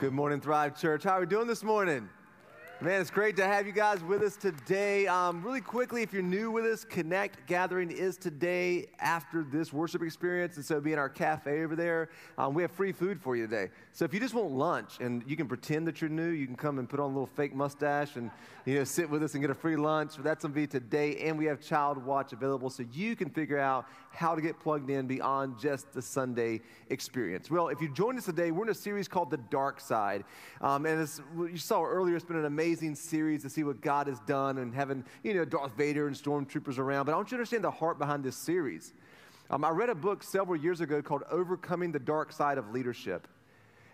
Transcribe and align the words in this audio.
Good 0.00 0.14
morning, 0.14 0.40
Thrive 0.40 0.80
Church. 0.80 1.04
How 1.04 1.18
are 1.18 1.20
we 1.20 1.26
doing 1.26 1.46
this 1.46 1.62
morning? 1.62 2.08
Man, 2.82 3.02
it's 3.02 3.10
great 3.10 3.36
to 3.36 3.44
have 3.44 3.66
you 3.66 3.74
guys 3.74 4.02
with 4.02 4.22
us 4.22 4.36
today. 4.36 5.06
Um, 5.06 5.42
really 5.42 5.60
quickly, 5.60 6.00
if 6.00 6.14
you're 6.14 6.22
new 6.22 6.50
with 6.50 6.64
us, 6.64 6.82
Connect 6.82 7.46
Gathering 7.46 7.90
is 7.90 8.16
today 8.16 8.86
after 9.00 9.44
this 9.44 9.70
worship 9.70 10.02
experience. 10.02 10.56
And 10.56 10.64
so, 10.64 10.80
be 10.80 10.94
in 10.94 10.98
our 10.98 11.10
cafe 11.10 11.62
over 11.62 11.76
there. 11.76 12.08
Um, 12.38 12.54
we 12.54 12.62
have 12.62 12.70
free 12.70 12.92
food 12.92 13.20
for 13.20 13.36
you 13.36 13.46
today. 13.46 13.68
So, 13.92 14.06
if 14.06 14.14
you 14.14 14.18
just 14.18 14.32
want 14.32 14.52
lunch 14.52 14.98
and 14.98 15.22
you 15.26 15.36
can 15.36 15.46
pretend 15.46 15.86
that 15.88 16.00
you're 16.00 16.08
new, 16.08 16.30
you 16.30 16.46
can 16.46 16.56
come 16.56 16.78
and 16.78 16.88
put 16.88 17.00
on 17.00 17.04
a 17.04 17.12
little 17.12 17.26
fake 17.26 17.54
mustache 17.54 18.16
and 18.16 18.30
you 18.64 18.76
know 18.76 18.84
sit 18.84 19.10
with 19.10 19.22
us 19.22 19.34
and 19.34 19.42
get 19.42 19.50
a 19.50 19.54
free 19.54 19.76
lunch. 19.76 20.14
That's 20.16 20.42
going 20.42 20.54
to 20.54 20.58
be 20.58 20.66
today. 20.66 21.18
And 21.28 21.36
we 21.36 21.44
have 21.44 21.60
Child 21.60 22.02
Watch 22.02 22.32
available 22.32 22.70
so 22.70 22.82
you 22.94 23.14
can 23.14 23.28
figure 23.28 23.58
out 23.58 23.84
how 24.10 24.34
to 24.34 24.40
get 24.40 24.58
plugged 24.58 24.88
in 24.88 25.06
beyond 25.06 25.58
just 25.60 25.92
the 25.92 26.00
Sunday 26.00 26.62
experience. 26.88 27.50
Well, 27.50 27.68
if 27.68 27.82
you 27.82 27.90
joined 27.92 28.16
us 28.16 28.24
today, 28.24 28.50
we're 28.50 28.64
in 28.64 28.70
a 28.70 28.74
series 28.74 29.06
called 29.06 29.30
The 29.30 29.36
Dark 29.36 29.80
Side. 29.80 30.24
Um, 30.62 30.86
and 30.86 30.98
as 30.98 31.20
you 31.36 31.58
saw 31.58 31.84
earlier, 31.84 32.16
it's 32.16 32.24
been 32.24 32.38
an 32.38 32.46
amazing 32.46 32.69
amazing 32.70 32.94
series 32.94 33.42
to 33.42 33.50
see 33.50 33.64
what 33.64 33.80
God 33.80 34.06
has 34.06 34.20
done 34.20 34.58
and 34.58 34.72
having, 34.72 35.04
you 35.24 35.34
know, 35.34 35.44
Darth 35.44 35.76
Vader 35.76 36.06
and 36.06 36.14
stormtroopers 36.14 36.78
around. 36.78 37.06
But 37.06 37.14
I 37.14 37.16
want 37.16 37.32
you 37.32 37.36
to 37.36 37.40
understand 37.40 37.64
the 37.64 37.70
heart 37.72 37.98
behind 37.98 38.22
this 38.22 38.36
series. 38.36 38.92
Um, 39.50 39.64
I 39.64 39.70
read 39.70 39.90
a 39.90 39.94
book 39.96 40.22
several 40.22 40.54
years 40.54 40.80
ago 40.80 41.02
called 41.02 41.24
Overcoming 41.32 41.90
the 41.90 41.98
Dark 41.98 42.30
Side 42.30 42.58
of 42.58 42.70
Leadership. 42.70 43.26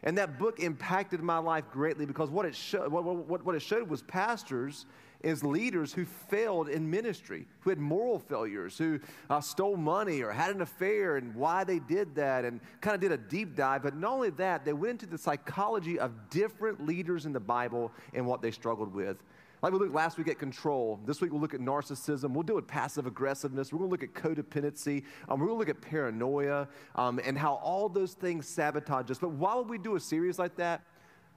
And 0.02 0.18
that 0.18 0.38
book 0.38 0.60
impacted 0.60 1.22
my 1.22 1.38
life 1.38 1.64
greatly 1.72 2.04
because 2.04 2.28
what 2.28 2.44
it, 2.44 2.54
showed, 2.54 2.92
what, 2.92 3.02
what, 3.02 3.46
what 3.46 3.54
it 3.54 3.62
showed 3.62 3.88
was 3.88 4.02
pastors 4.02 4.84
as 5.25 5.43
leaders 5.43 5.93
who 5.93 6.05
failed 6.05 6.69
in 6.69 6.88
ministry, 6.91 7.47
who 7.61 7.70
had 7.70 7.79
moral 7.79 8.19
failures, 8.19 8.79
who 8.79 9.01
uh, 9.30 9.41
stole 9.41 9.77
money 9.77 10.23
or 10.23 10.30
had 10.30 10.55
an 10.55 10.62
affair 10.62 11.16
and 11.16 11.34
why 11.34 11.65
they 11.65 11.79
did 11.79 12.15
that, 12.15 12.45
and 12.45 12.61
kind 12.80 12.95
of 12.95 13.01
did 13.01 13.12
a 13.12 13.16
deep 13.16 13.56
dive. 13.56 13.83
But 13.83 13.97
not 13.97 14.12
only 14.12 14.30
that, 14.30 14.65
they 14.65 14.73
went 14.73 15.02
into 15.02 15.06
the 15.06 15.19
psychology 15.19 15.98
of 15.98 16.12
different 16.30 16.87
leaders 16.87 17.27
in 17.27 17.33
the 17.33 17.41
Bible 17.41 17.92
and 18.15 18.27
what 18.27 18.42
they 18.42 18.51
struggled 18.51 18.95
with. 18.95 19.16
Like 19.62 19.73
we 19.73 19.79
looked 19.79 19.95
last 19.95 20.19
week 20.19 20.28
at 20.28 20.39
control. 20.39 21.00
This 21.06 21.20
week 21.20 21.33
we'll 21.33 21.41
look 21.41 21.55
at 21.55 21.61
narcissism. 21.61 22.30
We'll 22.30 22.42
deal 22.42 22.56
with 22.56 22.67
passive 22.67 23.06
aggressiveness. 23.06 23.73
We're 23.73 23.78
going 23.78 23.91
to 23.91 23.92
look 23.92 24.03
at 24.03 24.14
codependency. 24.14 25.03
Um, 25.28 25.41
we're 25.41 25.47
going 25.47 25.56
to 25.56 25.58
look 25.58 25.69
at 25.69 25.80
paranoia 25.80 26.69
um, 26.95 27.20
and 27.25 27.39
how 27.39 27.55
all 27.55 27.89
those 27.89 28.12
things 28.12 28.47
sabotage 28.47 29.11
us. 29.11 29.19
But 29.19 29.30
why 29.30 29.55
would 29.55 29.69
we 29.69 29.78
do 29.78 29.97
a 29.97 30.01
series 30.01 30.39
like 30.39 30.56
that? 30.56 30.83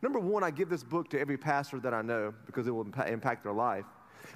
Number 0.02 0.20
one, 0.20 0.44
I 0.44 0.52
give 0.52 0.70
this 0.70 0.84
book 0.84 1.10
to 1.10 1.20
every 1.20 1.38
pastor 1.38 1.80
that 1.82 1.94
I 1.94 2.02
know 2.02 2.34
because 2.46 2.68
it 2.68 2.72
will 2.72 2.88
impact 3.06 3.44
their 3.44 3.54
life. 3.54 3.86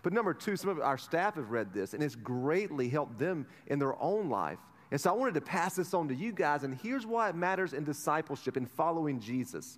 But 0.02 0.14
number 0.14 0.34
two, 0.34 0.56
some 0.56 0.70
of 0.70 0.80
our 0.80 0.98
staff 0.98 1.36
have 1.36 1.52
read 1.52 1.74
this 1.74 1.94
and 1.94 2.04
it's 2.04 2.16
greatly 2.16 2.90
helped 2.90 3.18
them 3.20 3.46
in 3.68 3.80
their 3.80 4.02
own 4.02 4.30
life. 4.30 4.60
And 4.92 5.00
so 5.00 5.10
I 5.10 5.14
wanted 5.14 5.34
to 5.36 5.42
pass 5.42 5.76
this 5.76 5.94
on 5.94 6.08
to 6.10 6.16
you 6.16 6.32
guys. 6.32 6.64
And 6.64 6.78
here's 6.82 7.06
why 7.06 7.30
it 7.30 7.36
matters 7.36 7.74
in 7.74 7.84
discipleship, 7.84 8.58
in 8.58 8.66
following 8.66 9.20
Jesus. 9.20 9.78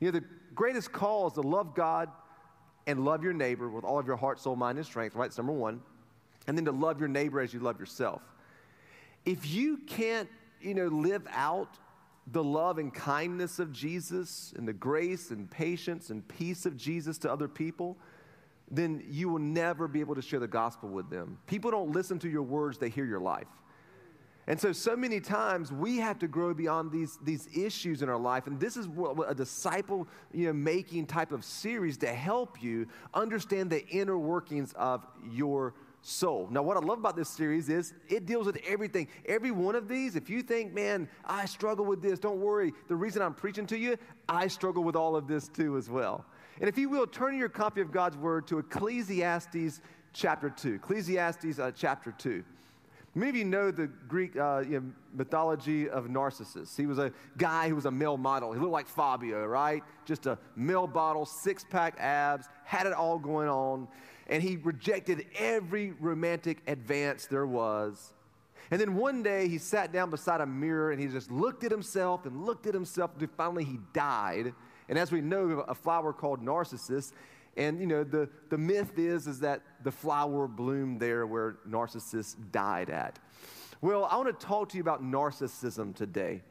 You 0.00 0.08
know, 0.08 0.20
the 0.20 0.24
greatest 0.54 0.92
call 0.92 1.26
is 1.26 1.32
to 1.34 1.40
love 1.40 1.74
God 1.74 2.08
and 2.86 3.04
love 3.04 3.24
your 3.24 3.32
neighbor 3.32 3.68
with 3.68 3.84
all 3.84 3.98
of 3.98 4.06
your 4.06 4.16
heart, 4.16 4.38
soul, 4.38 4.56
mind, 4.56 4.78
and 4.78 4.86
strength, 4.86 5.16
right? 5.16 5.24
That's 5.24 5.38
number 5.38 5.52
one. 5.52 5.80
And 6.46 6.56
then 6.56 6.66
to 6.66 6.72
love 6.72 7.00
your 7.00 7.08
neighbor 7.08 7.40
as 7.40 7.54
you 7.54 7.60
love 7.60 7.80
yourself. 7.80 8.22
If 9.24 9.50
you 9.50 9.78
can't, 9.78 10.28
you 10.60 10.74
know, 10.74 10.88
live 10.88 11.26
out 11.32 11.78
the 12.28 12.42
love 12.42 12.78
and 12.78 12.92
kindness 12.92 13.58
of 13.58 13.72
Jesus 13.72 14.54
and 14.56 14.66
the 14.66 14.72
grace 14.72 15.30
and 15.30 15.50
patience 15.50 16.10
and 16.10 16.26
peace 16.26 16.64
of 16.64 16.76
Jesus 16.76 17.18
to 17.18 17.32
other 17.32 17.48
people, 17.48 17.98
then 18.70 19.02
you 19.08 19.28
will 19.28 19.38
never 19.38 19.86
be 19.86 20.00
able 20.00 20.14
to 20.14 20.22
share 20.22 20.40
the 20.40 20.48
gospel 20.48 20.88
with 20.88 21.10
them. 21.10 21.38
People 21.46 21.70
don't 21.70 21.92
listen 21.92 22.18
to 22.20 22.28
your 22.28 22.42
words, 22.42 22.78
they 22.78 22.88
hear 22.88 23.04
your 23.04 23.20
life. 23.20 23.46
And 24.46 24.60
so, 24.60 24.72
so 24.72 24.94
many 24.94 25.20
times 25.20 25.72
we 25.72 25.96
have 25.98 26.18
to 26.18 26.28
grow 26.28 26.52
beyond 26.52 26.92
these, 26.92 27.18
these 27.22 27.48
issues 27.56 28.02
in 28.02 28.10
our 28.10 28.18
life. 28.18 28.46
And 28.46 28.60
this 28.60 28.76
is 28.76 28.86
what, 28.86 29.30
a 29.30 29.34
disciple 29.34 30.06
you 30.32 30.46
know, 30.46 30.52
making 30.52 31.06
type 31.06 31.32
of 31.32 31.44
series 31.44 31.96
to 31.98 32.08
help 32.08 32.62
you 32.62 32.86
understand 33.14 33.70
the 33.70 33.86
inner 33.88 34.18
workings 34.18 34.74
of 34.74 35.06
your 35.30 35.74
soul. 36.04 36.48
Now, 36.50 36.62
what 36.62 36.76
I 36.76 36.80
love 36.80 36.98
about 36.98 37.16
this 37.16 37.30
series 37.30 37.70
is 37.70 37.94
it 38.08 38.26
deals 38.26 38.46
with 38.46 38.58
everything. 38.66 39.08
Every 39.26 39.50
one 39.50 39.74
of 39.74 39.88
these, 39.88 40.16
if 40.16 40.28
you 40.28 40.42
think, 40.42 40.74
man, 40.74 41.08
I 41.24 41.46
struggle 41.46 41.86
with 41.86 42.02
this, 42.02 42.18
don't 42.18 42.40
worry. 42.40 42.72
The 42.88 42.94
reason 42.94 43.22
I'm 43.22 43.34
preaching 43.34 43.66
to 43.68 43.78
you, 43.78 43.96
I 44.28 44.46
struggle 44.46 44.84
with 44.84 44.96
all 44.96 45.16
of 45.16 45.26
this 45.26 45.48
too 45.48 45.78
as 45.78 45.88
well. 45.88 46.26
And 46.60 46.68
if 46.68 46.76
you 46.76 46.90
will, 46.90 47.06
turn 47.06 47.36
your 47.36 47.48
copy 47.48 47.80
of 47.80 47.90
God's 47.90 48.18
Word 48.18 48.46
to 48.48 48.58
Ecclesiastes 48.58 49.80
chapter 50.12 50.50
2. 50.50 50.74
Ecclesiastes 50.74 51.58
uh, 51.58 51.72
chapter 51.74 52.12
2. 52.12 52.44
Many 53.16 53.30
of 53.30 53.36
you 53.36 53.44
know 53.44 53.70
the 53.70 53.86
Greek 53.86 54.36
uh, 54.36 54.62
you 54.68 54.80
know, 54.80 54.92
mythology 55.14 55.88
of 55.88 56.10
Narcissus. 56.10 56.76
He 56.76 56.84
was 56.84 56.98
a 56.98 57.12
guy 57.38 57.68
who 57.68 57.76
was 57.76 57.86
a 57.86 57.90
male 57.90 58.16
model. 58.16 58.52
He 58.52 58.58
looked 58.58 58.72
like 58.72 58.88
Fabio, 58.88 59.46
right? 59.46 59.82
Just 60.04 60.26
a 60.26 60.36
male 60.54 60.88
bottle, 60.88 61.24
six 61.24 61.64
pack 61.64 61.94
abs, 61.98 62.48
had 62.64 62.86
it 62.86 62.92
all 62.92 63.18
going 63.18 63.48
on 63.48 63.88
and 64.28 64.42
he 64.42 64.56
rejected 64.56 65.26
every 65.38 65.92
romantic 66.00 66.58
advance 66.66 67.26
there 67.26 67.46
was. 67.46 68.12
And 68.70 68.80
then 68.80 68.94
one 68.96 69.22
day 69.22 69.48
he 69.48 69.58
sat 69.58 69.92
down 69.92 70.10
beside 70.10 70.40
a 70.40 70.46
mirror 70.46 70.90
and 70.90 71.00
he 71.00 71.06
just 71.06 71.30
looked 71.30 71.64
at 71.64 71.70
himself 71.70 72.26
and 72.26 72.44
looked 72.44 72.66
at 72.66 72.74
himself 72.74 73.12
until 73.14 73.28
finally 73.36 73.64
he 73.64 73.78
died. 73.92 74.54
And 74.88 74.98
as 74.98 75.12
we 75.12 75.20
know, 75.20 75.64
a 75.68 75.74
flower 75.74 76.12
called 76.12 76.42
Narcissus. 76.42 77.12
And 77.56 77.78
you 77.78 77.86
know, 77.86 78.04
the, 78.04 78.28
the 78.48 78.58
myth 78.58 78.98
is, 78.98 79.26
is 79.26 79.40
that 79.40 79.62
the 79.82 79.92
flower 79.92 80.48
bloomed 80.48 80.98
there 80.98 81.26
where 81.26 81.56
Narcissus 81.66 82.34
died 82.52 82.90
at. 82.90 83.18
Well, 83.80 84.06
I 84.06 84.16
want 84.16 84.38
to 84.38 84.46
talk 84.46 84.70
to 84.70 84.76
you 84.76 84.80
about 84.80 85.02
narcissism 85.02 85.94
today. 85.94 86.42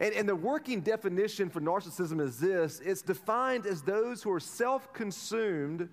And, 0.00 0.14
and 0.14 0.28
the 0.28 0.36
working 0.36 0.80
definition 0.80 1.48
for 1.48 1.60
narcissism 1.60 2.20
is 2.20 2.38
this 2.38 2.80
it's 2.84 3.02
defined 3.02 3.66
as 3.66 3.82
those 3.82 4.22
who 4.22 4.30
are 4.32 4.40
self 4.40 4.92
consumed 4.92 5.88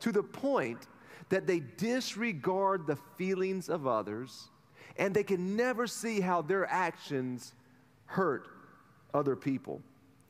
to 0.00 0.12
the 0.12 0.22
point 0.22 0.86
that 1.28 1.46
they 1.46 1.60
disregard 1.60 2.86
the 2.86 2.96
feelings 3.16 3.68
of 3.68 3.86
others 3.86 4.48
and 4.96 5.14
they 5.14 5.22
can 5.22 5.56
never 5.56 5.86
see 5.86 6.20
how 6.20 6.42
their 6.42 6.66
actions 6.66 7.54
hurt 8.06 8.48
other 9.14 9.36
people. 9.36 9.80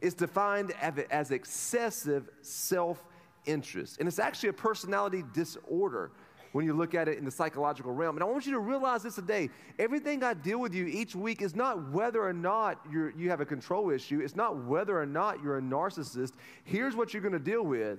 It's 0.00 0.14
defined 0.14 0.72
as 1.10 1.30
excessive 1.30 2.28
self 2.42 3.04
interest. 3.46 3.98
And 3.98 4.06
it's 4.06 4.18
actually 4.18 4.50
a 4.50 4.54
personality 4.54 5.24
disorder 5.32 6.10
when 6.52 6.64
you 6.64 6.72
look 6.72 6.94
at 6.94 7.08
it 7.08 7.18
in 7.18 7.24
the 7.24 7.30
psychological 7.30 7.92
realm. 7.92 8.16
And 8.16 8.22
I 8.22 8.26
want 8.26 8.46
you 8.46 8.52
to 8.52 8.58
realize 8.58 9.02
this 9.02 9.16
today. 9.16 9.50
Everything 9.78 10.22
I 10.22 10.34
deal 10.34 10.60
with 10.60 10.74
you 10.74 10.86
each 10.86 11.14
week 11.14 11.42
is 11.42 11.54
not 11.54 11.90
whether 11.90 12.22
or 12.22 12.32
not 12.32 12.80
you 12.90 13.28
have 13.28 13.40
a 13.40 13.46
control 13.46 13.90
issue, 13.90 14.20
it's 14.20 14.36
not 14.36 14.64
whether 14.64 14.98
or 14.98 15.06
not 15.06 15.42
you're 15.42 15.58
a 15.58 15.62
narcissist. 15.62 16.32
Here's 16.64 16.94
what 16.94 17.12
you're 17.12 17.22
going 17.22 17.32
to 17.32 17.38
deal 17.38 17.62
with 17.62 17.98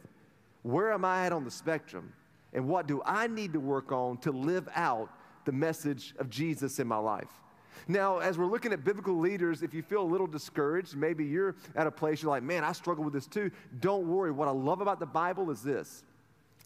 where 0.63 0.91
am 0.91 1.05
I 1.05 1.25
at 1.25 1.33
on 1.33 1.43
the 1.43 1.51
spectrum? 1.51 2.13
And 2.53 2.67
what 2.67 2.87
do 2.87 3.01
I 3.05 3.27
need 3.27 3.53
to 3.53 3.59
work 3.59 3.91
on 3.91 4.17
to 4.19 4.31
live 4.31 4.67
out 4.75 5.09
the 5.45 5.51
message 5.51 6.13
of 6.17 6.29
Jesus 6.29 6.79
in 6.79 6.87
my 6.87 6.97
life? 6.97 7.29
Now, 7.87 8.17
as 8.17 8.37
we're 8.37 8.45
looking 8.45 8.73
at 8.73 8.83
biblical 8.83 9.17
leaders, 9.17 9.63
if 9.63 9.73
you 9.73 9.81
feel 9.81 10.01
a 10.01 10.11
little 10.11 10.27
discouraged, 10.27 10.95
maybe 10.95 11.25
you're 11.25 11.55
at 11.75 11.87
a 11.87 11.91
place 11.91 12.21
you're 12.21 12.31
like, 12.31 12.43
man, 12.43 12.63
I 12.63 12.71
struggle 12.71 13.03
with 13.03 13.13
this 13.13 13.27
too. 13.27 13.51
Don't 13.79 14.07
worry. 14.07 14.31
What 14.31 14.47
I 14.47 14.51
love 14.51 14.81
about 14.81 14.99
the 14.99 15.05
Bible 15.05 15.49
is 15.49 15.61
this 15.61 16.03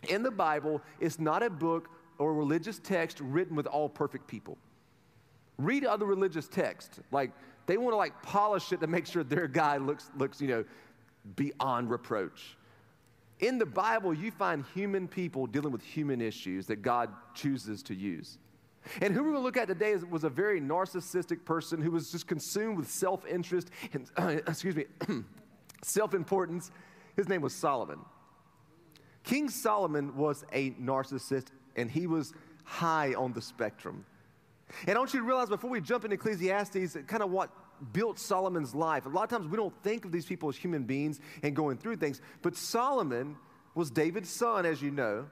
in 0.09 0.23
the 0.23 0.31
Bible, 0.31 0.81
it's 0.99 1.19
not 1.19 1.43
a 1.43 1.49
book 1.49 1.89
or 2.17 2.31
a 2.31 2.33
religious 2.33 2.79
text 2.79 3.19
written 3.21 3.55
with 3.55 3.67
all 3.67 3.87
perfect 3.87 4.27
people. 4.27 4.57
Read 5.57 5.85
other 5.85 6.05
religious 6.05 6.47
texts. 6.47 6.99
Like, 7.11 7.31
they 7.65 7.77
want 7.77 7.93
to 7.93 7.97
like 7.97 8.21
polish 8.21 8.71
it 8.73 8.81
to 8.81 8.87
make 8.87 9.05
sure 9.05 9.23
their 9.23 9.47
guy 9.47 9.77
looks, 9.77 10.09
looks 10.17 10.41
you 10.41 10.47
know, 10.47 10.65
beyond 11.35 11.89
reproach. 11.89 12.57
In 13.43 13.57
the 13.57 13.65
Bible, 13.65 14.13
you 14.13 14.31
find 14.31 14.63
human 14.73 15.05
people 15.05 15.47
dealing 15.47 15.73
with 15.73 15.83
human 15.83 16.21
issues 16.21 16.65
that 16.67 16.77
God 16.77 17.09
chooses 17.33 17.83
to 17.83 17.93
use. 17.93 18.37
And 19.01 19.13
who 19.13 19.21
we're 19.21 19.31
going 19.31 19.41
to 19.41 19.43
look 19.43 19.57
at 19.57 19.67
today 19.67 19.91
is, 19.91 20.05
was 20.05 20.23
a 20.23 20.29
very 20.29 20.61
narcissistic 20.61 21.43
person 21.43 21.81
who 21.81 21.91
was 21.91 22.09
just 22.09 22.25
consumed 22.25 22.77
with 22.77 22.89
self 22.89 23.25
interest 23.25 23.69
and, 23.91 24.09
uh, 24.15 24.27
excuse 24.47 24.77
me, 24.77 24.85
self 25.83 26.13
importance. 26.13 26.71
His 27.17 27.27
name 27.27 27.41
was 27.41 27.53
Solomon. 27.53 27.99
King 29.25 29.49
Solomon 29.49 30.15
was 30.15 30.45
a 30.53 30.71
narcissist 30.71 31.47
and 31.75 31.91
he 31.91 32.07
was 32.07 32.33
high 32.63 33.13
on 33.13 33.33
the 33.33 33.41
spectrum. 33.41 34.05
And 34.87 34.95
I 34.95 34.99
want 34.99 35.13
you 35.13 35.19
to 35.19 35.25
realize 35.25 35.49
before 35.49 35.69
we 35.69 35.81
jump 35.81 36.05
into 36.05 36.13
Ecclesiastes, 36.13 36.95
kind 37.07 37.21
of 37.21 37.29
what 37.29 37.49
built 37.91 38.19
Solomon's 38.19 38.73
life. 38.75 39.05
A 39.05 39.09
lot 39.09 39.23
of 39.23 39.29
times 39.29 39.47
we 39.47 39.57
don't 39.57 39.73
think 39.83 40.05
of 40.05 40.11
these 40.11 40.25
people 40.25 40.49
as 40.49 40.55
human 40.55 40.83
beings 40.83 41.19
and 41.41 41.55
going 41.55 41.77
through 41.77 41.97
things, 41.97 42.21
but 42.41 42.55
Solomon 42.55 43.35
was 43.75 43.89
David's 43.89 44.29
son, 44.29 44.65
as 44.65 44.81
you 44.81 44.91
know. 44.91 45.25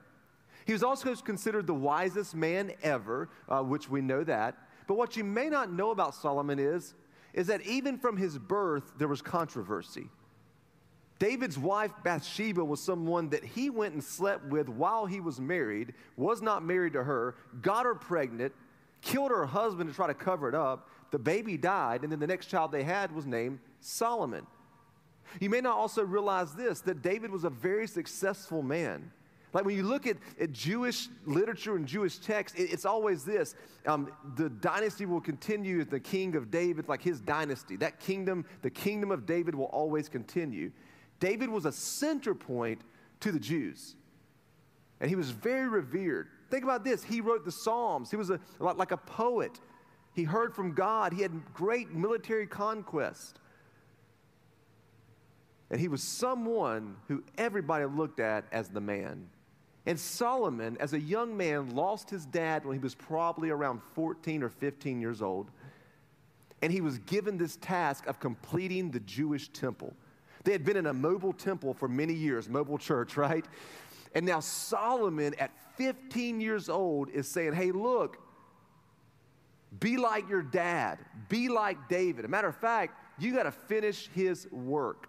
He 0.66 0.74
was 0.74 0.84
also 0.84 1.16
considered 1.16 1.68
the 1.68 1.74
wisest 1.74 2.36
man 2.36 2.72
ever, 2.84 3.30
uh, 3.50 3.62
which 3.62 3.90
we 3.90 4.02
know 4.02 4.24
that. 4.24 4.58
But 4.88 4.98
what 4.98 5.16
you 5.16 5.24
may 5.24 5.50
not 5.50 5.72
know 5.72 5.92
about 5.92 6.16
Solomon 6.16 6.60
is, 6.60 6.94
is 7.34 7.48
that 7.48 7.62
even 7.62 7.98
from 7.98 8.18
his 8.18 8.38
birth, 8.38 8.94
there 8.98 9.08
was 9.08 9.22
controversy. 9.22 10.10
David's 11.18 11.58
wife 11.58 11.92
Bathsheba 12.04 12.66
was 12.66 12.82
someone 12.82 13.30
that 13.30 13.44
he 13.44 13.70
went 13.70 13.94
and 13.94 14.04
slept 14.04 14.46
with 14.46 14.68
while 14.68 15.06
he 15.06 15.20
was 15.20 15.40
married, 15.40 15.94
was 16.18 16.42
not 16.42 16.64
married 16.64 16.94
to 16.94 17.04
her, 17.04 17.36
got 17.62 17.86
her 17.86 17.94
pregnant, 17.94 18.54
killed 19.02 19.30
her 19.30 19.46
husband 19.46 19.90
to 19.90 19.96
try 19.96 20.08
to 20.08 20.14
cover 20.14 20.50
it 20.50 20.56
up, 20.56 20.90
the 21.12 21.20
baby 21.20 21.58
died, 21.58 22.04
and 22.04 22.12
then 22.12 22.20
the 22.20 22.28
next 22.28 22.48
child 22.48 22.72
they 22.72 22.84
had 22.84 23.12
was 23.12 23.26
named 23.26 23.60
Solomon. 23.80 24.48
You 25.40 25.50
may 25.50 25.62
not 25.62 25.78
also 25.78 26.04
realize 26.04 26.54
this 26.54 26.82
that 26.82 27.02
David 27.02 27.32
was 27.32 27.44
a 27.44 27.50
very 27.50 27.88
successful 27.88 28.62
man. 28.62 29.12
Like 29.54 29.66
when 29.66 29.76
you 29.76 29.84
look 29.84 30.08
at, 30.08 30.18
at 30.40 30.54
Jewish 30.54 31.10
literature 31.26 31.76
and 31.76 31.86
Jewish 31.86 32.20
text, 32.20 32.56
it, 32.56 32.72
it's 32.72 32.86
always 32.86 33.26
this. 33.26 33.56
Um, 33.86 34.12
the 34.36 34.50
dynasty 34.50 35.06
will 35.06 35.20
continue 35.20 35.82
as 35.82 35.88
the 35.88 36.00
king 36.00 36.36
of 36.36 36.50
David, 36.50 36.88
like 36.88 37.02
his 37.02 37.20
dynasty. 37.20 37.76
That 37.76 38.00
kingdom, 38.00 38.46
the 38.62 38.70
kingdom 38.70 39.12
of 39.12 39.26
David 39.26 39.54
will 39.54 39.66
always 39.66 40.08
continue. 40.08 40.72
David 41.20 41.50
was 41.50 41.66
a 41.66 41.72
center 41.72 42.34
point 42.34 42.82
to 43.20 43.32
the 43.32 43.40
Jews. 43.40 43.96
And 45.02 45.10
he 45.10 45.16
was 45.16 45.32
very 45.32 45.68
revered. 45.68 46.28
Think 46.50 46.64
about 46.64 46.84
this. 46.84 47.04
He 47.04 47.22
wrote 47.22 47.44
the 47.44 47.52
Psalms. 47.52 48.10
He 48.10 48.18
was 48.18 48.30
a, 48.30 48.40
like 48.60 48.92
a 48.92 48.98
poet. 48.98 49.60
He 50.14 50.24
heard 50.24 50.54
from 50.54 50.74
God. 50.74 51.14
He 51.14 51.22
had 51.22 51.54
great 51.54 51.92
military 51.92 52.48
conquest. 52.48 53.40
And 55.70 55.80
he 55.80 55.88
was 55.88 56.04
someone 56.04 56.98
who 57.08 57.24
everybody 57.38 57.86
looked 57.86 58.20
at 58.20 58.46
as 58.52 58.70
the 58.70 58.82
man. 58.82 59.30
And 59.86 60.00
Solomon, 60.00 60.78
as 60.80 60.94
a 60.94 61.00
young 61.00 61.36
man, 61.36 61.76
lost 61.76 62.10
his 62.10 62.26
dad 62.26 62.66
when 62.66 62.78
he 62.78 62.84
was 62.84 62.94
probably 62.94 63.50
around 63.50 63.82
14 63.96 64.44
or 64.44 64.50
15 64.50 65.02
years 65.02 65.22
old. 65.22 65.50
And 66.62 66.72
he 66.72 66.82
was 66.82 67.00
given 67.00 67.38
this 67.38 67.56
task 67.56 68.06
of 68.06 68.20
completing 68.20 68.92
the 68.92 69.00
Jewish 69.00 69.48
temple. 69.50 69.94
They 70.44 70.52
had 70.52 70.66
been 70.66 70.78
in 70.78 70.88
a 70.88 70.94
mobile 70.94 71.34
temple 71.34 71.74
for 71.74 71.88
many 71.88 72.14
years, 72.14 72.50
mobile 72.50 72.78
church, 72.78 73.18
right? 73.18 73.46
And 74.14 74.26
now 74.26 74.42
Solomon, 74.42 75.34
at 75.40 75.52
15 75.78 76.42
years 76.42 76.70
old, 76.70 77.10
is 77.10 77.28
saying, 77.28 77.54
Hey, 77.54 77.72
look, 77.72 78.18
be 79.80 79.98
like 79.98 80.28
your 80.30 80.42
dad, 80.42 81.00
be 81.30 81.50
like 81.50 81.88
David. 81.88 82.26
A 82.26 82.28
matter 82.28 82.48
of 82.48 82.58
fact, 82.58 82.98
you 83.20 83.34
got 83.34 83.44
to 83.44 83.52
finish 83.52 84.10
his 84.14 84.48
work. 84.52 85.08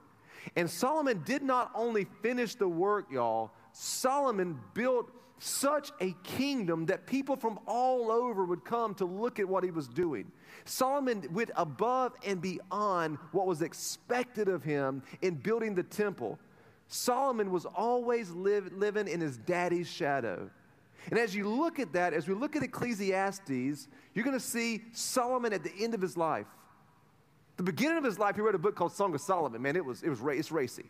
And 0.57 0.69
Solomon 0.69 1.23
did 1.25 1.43
not 1.43 1.71
only 1.75 2.07
finish 2.23 2.55
the 2.55 2.69
work, 2.69 3.07
y'all, 3.11 3.51
Solomon 3.73 4.59
built 4.75 5.11
such 5.39 5.91
a 6.01 6.15
kingdom 6.23 6.87
that 6.87 7.07
people 7.07 7.35
from 7.35 7.59
all 7.67 8.13
over 8.13 8.45
would 8.45 8.65
come 8.65 8.95
to 8.95 9.05
look 9.05 9.41
at 9.41 9.49
what 9.49 9.65
he 9.65 9.71
was 9.71 9.89
doing. 9.89 10.31
Solomon 10.65 11.27
went 11.33 11.51
above 11.57 12.13
and 12.25 12.41
beyond 12.41 13.19
what 13.33 13.47
was 13.47 13.63
expected 13.63 14.49
of 14.49 14.63
him 14.63 15.03
in 15.21 15.35
building 15.35 15.75
the 15.75 15.83
temple. 15.83 16.39
Solomon 16.87 17.51
was 17.51 17.65
always 17.65 18.31
live, 18.31 18.73
living 18.73 19.09
in 19.09 19.21
his 19.21 19.37
daddy's 19.37 19.89
shadow. 19.89 20.49
And 21.11 21.19
as 21.19 21.35
you 21.35 21.49
look 21.49 21.79
at 21.79 21.93
that, 21.93 22.15
as 22.15 22.29
we 22.29 22.35
look 22.35 22.57
at 22.57 22.63
Ecclesiastes, 22.63 23.89
you're 24.15 24.25
going 24.25 24.37
to 24.37 24.41
see 24.41 24.83
Solomon 24.93 25.53
at 25.53 25.65
the 25.65 25.73
end 25.81 25.95
of 25.95 26.01
his 26.01 26.17
life. 26.17 26.47
The 27.57 27.63
beginning 27.63 27.99
of 27.99 28.05
his 28.05 28.19
life, 28.19 28.37
he 28.37 28.41
wrote 28.41 28.55
a 28.55 28.59
book 28.59 28.77
called 28.77 28.93
Song 28.93 29.15
of 29.15 29.21
Solomon. 29.21 29.61
Man, 29.61 29.77
it 29.77 29.85
was, 29.85 30.03
it 30.03 30.09
was 30.09 30.21
it's 30.23 30.53
racy. 30.53 30.85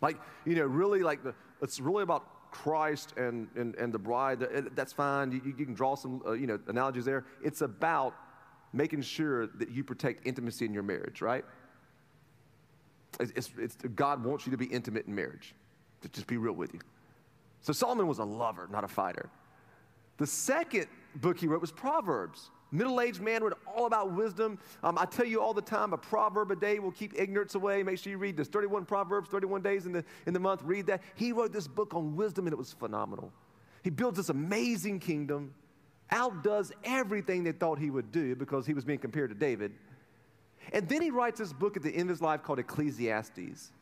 Like, 0.00 0.16
you 0.44 0.54
know, 0.54 0.66
really 0.66 1.02
like 1.02 1.24
the, 1.24 1.34
it's 1.62 1.80
really 1.80 2.02
about 2.02 2.50
Christ 2.50 3.14
and, 3.16 3.48
and, 3.56 3.74
and 3.76 3.92
the 3.92 3.98
bride. 3.98 4.40
That's 4.74 4.92
fine. 4.92 5.32
You, 5.32 5.42
you 5.44 5.64
can 5.64 5.74
draw 5.74 5.96
some, 5.96 6.22
uh, 6.26 6.32
you 6.32 6.46
know, 6.46 6.58
analogies 6.68 7.04
there. 7.04 7.24
It's 7.42 7.62
about 7.62 8.14
making 8.72 9.02
sure 9.02 9.46
that 9.46 9.70
you 9.70 9.82
protect 9.82 10.26
intimacy 10.26 10.64
in 10.64 10.72
your 10.72 10.82
marriage, 10.82 11.20
right? 11.20 11.44
It's, 13.18 13.50
it's, 13.58 13.76
God 13.94 14.22
wants 14.22 14.46
you 14.46 14.52
to 14.52 14.58
be 14.58 14.66
intimate 14.66 15.06
in 15.06 15.14
marriage. 15.14 15.54
To 16.02 16.08
just 16.10 16.28
be 16.28 16.36
real 16.36 16.52
with 16.52 16.74
you. 16.74 16.80
So 17.60 17.72
Solomon 17.72 18.06
was 18.06 18.18
a 18.18 18.24
lover, 18.24 18.68
not 18.70 18.84
a 18.84 18.88
fighter. 18.88 19.30
The 20.18 20.26
second 20.26 20.86
book 21.16 21.38
he 21.38 21.46
wrote 21.46 21.60
was 21.60 21.72
Proverbs. 21.72 22.50
Middle 22.70 23.00
aged 23.00 23.20
man 23.20 23.42
wrote 23.42 23.58
all 23.66 23.86
about 23.86 24.12
wisdom. 24.12 24.58
Um, 24.82 24.98
I 24.98 25.06
tell 25.06 25.24
you 25.24 25.40
all 25.40 25.54
the 25.54 25.62
time, 25.62 25.94
a 25.94 25.98
proverb 25.98 26.50
a 26.50 26.56
day 26.56 26.78
will 26.78 26.90
keep 26.90 27.18
ignorance 27.18 27.54
away. 27.54 27.82
Make 27.82 27.98
sure 27.98 28.10
you 28.10 28.18
read 28.18 28.36
this 28.36 28.48
31 28.48 28.84
Proverbs, 28.84 29.30
31 29.30 29.62
days 29.62 29.86
in 29.86 29.92
the, 29.92 30.04
in 30.26 30.34
the 30.34 30.40
month. 30.40 30.60
Read 30.64 30.86
that. 30.86 31.02
He 31.14 31.32
wrote 31.32 31.52
this 31.52 31.66
book 31.66 31.94
on 31.94 32.14
wisdom, 32.14 32.46
and 32.46 32.52
it 32.52 32.58
was 32.58 32.74
phenomenal. 32.74 33.32
He 33.82 33.90
builds 33.90 34.18
this 34.18 34.28
amazing 34.28 35.00
kingdom, 35.00 35.54
outdoes 36.10 36.72
everything 36.84 37.42
they 37.42 37.52
thought 37.52 37.78
he 37.78 37.90
would 37.90 38.12
do 38.12 38.36
because 38.36 38.66
he 38.66 38.74
was 38.74 38.84
being 38.84 38.98
compared 38.98 39.30
to 39.30 39.36
David. 39.36 39.72
And 40.72 40.86
then 40.88 41.00
he 41.00 41.10
writes 41.10 41.38
this 41.38 41.54
book 41.54 41.76
at 41.76 41.82
the 41.82 41.90
end 41.90 42.02
of 42.02 42.08
his 42.10 42.22
life 42.22 42.42
called 42.42 42.58
Ecclesiastes. 42.58 43.72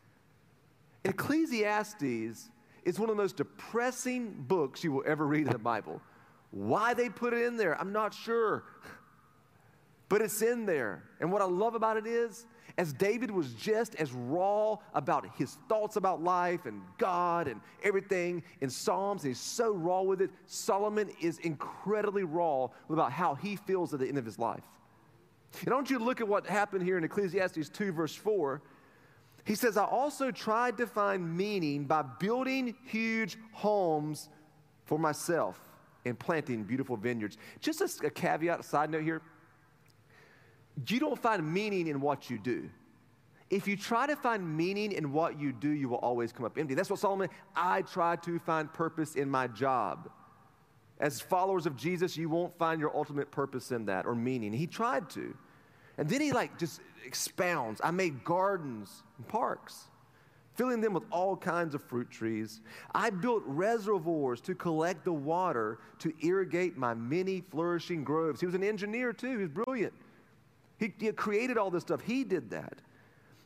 Ecclesiastes 1.03 2.49
is 2.87 2.97
one 2.97 3.09
of 3.09 3.17
the 3.17 3.21
most 3.21 3.35
depressing 3.35 4.33
books 4.47 4.81
you 4.81 4.93
will 4.93 5.03
ever 5.05 5.27
read 5.27 5.45
in 5.45 5.51
the 5.51 5.59
Bible. 5.59 6.01
Why 6.51 6.93
they 6.93 7.09
put 7.09 7.33
it 7.33 7.45
in 7.45 7.57
there, 7.57 7.77
I'm 7.77 7.91
not 7.91 8.13
sure. 8.13 8.63
But 10.07 10.21
it's 10.21 10.41
in 10.41 10.65
there. 10.65 11.03
And 11.19 11.29
what 11.29 11.41
I 11.41 11.45
love 11.45 11.75
about 11.75 11.97
it 11.97 12.07
is, 12.07 12.45
as 12.77 12.93
David 12.93 13.29
was 13.29 13.51
just 13.55 13.95
as 13.95 14.13
raw 14.13 14.77
about 14.93 15.27
his 15.35 15.57
thoughts 15.67 15.97
about 15.97 16.23
life 16.23 16.65
and 16.65 16.81
God 16.97 17.49
and 17.49 17.59
everything 17.83 18.41
in 18.61 18.69
Psalms, 18.69 19.21
he's 19.21 19.37
so 19.37 19.73
raw 19.73 20.01
with 20.01 20.21
it, 20.21 20.31
Solomon 20.45 21.09
is 21.19 21.39
incredibly 21.39 22.23
raw 22.23 22.69
about 22.89 23.11
how 23.11 23.35
he 23.35 23.57
feels 23.57 23.93
at 23.93 23.99
the 23.99 24.07
end 24.07 24.17
of 24.17 24.23
his 24.23 24.39
life. 24.39 24.63
And 25.59 25.73
I 25.73 25.75
want 25.75 25.89
you 25.89 25.97
to 25.97 26.05
look 26.05 26.21
at 26.21 26.27
what 26.27 26.47
happened 26.47 26.85
here 26.85 26.97
in 26.97 27.03
Ecclesiastes 27.03 27.67
2, 27.67 27.91
verse 27.91 28.15
4. 28.15 28.61
He 29.47 29.55
says, 29.55 29.77
I 29.77 29.85
also 29.85 30.29
tried 30.29 30.75
to 30.77 30.85
find 30.85 31.37
meaning 31.37 31.85
by 31.85 32.01
building 32.01 32.75
huge 32.83 33.37
homes 33.53 34.27
for 34.83 34.99
myself 34.99 35.57
and 36.03 36.19
planting 36.19 36.65
beautiful 36.65 36.97
vineyards. 36.97 37.37
Just 37.61 37.79
a, 37.79 38.07
a 38.07 38.09
caveat, 38.09 38.59
a 38.59 38.63
side 38.63 38.89
note 38.89 39.03
here. 39.03 39.21
You 40.85 40.99
don't 40.99 41.17
find 41.17 41.53
meaning 41.53 41.87
in 41.87 42.01
what 42.01 42.29
you 42.29 42.37
do. 42.37 42.69
If 43.49 43.69
you 43.69 43.77
try 43.77 44.05
to 44.05 44.17
find 44.17 44.57
meaning 44.57 44.91
in 44.91 45.13
what 45.13 45.39
you 45.39 45.53
do, 45.53 45.69
you 45.69 45.87
will 45.87 45.99
always 45.99 46.33
come 46.33 46.45
up 46.45 46.57
empty. 46.57 46.73
That's 46.73 46.89
what 46.89 46.99
Solomon, 46.99 47.29
I 47.55 47.83
try 47.83 48.17
to 48.17 48.39
find 48.39 48.71
purpose 48.73 49.15
in 49.15 49.29
my 49.29 49.47
job. 49.47 50.09
As 50.99 51.21
followers 51.21 51.65
of 51.65 51.77
Jesus, 51.77 52.17
you 52.17 52.27
won't 52.27 52.57
find 52.57 52.81
your 52.81 52.93
ultimate 52.93 53.31
purpose 53.31 53.71
in 53.71 53.85
that 53.85 54.05
or 54.05 54.13
meaning. 54.13 54.51
He 54.51 54.67
tried 54.67 55.09
to. 55.11 55.37
And 55.97 56.07
then 56.07 56.21
he 56.21 56.31
like 56.31 56.57
just 56.57 56.81
expounds. 57.05 57.81
I 57.83 57.91
made 57.91 58.23
gardens 58.23 59.03
and 59.17 59.27
parks 59.27 59.87
filling 60.57 60.81
them 60.81 60.91
with 60.91 61.03
all 61.11 61.37
kinds 61.37 61.75
of 61.75 61.83
fruit 61.83 62.09
trees. 62.09 62.61
I 62.93 63.11
built 63.11 63.43
reservoirs 63.45 64.41
to 64.41 64.55
collect 64.55 65.05
the 65.05 65.13
water 65.13 65.77
to 65.99 66.11
irrigate 66.25 66.75
my 66.77 66.95
many 66.95 67.41
flourishing 67.41 68.03
groves. 68.03 68.39
He 68.39 68.47
was 68.47 68.55
an 68.55 68.63
engineer 68.63 69.13
too, 69.13 69.29
he 69.29 69.37
was 69.37 69.49
brilliant. 69.49 69.93
He, 70.79 70.93
he 70.99 71.11
created 71.11 71.57
all 71.57 71.69
this 71.69 71.83
stuff, 71.83 72.01
he 72.01 72.23
did 72.23 72.49
that. 72.49 72.79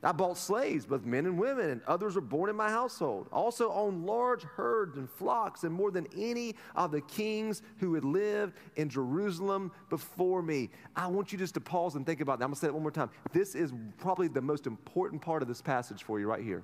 I 0.03 0.11
bought 0.11 0.37
slaves, 0.37 0.87
both 0.87 1.05
men 1.05 1.27
and 1.27 1.37
women, 1.37 1.69
and 1.69 1.81
others 1.85 2.15
were 2.15 2.21
born 2.21 2.49
in 2.49 2.55
my 2.55 2.69
household. 2.69 3.27
Also 3.31 3.71
owned 3.71 4.05
large 4.05 4.41
herds 4.41 4.97
and 4.97 5.07
flocks, 5.07 5.63
and 5.63 5.71
more 5.71 5.91
than 5.91 6.07
any 6.17 6.55
of 6.75 6.91
the 6.91 7.01
kings 7.01 7.61
who 7.77 7.93
had 7.93 8.03
lived 8.03 8.55
in 8.77 8.89
Jerusalem 8.89 9.71
before 9.91 10.41
me. 10.41 10.69
I 10.95 11.05
want 11.05 11.31
you 11.31 11.37
just 11.37 11.53
to 11.53 11.61
pause 11.61 11.95
and 11.95 12.03
think 12.03 12.19
about 12.19 12.39
that. 12.39 12.45
I'm 12.45 12.49
going 12.49 12.55
to 12.55 12.61
say 12.61 12.67
it 12.67 12.73
one 12.73 12.81
more 12.81 12.91
time. 12.91 13.11
This 13.31 13.53
is 13.53 13.73
probably 13.99 14.27
the 14.27 14.41
most 14.41 14.65
important 14.65 15.21
part 15.21 15.43
of 15.43 15.47
this 15.47 15.61
passage 15.61 16.03
for 16.03 16.19
you 16.19 16.27
right 16.27 16.43
here. 16.43 16.63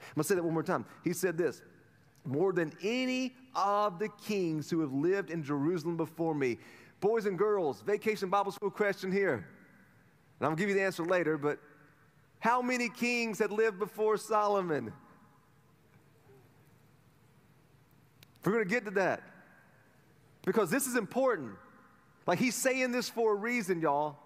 I'm 0.00 0.14
going 0.16 0.22
to 0.22 0.28
say 0.28 0.34
that 0.34 0.44
one 0.44 0.54
more 0.54 0.62
time. 0.62 0.84
He 1.02 1.14
said 1.14 1.38
this 1.38 1.62
more 2.26 2.52
than 2.52 2.72
any 2.82 3.34
of 3.54 3.98
the 3.98 4.10
kings 4.22 4.68
who 4.68 4.80
have 4.80 4.92
lived 4.92 5.30
in 5.30 5.42
Jerusalem 5.42 5.96
before 5.96 6.34
me. 6.34 6.58
Boys 7.00 7.24
and 7.24 7.38
girls, 7.38 7.80
vacation 7.80 8.28
Bible 8.28 8.52
school 8.52 8.70
question 8.70 9.10
here. 9.10 9.32
And 9.32 10.46
I'm 10.46 10.48
going 10.48 10.56
to 10.56 10.60
give 10.60 10.68
you 10.68 10.74
the 10.74 10.82
answer 10.82 11.02
later, 11.04 11.38
but 11.38 11.58
how 12.40 12.60
many 12.62 12.88
kings 12.88 13.38
had 13.38 13.52
lived 13.52 13.78
before 13.78 14.16
Solomon? 14.16 14.92
We're 18.44 18.52
going 18.52 18.64
to 18.64 18.70
get 18.70 18.86
to 18.86 18.90
that 18.92 19.22
because 20.44 20.70
this 20.70 20.86
is 20.86 20.96
important. 20.96 21.52
Like 22.26 22.38
he's 22.38 22.54
saying 22.54 22.92
this 22.92 23.08
for 23.08 23.32
a 23.32 23.34
reason, 23.34 23.80
y'all. 23.80 24.16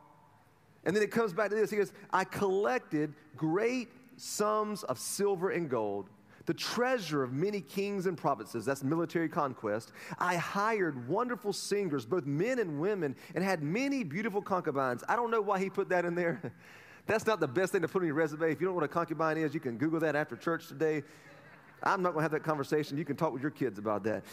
And 0.84 0.94
then 0.94 1.02
it 1.02 1.10
comes 1.10 1.32
back 1.32 1.50
to 1.50 1.56
this. 1.56 1.70
He 1.70 1.76
goes, 1.76 1.92
I 2.12 2.24
collected 2.24 3.14
great 3.36 3.88
sums 4.16 4.84
of 4.84 4.98
silver 4.98 5.50
and 5.50 5.68
gold, 5.68 6.08
the 6.46 6.54
treasure 6.54 7.24
of 7.24 7.32
many 7.32 7.60
kings 7.60 8.06
and 8.06 8.16
provinces. 8.16 8.64
That's 8.64 8.84
military 8.84 9.28
conquest. 9.28 9.92
I 10.18 10.36
hired 10.36 11.08
wonderful 11.08 11.52
singers, 11.52 12.04
both 12.04 12.26
men 12.26 12.58
and 12.58 12.78
women, 12.78 13.16
and 13.34 13.42
had 13.42 13.62
many 13.62 14.04
beautiful 14.04 14.42
concubines. 14.42 15.02
I 15.08 15.16
don't 15.16 15.30
know 15.30 15.40
why 15.40 15.58
he 15.58 15.70
put 15.70 15.88
that 15.88 16.04
in 16.04 16.14
there. 16.14 16.52
That's 17.06 17.26
not 17.26 17.40
the 17.40 17.48
best 17.48 17.72
thing 17.72 17.82
to 17.82 17.88
put 17.88 18.02
on 18.02 18.06
your 18.06 18.14
resume. 18.14 18.50
If 18.50 18.60
you 18.60 18.66
don't 18.66 18.74
know 18.74 18.80
what 18.80 18.84
a 18.84 18.88
concubine 18.88 19.36
is, 19.36 19.52
you 19.52 19.60
can 19.60 19.76
Google 19.76 20.00
that 20.00 20.16
after 20.16 20.36
church 20.36 20.68
today. 20.68 21.02
I'm 21.82 22.02
not 22.02 22.12
going 22.12 22.20
to 22.20 22.22
have 22.22 22.32
that 22.32 22.44
conversation. 22.44 22.96
You 22.96 23.04
can 23.04 23.16
talk 23.16 23.32
with 23.32 23.42
your 23.42 23.50
kids 23.50 23.78
about 23.78 24.04
that. 24.04 24.24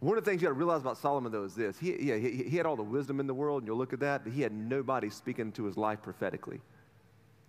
One 0.00 0.16
of 0.16 0.24
the 0.24 0.30
things 0.30 0.40
you 0.40 0.48
got 0.48 0.54
to 0.54 0.58
realize 0.58 0.80
about 0.80 0.98
Solomon, 0.98 1.30
though, 1.30 1.44
is 1.44 1.54
this. 1.54 1.78
He, 1.78 1.94
yeah, 2.02 2.16
he, 2.16 2.44
he 2.44 2.56
had 2.56 2.64
all 2.66 2.76
the 2.76 2.82
wisdom 2.82 3.20
in 3.20 3.26
the 3.26 3.34
world, 3.34 3.62
and 3.62 3.66
you'll 3.66 3.76
look 3.76 3.92
at 3.92 4.00
that, 4.00 4.24
but 4.24 4.32
he 4.32 4.40
had 4.42 4.52
nobody 4.52 5.10
speaking 5.10 5.52
to 5.52 5.64
his 5.64 5.76
life 5.76 6.00
prophetically. 6.02 6.60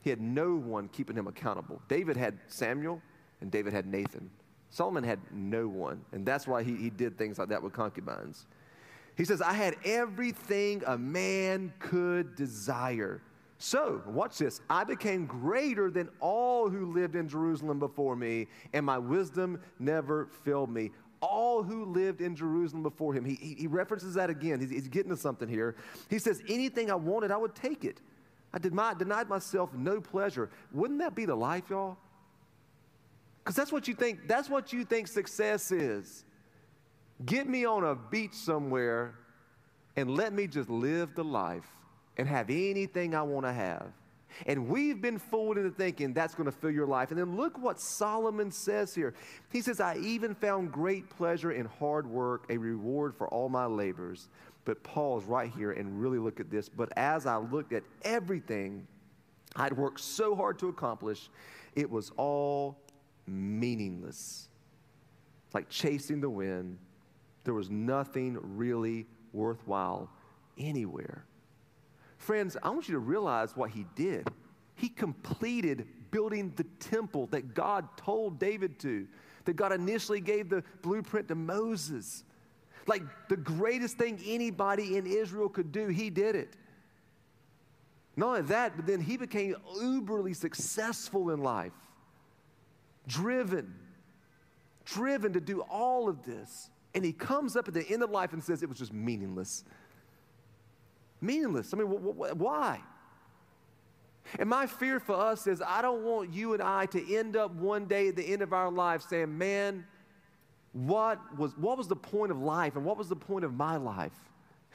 He 0.01 0.09
had 0.09 0.19
no 0.19 0.55
one 0.55 0.89
keeping 0.89 1.15
him 1.15 1.27
accountable. 1.27 1.81
David 1.87 2.17
had 2.17 2.37
Samuel, 2.47 3.01
and 3.39 3.51
David 3.51 3.71
had 3.71 3.85
Nathan. 3.85 4.29
Solomon 4.69 5.03
had 5.03 5.19
no 5.31 5.67
one, 5.67 6.01
and 6.11 6.25
that's 6.25 6.47
why 6.47 6.63
he, 6.63 6.75
he 6.75 6.89
did 6.89 7.17
things 7.17 7.37
like 7.37 7.49
that 7.49 7.61
with 7.61 7.73
concubines. 7.73 8.47
He 9.15 9.25
says, 9.25 9.41
I 9.41 9.53
had 9.53 9.75
everything 9.83 10.83
a 10.85 10.97
man 10.97 11.73
could 11.79 12.35
desire. 12.35 13.21
So, 13.57 14.01
watch 14.07 14.39
this. 14.39 14.61
I 14.69 14.83
became 14.83 15.27
greater 15.27 15.91
than 15.91 16.09
all 16.19 16.67
who 16.67 16.91
lived 16.91 17.15
in 17.15 17.27
Jerusalem 17.27 17.77
before 17.77 18.15
me, 18.15 18.47
and 18.73 18.83
my 18.83 18.97
wisdom 18.97 19.61
never 19.77 20.29
failed 20.43 20.71
me. 20.71 20.89
All 21.21 21.61
who 21.61 21.85
lived 21.85 22.21
in 22.21 22.35
Jerusalem 22.35 22.81
before 22.81 23.13
him. 23.13 23.23
He, 23.23 23.35
he, 23.35 23.67
references 23.67 24.15
that 24.15 24.31
again. 24.31 24.59
He's, 24.59 24.71
he's, 24.71 24.87
getting 24.87 25.11
to 25.11 25.17
something 25.17 25.47
here. 25.47 25.75
He 26.09 26.17
says, 26.17 26.41
Anything 26.49 26.89
I 26.89 26.95
wanted, 26.95 27.29
I 27.29 27.37
would 27.37 27.53
take 27.53 27.85
it. 27.85 28.01
I 28.51 28.57
did 28.57 28.73
my, 28.73 28.95
denied 28.95 29.29
myself 29.29 29.71
no 29.75 30.01
pleasure. 30.01 30.49
Wouldn't 30.71 30.99
that 30.99 31.13
be 31.13 31.25
the 31.25 31.35
life, 31.35 31.69
y'all? 31.69 31.97
Because 33.43 33.55
that's 33.55 33.71
what 33.71 33.87
you 33.87 33.93
think, 33.93 34.27
that's 34.27 34.49
what 34.49 34.73
you 34.73 34.83
think 34.83 35.07
success 35.07 35.71
is. 35.71 36.25
Get 37.25 37.47
me 37.47 37.65
on 37.65 37.83
a 37.83 37.95
beach 37.95 38.33
somewhere 38.33 39.15
and 39.95 40.15
let 40.15 40.33
me 40.33 40.47
just 40.47 40.69
live 40.69 41.15
the 41.15 41.23
life 41.23 41.67
and 42.17 42.27
have 42.27 42.49
anything 42.49 43.15
I 43.15 43.21
want 43.21 43.45
to 43.45 43.53
have. 43.53 43.87
And 44.45 44.69
we've 44.69 45.01
been 45.01 45.19
fooled 45.19 45.57
into 45.57 45.71
thinking 45.71 46.13
that's 46.13 46.33
going 46.33 46.45
to 46.45 46.51
fill 46.53 46.71
your 46.71 46.87
life. 46.87 47.11
And 47.11 47.19
then 47.19 47.35
look 47.35 47.57
what 47.57 47.79
Solomon 47.79 48.49
says 48.49 48.95
here. 48.95 49.13
He 49.51 49.61
says, 49.61 49.81
I 49.81 49.97
even 49.97 50.33
found 50.33 50.71
great 50.71 51.09
pleasure 51.09 51.51
in 51.51 51.65
hard 51.65 52.07
work, 52.07 52.45
a 52.49 52.57
reward 52.57 53.13
for 53.13 53.27
all 53.27 53.49
my 53.49 53.65
labors. 53.65 54.29
But 54.63 54.81
pause 54.83 55.25
right 55.25 55.51
here 55.51 55.71
and 55.71 56.01
really 56.01 56.17
look 56.17 56.39
at 56.39 56.49
this. 56.49 56.69
But 56.69 56.93
as 56.97 57.25
I 57.25 57.37
looked 57.37 57.73
at 57.73 57.83
everything 58.03 58.87
I'd 59.55 59.73
worked 59.73 59.99
so 59.99 60.35
hard 60.35 60.59
to 60.59 60.69
accomplish, 60.69 61.29
it 61.75 61.89
was 61.89 62.11
all 62.17 62.77
meaningless. 63.27 64.47
Like 65.53 65.69
chasing 65.69 66.21
the 66.21 66.29
wind. 66.29 66.77
There 67.43 67.53
was 67.53 67.69
nothing 67.69 68.37
really 68.41 69.07
worthwhile 69.33 70.09
anywhere. 70.57 71.25
Friends, 72.17 72.55
I 72.61 72.69
want 72.69 72.87
you 72.87 72.93
to 72.93 72.99
realize 72.99 73.55
what 73.55 73.71
he 73.71 73.85
did. 73.95 74.27
He 74.75 74.89
completed 74.89 75.87
building 76.11 76.53
the 76.55 76.65
temple 76.79 77.27
that 77.27 77.53
God 77.55 77.87
told 77.97 78.37
David 78.37 78.79
to, 78.79 79.07
that 79.45 79.53
God 79.53 79.71
initially 79.71 80.21
gave 80.21 80.49
the 80.49 80.63
blueprint 80.81 81.29
to 81.29 81.35
Moses. 81.35 82.23
Like 82.85 83.03
the 83.29 83.37
greatest 83.37 83.97
thing 83.97 84.19
anybody 84.25 84.97
in 84.97 85.07
Israel 85.07 85.49
could 85.49 85.71
do, 85.71 85.87
he 85.87 86.09
did 86.09 86.35
it. 86.35 86.55
Not 88.15 88.27
only 88.27 88.41
that, 88.43 88.75
but 88.75 88.85
then 88.85 88.99
he 88.99 89.17
became 89.17 89.55
uberly 89.77 90.35
successful 90.35 91.29
in 91.31 91.41
life, 91.41 91.71
driven, 93.07 93.73
driven 94.85 95.33
to 95.33 95.39
do 95.39 95.61
all 95.61 96.09
of 96.09 96.23
this. 96.23 96.69
And 96.93 97.05
he 97.05 97.13
comes 97.13 97.55
up 97.55 97.67
at 97.67 97.73
the 97.73 97.87
end 97.89 98.03
of 98.03 98.09
life 98.09 98.33
and 98.33 98.43
says 98.43 98.63
it 98.63 98.69
was 98.69 98.77
just 98.77 98.93
meaningless. 98.93 99.63
Meaningless. 101.21 101.73
I 101.73 101.77
mean, 101.77 101.87
wh- 101.87 102.31
wh- 102.31 102.37
why? 102.37 102.81
And 104.39 104.49
my 104.49 104.65
fear 104.65 104.99
for 104.99 105.15
us 105.15 105.47
is 105.47 105.61
I 105.65 105.81
don't 105.81 106.03
want 106.03 106.33
you 106.33 106.53
and 106.53 106.61
I 106.61 106.85
to 106.87 107.15
end 107.15 107.35
up 107.35 107.53
one 107.53 107.85
day 107.85 108.09
at 108.09 108.15
the 108.15 108.23
end 108.23 108.41
of 108.41 108.53
our 108.53 108.71
life 108.71 109.03
saying, 109.03 109.37
man, 109.37 109.85
what 110.73 111.19
was, 111.37 111.57
what 111.57 111.77
was 111.77 111.87
the 111.87 111.95
point 111.95 112.31
of 112.31 112.39
life 112.39 112.75
and 112.75 112.85
what 112.85 112.97
was 112.97 113.09
the 113.09 113.15
point 113.15 113.43
of 113.45 113.53
my 113.53 113.77
life? 113.77 114.13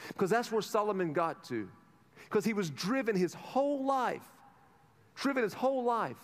Because 0.08 0.30
that's 0.30 0.52
where 0.52 0.62
Solomon 0.62 1.12
got 1.12 1.44
to. 1.44 1.68
Because 2.24 2.44
he 2.44 2.52
was 2.52 2.70
driven 2.70 3.16
his 3.16 3.34
whole 3.34 3.84
life, 3.84 4.24
driven 5.14 5.42
his 5.42 5.54
whole 5.54 5.84
life 5.84 6.16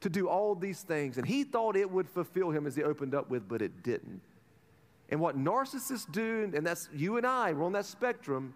to 0.00 0.08
do 0.08 0.28
all 0.28 0.54
these 0.54 0.82
things. 0.82 1.18
And 1.18 1.26
he 1.26 1.44
thought 1.44 1.76
it 1.76 1.90
would 1.90 2.08
fulfill 2.08 2.50
him 2.50 2.66
as 2.66 2.74
he 2.74 2.82
opened 2.82 3.14
up 3.14 3.30
with, 3.30 3.48
but 3.48 3.62
it 3.62 3.82
didn't. 3.82 4.20
And 5.10 5.20
what 5.20 5.38
narcissists 5.38 6.10
do, 6.10 6.50
and 6.54 6.66
that's 6.66 6.88
you 6.94 7.16
and 7.16 7.26
I, 7.26 7.52
we're 7.52 7.64
on 7.64 7.72
that 7.72 7.84
spectrum, 7.84 8.54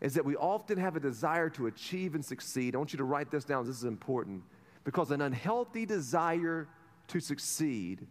is 0.00 0.14
that 0.14 0.24
we 0.24 0.36
often 0.36 0.78
have 0.78 0.96
a 0.96 1.00
desire 1.00 1.48
to 1.50 1.66
achieve 1.66 2.14
and 2.14 2.24
succeed. 2.24 2.74
I 2.74 2.78
want 2.78 2.92
you 2.92 2.98
to 2.98 3.04
write 3.04 3.30
this 3.30 3.44
down, 3.44 3.66
this 3.66 3.76
is 3.76 3.84
important. 3.84 4.42
Because 4.84 5.10
an 5.10 5.22
unhealthy 5.22 5.86
desire 5.86 6.68
to 7.08 7.20
succeed 7.20 8.06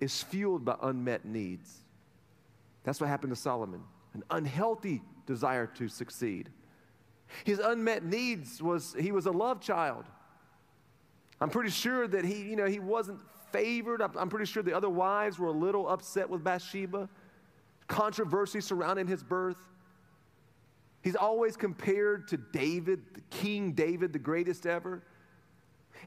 is 0.00 0.22
fueled 0.22 0.64
by 0.64 0.76
unmet 0.82 1.24
needs. 1.24 1.82
That's 2.82 3.00
what 3.00 3.08
happened 3.08 3.34
to 3.34 3.40
Solomon 3.40 3.82
an 4.14 4.22
unhealthy 4.30 5.02
desire 5.26 5.66
to 5.66 5.88
succeed. 5.88 6.48
His 7.42 7.58
unmet 7.58 8.04
needs 8.04 8.62
was 8.62 8.94
he 8.98 9.10
was 9.10 9.26
a 9.26 9.32
love 9.32 9.60
child. 9.60 10.04
I'm 11.40 11.50
pretty 11.50 11.70
sure 11.70 12.06
that 12.06 12.24
he, 12.24 12.42
you 12.42 12.54
know, 12.54 12.66
he 12.66 12.78
wasn't 12.78 13.18
favored. 13.54 14.02
I'm 14.02 14.28
pretty 14.28 14.46
sure 14.46 14.62
the 14.62 14.76
other 14.76 14.90
wives 14.90 15.38
were 15.38 15.46
a 15.46 15.52
little 15.52 15.88
upset 15.88 16.28
with 16.28 16.42
Bathsheba. 16.42 17.08
Controversy 17.86 18.60
surrounding 18.60 19.06
his 19.06 19.22
birth. 19.22 19.56
He's 21.02 21.16
always 21.16 21.56
compared 21.56 22.28
to 22.28 22.36
David, 22.36 23.00
King 23.30 23.72
David, 23.72 24.12
the 24.12 24.18
greatest 24.18 24.66
ever. 24.66 25.02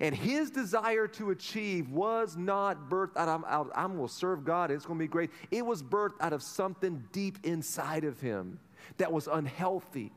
And 0.01 0.13
his 0.13 0.51
desire 0.51 1.07
to 1.07 1.31
achieve 1.31 1.89
was 1.89 2.35
not 2.35 2.89
birthed 2.89 3.15
out 3.15 3.29
of, 3.29 3.45
out, 3.47 3.71
I'm 3.73 3.95
going 3.95 4.07
to 4.07 4.13
serve 4.13 4.43
God, 4.43 4.69
it's 4.69 4.85
going 4.85 4.99
to 4.99 5.03
be 5.03 5.07
great. 5.07 5.29
It 5.49 5.65
was 5.65 5.81
birthed 5.81 6.19
out 6.19 6.33
of 6.33 6.43
something 6.43 7.03
deep 7.11 7.37
inside 7.43 8.03
of 8.03 8.19
him 8.19 8.59
that 8.97 9.11
was 9.11 9.27
unhealthy. 9.27 10.11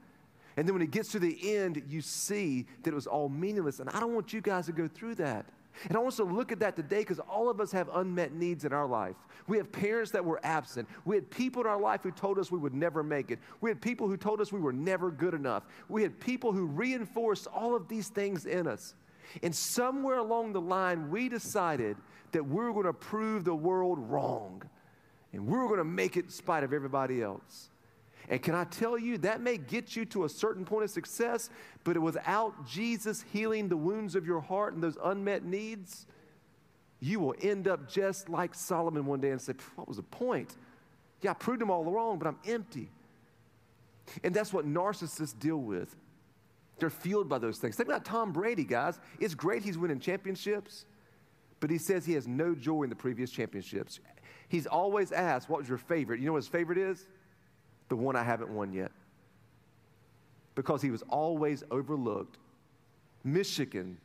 And 0.56 0.66
then 0.66 0.74
when 0.74 0.82
it 0.82 0.90
gets 0.90 1.12
to 1.12 1.18
the 1.18 1.56
end, 1.56 1.82
you 1.88 2.00
see 2.00 2.66
that 2.82 2.90
it 2.90 2.94
was 2.94 3.06
all 3.06 3.28
meaningless. 3.28 3.80
And 3.80 3.88
I 3.90 4.00
don't 4.00 4.14
want 4.14 4.32
you 4.32 4.40
guys 4.40 4.66
to 4.66 4.72
go 4.72 4.88
through 4.88 5.14
that. 5.16 5.46
And 5.88 5.96
I 5.96 6.00
want 6.00 6.12
us 6.12 6.16
to 6.16 6.24
look 6.24 6.52
at 6.52 6.60
that 6.60 6.76
today 6.76 6.98
because 6.98 7.18
all 7.20 7.48
of 7.48 7.60
us 7.60 7.72
have 7.72 7.88
unmet 7.94 8.32
needs 8.32 8.64
in 8.64 8.72
our 8.72 8.86
life. 8.86 9.16
We 9.46 9.56
have 9.56 9.72
parents 9.72 10.10
that 10.12 10.24
were 10.24 10.40
absent. 10.44 10.88
We 11.04 11.16
had 11.16 11.30
people 11.30 11.62
in 11.62 11.68
our 11.68 11.80
life 11.80 12.02
who 12.02 12.10
told 12.10 12.38
us 12.38 12.50
we 12.50 12.58
would 12.58 12.74
never 12.74 13.02
make 13.02 13.30
it. 13.30 13.38
We 13.60 13.70
had 13.70 13.80
people 13.80 14.06
who 14.06 14.16
told 14.16 14.40
us 14.40 14.52
we 14.52 14.60
were 14.60 14.72
never 14.72 15.10
good 15.10 15.34
enough. 15.34 15.64
We 15.88 16.02
had 16.02 16.20
people 16.20 16.52
who 16.52 16.66
reinforced 16.66 17.46
all 17.46 17.74
of 17.74 17.88
these 17.88 18.08
things 18.08 18.46
in 18.46 18.66
us. 18.66 18.94
And 19.42 19.54
somewhere 19.54 20.18
along 20.18 20.52
the 20.52 20.60
line, 20.60 21.10
we 21.10 21.28
decided 21.28 21.96
that 22.32 22.44
we 22.44 22.56
were 22.56 22.72
going 22.72 22.86
to 22.86 22.92
prove 22.92 23.44
the 23.44 23.54
world 23.54 23.98
wrong. 24.10 24.62
And 25.32 25.46
we 25.46 25.56
were 25.56 25.66
going 25.66 25.78
to 25.78 25.84
make 25.84 26.16
it 26.16 26.26
in 26.26 26.30
spite 26.30 26.64
of 26.64 26.72
everybody 26.72 27.22
else. 27.22 27.70
And 28.30 28.40
can 28.40 28.54
I 28.54 28.62
tell 28.62 28.96
you, 28.96 29.18
that 29.18 29.40
may 29.40 29.58
get 29.58 29.96
you 29.96 30.04
to 30.06 30.24
a 30.24 30.28
certain 30.28 30.64
point 30.64 30.84
of 30.84 30.90
success, 30.90 31.50
but 31.82 31.98
without 31.98 32.64
Jesus 32.64 33.24
healing 33.32 33.68
the 33.68 33.76
wounds 33.76 34.14
of 34.14 34.24
your 34.24 34.40
heart 34.40 34.72
and 34.72 34.82
those 34.82 34.96
unmet 35.02 35.44
needs, 35.44 36.06
you 37.00 37.18
will 37.18 37.34
end 37.42 37.66
up 37.66 37.90
just 37.90 38.28
like 38.28 38.54
Solomon 38.54 39.04
one 39.04 39.20
day 39.20 39.32
and 39.32 39.40
say, 39.40 39.54
What 39.74 39.88
was 39.88 39.96
the 39.96 40.04
point? 40.04 40.56
Yeah, 41.22 41.32
I 41.32 41.34
proved 41.34 41.60
them 41.60 41.70
all 41.70 41.84
wrong, 41.84 42.18
but 42.20 42.28
I'm 42.28 42.38
empty. 42.46 42.88
And 44.22 44.32
that's 44.32 44.52
what 44.52 44.64
narcissists 44.64 45.36
deal 45.36 45.58
with. 45.58 45.96
They're 46.78 46.88
fueled 46.88 47.28
by 47.28 47.38
those 47.38 47.58
things. 47.58 47.76
Think 47.76 47.88
about 47.88 48.04
Tom 48.04 48.32
Brady, 48.32 48.64
guys. 48.64 49.00
It's 49.18 49.34
great 49.34 49.62
he's 49.62 49.76
winning 49.76 49.98
championships, 49.98 50.86
but 51.58 51.68
he 51.68 51.78
says 51.78 52.06
he 52.06 52.14
has 52.14 52.28
no 52.28 52.54
joy 52.54 52.84
in 52.84 52.90
the 52.90 52.96
previous 52.96 53.30
championships. 53.30 53.98
He's 54.48 54.66
always 54.68 55.10
asked, 55.10 55.50
What 55.50 55.58
was 55.58 55.68
your 55.68 55.78
favorite? 55.78 56.20
You 56.20 56.26
know 56.26 56.32
what 56.32 56.38
his 56.38 56.48
favorite 56.48 56.78
is? 56.78 57.06
The 57.90 57.96
one 57.96 58.16
I 58.16 58.22
haven't 58.22 58.48
won 58.48 58.72
yet. 58.72 58.92
Because 60.54 60.80
he 60.80 60.90
was 60.90 61.02
always 61.10 61.62
overlooked. 61.70 62.38
Michigan 63.22 63.98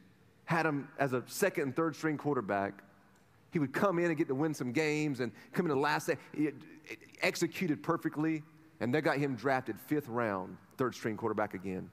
had 0.44 0.66
him 0.66 0.90
as 1.00 1.14
a 1.14 1.24
second 1.28 1.64
and 1.64 1.76
third 1.76 1.96
string 1.96 2.18
quarterback. 2.18 2.84
He 3.52 3.60
would 3.60 3.72
come 3.72 4.00
in 4.00 4.06
and 4.06 4.18
get 4.18 4.28
to 4.28 4.36
win 4.36 4.54
some 4.54 4.74
games 4.74 5.22
and 5.22 5.32
come 5.54 5.66
in 5.66 5.70
the 5.70 5.78
last 5.78 6.08
day. 6.08 6.18
He 6.36 6.48
eh, 6.48 6.52
executed 7.22 7.82
perfectly, 7.82 8.44
and 8.82 8.94
they 8.94 9.00
got 9.00 9.18
him 9.18 9.36
drafted 9.36 9.80
fifth 9.80 10.10
round, 10.10 10.58
third 10.78 10.94
string 10.94 11.16
quarterback 11.16 11.54
again. 11.54 11.90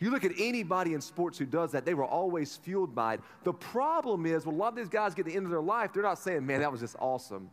You 0.00 0.10
look 0.10 0.24
at 0.24 0.32
anybody 0.38 0.94
in 0.94 1.00
sports 1.00 1.38
who 1.38 1.46
does 1.46 1.72
that, 1.72 1.84
they 1.84 1.94
were 1.94 2.04
always 2.04 2.56
fueled 2.56 2.94
by 2.94 3.14
it. 3.14 3.20
The 3.44 3.52
problem 3.52 4.26
is, 4.26 4.44
when 4.46 4.54
a 4.54 4.58
lot 4.58 4.68
of 4.68 4.76
these 4.76 4.88
guys 4.88 5.14
get 5.14 5.24
to 5.24 5.30
the 5.30 5.36
end 5.36 5.44
of 5.44 5.50
their 5.50 5.60
life, 5.60 5.92
they're 5.92 6.02
not 6.02 6.18
saying, 6.18 6.44
man, 6.46 6.60
that 6.60 6.72
was 6.72 6.80
just 6.80 6.96
awesome 6.98 7.50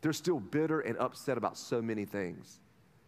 they're 0.00 0.12
still 0.12 0.40
bitter 0.40 0.80
and 0.80 0.96
upset 0.98 1.38
about 1.38 1.56
so 1.56 1.80
many 1.82 2.04
things. 2.04 2.60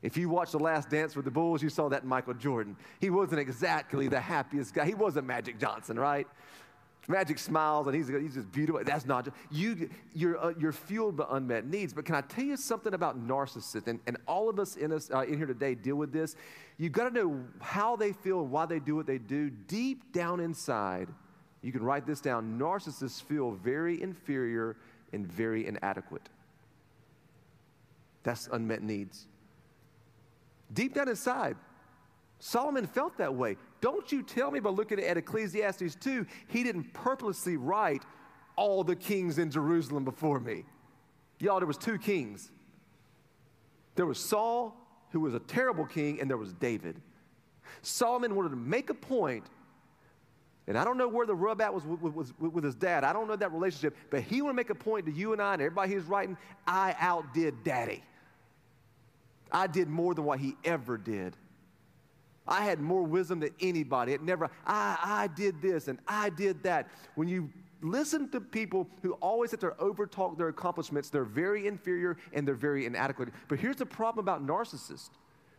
If 0.03 0.17
you 0.17 0.29
watched 0.29 0.53
The 0.53 0.59
Last 0.59 0.91
Dance 0.91 1.17
with 1.17 1.25
the 1.25 1.31
Bulls, 1.31 1.63
you 1.63 1.69
saw 1.69 1.89
that 1.89 2.05
Michael 2.05 2.35
Jordan. 2.35 2.77
He 3.01 3.11
wasn't 3.11 3.41
exactly 3.41 4.07
the 4.07 4.21
happiest 4.21 4.75
guy. 4.75 4.87
He 4.87 4.95
wasn't 4.95 5.27
Magic 5.27 5.59
Johnson, 5.59 5.99
right? 5.99 6.27
Magic 7.09 7.39
smiles 7.39 7.87
and 7.87 7.97
he's, 7.97 8.09
he's 8.09 8.35
just 8.35 8.53
beautiful. 8.53 8.83
That's 8.85 9.07
not 9.07 9.29
you, 9.51 9.89
you're, 10.15 10.39
uh, 10.39 10.53
you're 10.59 10.73
fueled 10.73 11.17
by 11.17 11.25
unmet 11.31 11.67
needs. 11.67 11.95
But 11.95 12.05
can 12.05 12.15
I 12.15 12.21
tell 12.21 12.45
you 12.45 12.57
something 12.57 12.93
about 12.93 13.19
narcissists? 13.27 13.87
And, 13.87 13.99
and 14.07 14.19
all 14.29 14.49
of 14.51 14.61
us 14.61 14.77
in, 14.77 14.93
us 14.93 15.11
uh, 15.11 15.21
in 15.23 15.39
here 15.39 15.47
today 15.47 15.75
deal 15.75 15.97
with 15.97 16.13
this. 16.13 16.37
You've 16.77 16.93
got 16.93 17.09
to 17.09 17.15
know 17.15 17.43
how 17.61 17.97
they 17.97 18.13
feel 18.13 18.43
and 18.43 18.51
why 18.51 18.67
they 18.67 18.79
do 18.79 18.95
what 18.95 19.07
they 19.07 19.19
do. 19.19 19.49
Deep 19.49 20.13
down 20.13 20.39
inside, 20.39 21.09
you 21.63 21.73
can 21.73 21.83
write 21.83 22.07
this 22.07 22.21
down 22.21 22.59
narcissists 22.59 23.23
feel 23.23 23.53
very 23.53 24.01
inferior 24.01 24.77
and 25.13 25.27
very 25.27 25.67
inadequate. 25.67 26.29
That's 28.29 28.47
unmet 28.53 28.83
needs. 28.83 29.27
Deep 30.75 30.93
down 30.93 31.09
inside, 31.09 31.57
Solomon 32.39 32.87
felt 32.87 33.17
that 33.17 33.35
way. 33.35 33.57
Don't 33.81 34.13
you 34.13 34.23
tell 34.23 34.51
me 34.51 34.61
by 34.61 34.69
looking 34.69 35.01
at 35.01 35.17
Ecclesiastes 35.17 35.95
2, 35.95 36.27
he 36.49 36.63
didn't 36.63 36.93
purposely 36.93 37.57
write 37.57 38.03
all 38.55 38.85
the 38.85 38.95
kings 38.95 39.39
in 39.39 39.51
Jerusalem 39.51 40.05
before 40.05 40.41
me. 40.41 40.65
Y'all, 41.39 41.59
there 41.59 41.67
was 41.67 41.79
two 41.79 41.97
kings. 41.97 42.51
There 43.95 44.05
was 44.05 44.19
Saul, 44.19 44.77
who 45.11 45.21
was 45.21 45.33
a 45.33 45.41
terrible 45.41 45.87
king, 45.87 46.21
and 46.21 46.29
there 46.29 46.37
was 46.37 46.53
David. 46.53 47.01
Solomon 47.81 48.35
wanted 48.35 48.51
to 48.51 48.57
make 48.57 48.91
a 48.91 48.95
point, 48.95 49.47
and 50.67 50.77
I 50.77 50.85
don't 50.85 50.99
know 50.99 51.09
where 51.09 51.25
the 51.25 51.35
rub 51.35 51.63
at 51.63 51.73
was 51.73 51.87
with, 51.87 52.13
with, 52.13 52.39
with, 52.39 52.63
his 52.63 52.75
dad. 52.75 53.05
I 53.05 53.15
don't 53.15 53.27
know 53.27 53.37
that 53.37 53.53
relationship, 53.53 53.97
but 54.11 54.21
he 54.21 54.43
wanted 54.43 54.53
to 54.53 54.57
make 54.57 54.69
a 54.71 54.75
point 54.75 55.07
to 55.07 55.13
you 55.13 55.33
and 55.33 55.41
I 55.41 55.55
and 55.55 55.63
everybody 55.63 55.95
he's 55.95 56.05
writing 56.05 56.37
I 56.67 56.95
outdid 57.01 57.65
daddy. 57.65 58.05
I 59.51 59.67
did 59.67 59.89
more 59.89 60.15
than 60.15 60.25
what 60.25 60.41
he 60.41 60.57
ever 60.65 60.97
did. 60.97 61.37
I 62.47 62.65
had 62.65 62.81
more 62.81 63.03
wisdom 63.03 63.41
than 63.41 63.51
anybody. 63.61 64.15
It 64.15 64.23
never, 64.23 64.51
I, 64.67 64.99
I 65.03 65.27
did 65.27 65.61
this 65.61 65.89
and 65.89 65.99
I 66.09 66.31
did 66.31 66.63
that. 66.63 66.89
When 67.15 67.29
you 67.29 67.51
listen 67.83 68.31
to 68.31 68.41
people 68.41 68.89
who 69.03 69.13
always 69.15 69.51
have 69.51 69.61
to 69.61 69.71
overtalk 69.71 70.39
their 70.39 70.49
accomplishments, 70.49 71.11
they're 71.11 71.25
very 71.25 71.67
inferior 71.67 72.17
and 72.33 72.49
they're 72.49 72.55
very 72.55 72.87
inadequate. 72.87 73.29
But 73.49 73.59
here's 73.59 73.77
the 73.77 73.87
problem 73.87 74.25
about 74.25 74.47
narcissists 74.47 75.11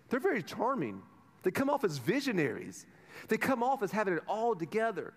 they're 0.10 0.19
very 0.19 0.41
charming. 0.41 1.03
They 1.43 1.51
come 1.51 1.69
off 1.69 1.84
as 1.84 2.00
visionaries, 2.00 2.86
they 3.27 3.38
come 3.38 3.62
off 3.63 3.84
as 3.84 3.91
having 3.91 4.15
it 4.15 4.24
all 4.27 4.55
together. 4.55 5.13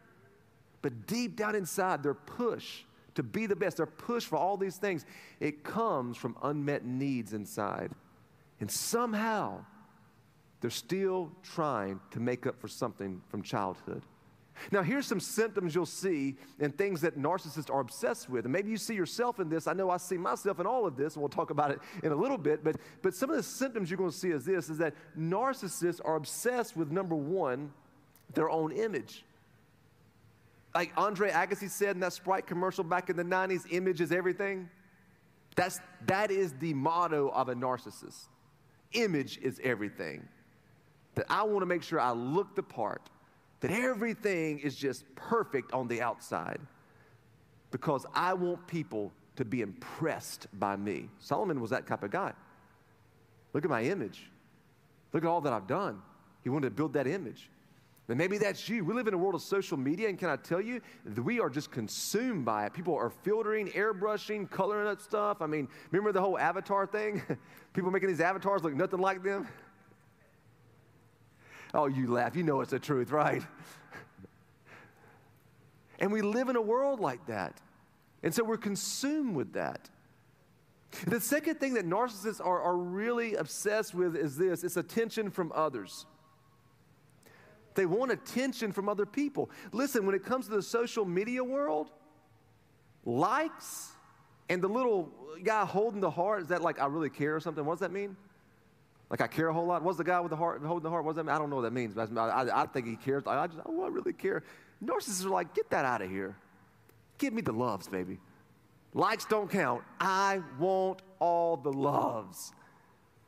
But 0.82 1.06
deep 1.06 1.36
down 1.36 1.54
inside, 1.54 2.02
their 2.02 2.14
push 2.14 2.82
to 3.14 3.22
be 3.22 3.46
the 3.46 3.56
best, 3.56 3.76
their 3.76 3.86
push 3.86 4.24
for 4.24 4.36
all 4.36 4.56
these 4.56 4.76
things, 4.76 5.04
it 5.40 5.64
comes 5.64 6.16
from 6.16 6.36
unmet 6.42 6.84
needs 6.84 7.32
inside. 7.32 7.92
And 8.62 8.70
somehow, 8.70 9.64
they're 10.60 10.70
still 10.70 11.32
trying 11.42 11.98
to 12.12 12.20
make 12.20 12.46
up 12.46 12.60
for 12.60 12.68
something 12.68 13.20
from 13.28 13.42
childhood. 13.42 14.04
Now, 14.70 14.82
here's 14.82 15.04
some 15.04 15.18
symptoms 15.18 15.74
you'll 15.74 15.84
see 15.84 16.36
and 16.60 16.72
things 16.78 17.00
that 17.00 17.18
narcissists 17.18 17.74
are 17.74 17.80
obsessed 17.80 18.30
with. 18.30 18.44
And 18.44 18.52
maybe 18.52 18.70
you 18.70 18.76
see 18.76 18.94
yourself 18.94 19.40
in 19.40 19.48
this. 19.48 19.66
I 19.66 19.72
know 19.72 19.90
I 19.90 19.96
see 19.96 20.16
myself 20.16 20.60
in 20.60 20.66
all 20.66 20.86
of 20.86 20.96
this, 20.96 21.16
and 21.16 21.22
we'll 21.22 21.28
talk 21.28 21.50
about 21.50 21.72
it 21.72 21.80
in 22.04 22.12
a 22.12 22.14
little 22.14 22.38
bit. 22.38 22.62
But, 22.62 22.76
but 23.02 23.16
some 23.16 23.30
of 23.30 23.36
the 23.36 23.42
symptoms 23.42 23.90
you're 23.90 23.98
going 23.98 24.12
to 24.12 24.16
see 24.16 24.30
is 24.30 24.44
this 24.44 24.70
is 24.70 24.78
that 24.78 24.94
narcissists 25.18 26.00
are 26.04 26.14
obsessed 26.14 26.76
with 26.76 26.92
number 26.92 27.16
one, 27.16 27.72
their 28.32 28.48
own 28.48 28.70
image. 28.70 29.24
Like 30.72 30.92
Andre 30.96 31.32
Agassi 31.32 31.68
said 31.68 31.96
in 31.96 32.00
that 32.00 32.12
Sprite 32.12 32.46
commercial 32.46 32.84
back 32.84 33.10
in 33.10 33.16
the 33.16 33.24
90s, 33.24 33.62
image 33.72 34.00
is 34.00 34.12
everything. 34.12 34.70
That's, 35.56 35.80
that 36.06 36.30
is 36.30 36.52
the 36.60 36.74
motto 36.74 37.28
of 37.30 37.48
a 37.48 37.56
narcissist. 37.56 38.28
Image 38.92 39.38
is 39.38 39.60
everything. 39.62 40.26
That 41.14 41.26
I 41.28 41.42
want 41.42 41.60
to 41.60 41.66
make 41.66 41.82
sure 41.82 42.00
I 42.00 42.12
look 42.12 42.54
the 42.54 42.62
part 42.62 43.10
that 43.60 43.70
everything 43.70 44.58
is 44.58 44.74
just 44.74 45.04
perfect 45.14 45.72
on 45.72 45.86
the 45.88 46.02
outside 46.02 46.58
because 47.70 48.04
I 48.12 48.34
want 48.34 48.66
people 48.66 49.12
to 49.36 49.44
be 49.44 49.62
impressed 49.62 50.46
by 50.58 50.76
me. 50.76 51.08
Solomon 51.18 51.60
was 51.60 51.70
that 51.70 51.86
type 51.86 52.02
of 52.02 52.10
guy. 52.10 52.32
Look 53.52 53.64
at 53.64 53.70
my 53.70 53.82
image. 53.82 54.30
Look 55.12 55.24
at 55.24 55.28
all 55.28 55.40
that 55.42 55.52
I've 55.52 55.66
done. 55.66 56.02
He 56.42 56.50
wanted 56.50 56.70
to 56.70 56.74
build 56.74 56.92
that 56.94 57.06
image. 57.06 57.50
And 58.12 58.18
maybe 58.18 58.36
that's 58.36 58.68
you. 58.68 58.84
We 58.84 58.92
live 58.92 59.08
in 59.08 59.14
a 59.14 59.16
world 59.16 59.34
of 59.34 59.40
social 59.40 59.78
media, 59.78 60.10
and 60.10 60.18
can 60.18 60.28
I 60.28 60.36
tell 60.36 60.60
you, 60.60 60.82
we 61.24 61.40
are 61.40 61.48
just 61.48 61.70
consumed 61.70 62.44
by 62.44 62.66
it. 62.66 62.74
People 62.74 62.94
are 62.94 63.08
filtering, 63.08 63.68
airbrushing, 63.68 64.50
coloring 64.50 64.86
up 64.86 65.00
stuff. 65.00 65.40
I 65.40 65.46
mean, 65.46 65.66
remember 65.90 66.12
the 66.12 66.20
whole 66.20 66.38
avatar 66.38 66.86
thing? 66.86 67.22
People 67.72 67.90
making 67.90 68.10
these 68.10 68.20
avatars 68.20 68.64
look 68.64 68.74
nothing 68.74 68.98
like 68.98 69.22
them? 69.22 69.48
Oh, 71.72 71.86
you 71.86 72.06
laugh. 72.06 72.36
You 72.36 72.42
know 72.42 72.60
it's 72.60 72.72
the 72.72 72.78
truth, 72.78 73.12
right? 73.12 73.42
and 75.98 76.12
we 76.12 76.20
live 76.20 76.50
in 76.50 76.56
a 76.56 76.60
world 76.60 77.00
like 77.00 77.24
that. 77.28 77.62
And 78.22 78.34
so 78.34 78.44
we're 78.44 78.58
consumed 78.58 79.34
with 79.34 79.54
that. 79.54 79.88
The 81.06 81.18
second 81.18 81.60
thing 81.60 81.72
that 81.74 81.86
narcissists 81.86 82.44
are, 82.44 82.60
are 82.60 82.76
really 82.76 83.36
obsessed 83.36 83.94
with 83.94 84.16
is 84.16 84.36
this 84.36 84.64
it's 84.64 84.76
attention 84.76 85.30
from 85.30 85.50
others. 85.54 86.04
They 87.74 87.86
want 87.86 88.12
attention 88.12 88.72
from 88.72 88.88
other 88.88 89.06
people. 89.06 89.50
Listen, 89.72 90.06
when 90.06 90.14
it 90.14 90.24
comes 90.24 90.46
to 90.46 90.52
the 90.52 90.62
social 90.62 91.04
media 91.04 91.42
world, 91.42 91.90
likes 93.04 93.92
and 94.48 94.62
the 94.62 94.68
little 94.68 95.10
guy 95.42 95.64
holding 95.64 96.00
the 96.00 96.10
heart, 96.10 96.42
is 96.42 96.48
that 96.48 96.62
like 96.62 96.80
I 96.80 96.86
really 96.86 97.10
care 97.10 97.34
or 97.34 97.40
something? 97.40 97.64
What 97.64 97.74
does 97.74 97.80
that 97.80 97.92
mean? 97.92 98.16
Like 99.10 99.20
I 99.20 99.26
care 99.26 99.48
a 99.48 99.52
whole 99.52 99.66
lot. 99.66 99.82
What's 99.82 99.98
the 99.98 100.04
guy 100.04 100.20
with 100.20 100.30
the 100.30 100.36
heart 100.36 100.62
holding 100.62 100.84
the 100.84 100.90
heart? 100.90 101.04
What 101.04 101.12
does 101.12 101.16
that 101.16 101.24
mean? 101.24 101.34
I 101.34 101.38
don't 101.38 101.50
know 101.50 101.56
what 101.56 101.62
that 101.62 101.72
means. 101.72 101.94
But 101.94 102.16
I, 102.16 102.28
I, 102.28 102.62
I 102.62 102.66
think 102.66 102.86
he 102.86 102.96
cares. 102.96 103.24
I 103.26 103.46
just, 103.46 103.60
oh, 103.66 103.82
I 103.82 103.88
really 103.88 104.12
care. 104.12 104.42
Narcissists 104.82 105.24
are 105.24 105.30
like, 105.30 105.54
get 105.54 105.70
that 105.70 105.84
out 105.84 106.02
of 106.02 106.10
here. 106.10 106.36
Give 107.18 107.32
me 107.32 107.42
the 107.42 107.52
loves, 107.52 107.88
baby. 107.88 108.18
Likes 108.94 109.24
don't 109.24 109.50
count. 109.50 109.82
I 110.00 110.40
want 110.58 111.02
all 111.18 111.56
the 111.56 111.72
loves. 111.72 112.52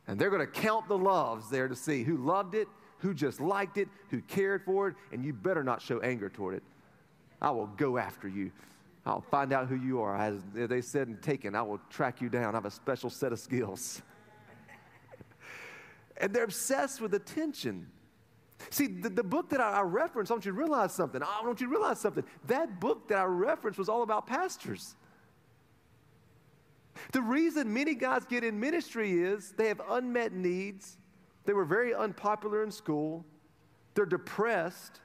And 0.06 0.18
they're 0.18 0.30
going 0.30 0.46
to 0.46 0.52
count 0.52 0.88
the 0.88 0.98
loves 0.98 1.48
there 1.48 1.68
to 1.68 1.76
see 1.76 2.02
who 2.02 2.16
loved 2.16 2.54
it, 2.54 2.68
who 3.04 3.12
just 3.12 3.38
liked 3.38 3.76
it, 3.76 3.86
who 4.08 4.22
cared 4.22 4.64
for 4.64 4.88
it, 4.88 4.96
and 5.12 5.22
you 5.22 5.34
better 5.34 5.62
not 5.62 5.82
show 5.82 6.00
anger 6.00 6.30
toward 6.30 6.54
it. 6.54 6.62
I 7.42 7.50
will 7.50 7.66
go 7.66 7.98
after 7.98 8.28
you. 8.28 8.50
I'll 9.04 9.20
find 9.20 9.52
out 9.52 9.68
who 9.68 9.76
you 9.76 10.00
are. 10.00 10.16
As 10.16 10.40
they 10.54 10.80
said 10.80 11.08
and 11.08 11.20
Taken, 11.22 11.54
I 11.54 11.60
will 11.60 11.78
track 11.90 12.22
you 12.22 12.30
down. 12.30 12.54
I 12.54 12.56
have 12.56 12.64
a 12.64 12.70
special 12.70 13.10
set 13.10 13.30
of 13.30 13.38
skills. 13.38 14.02
And 16.16 16.32
they're 16.32 16.44
obsessed 16.44 17.00
with 17.00 17.12
attention. 17.14 17.88
See, 18.70 18.86
the, 18.86 19.08
the 19.08 19.24
book 19.24 19.48
that 19.48 19.60
I, 19.60 19.72
I 19.72 19.80
referenced, 19.80 20.30
I 20.30 20.34
want 20.34 20.46
you 20.46 20.52
to 20.52 20.56
realize 20.56 20.92
something. 20.92 21.20
I 21.20 21.42
want 21.42 21.60
you 21.60 21.66
to 21.66 21.72
realize 21.72 21.98
something. 21.98 22.22
That 22.46 22.78
book 22.78 23.08
that 23.08 23.18
I 23.18 23.24
referenced 23.24 23.80
was 23.80 23.88
all 23.88 24.04
about 24.04 24.28
pastors. 24.28 24.94
The 27.10 27.20
reason 27.20 27.74
many 27.74 27.96
guys 27.96 28.24
get 28.26 28.44
in 28.44 28.60
ministry 28.60 29.24
is 29.24 29.54
they 29.56 29.66
have 29.66 29.80
unmet 29.90 30.32
needs. 30.32 30.98
They 31.44 31.52
were 31.52 31.64
very 31.64 31.94
unpopular 31.94 32.62
in 32.62 32.70
school. 32.70 33.24
They're 33.94 34.06
depressed. 34.06 35.00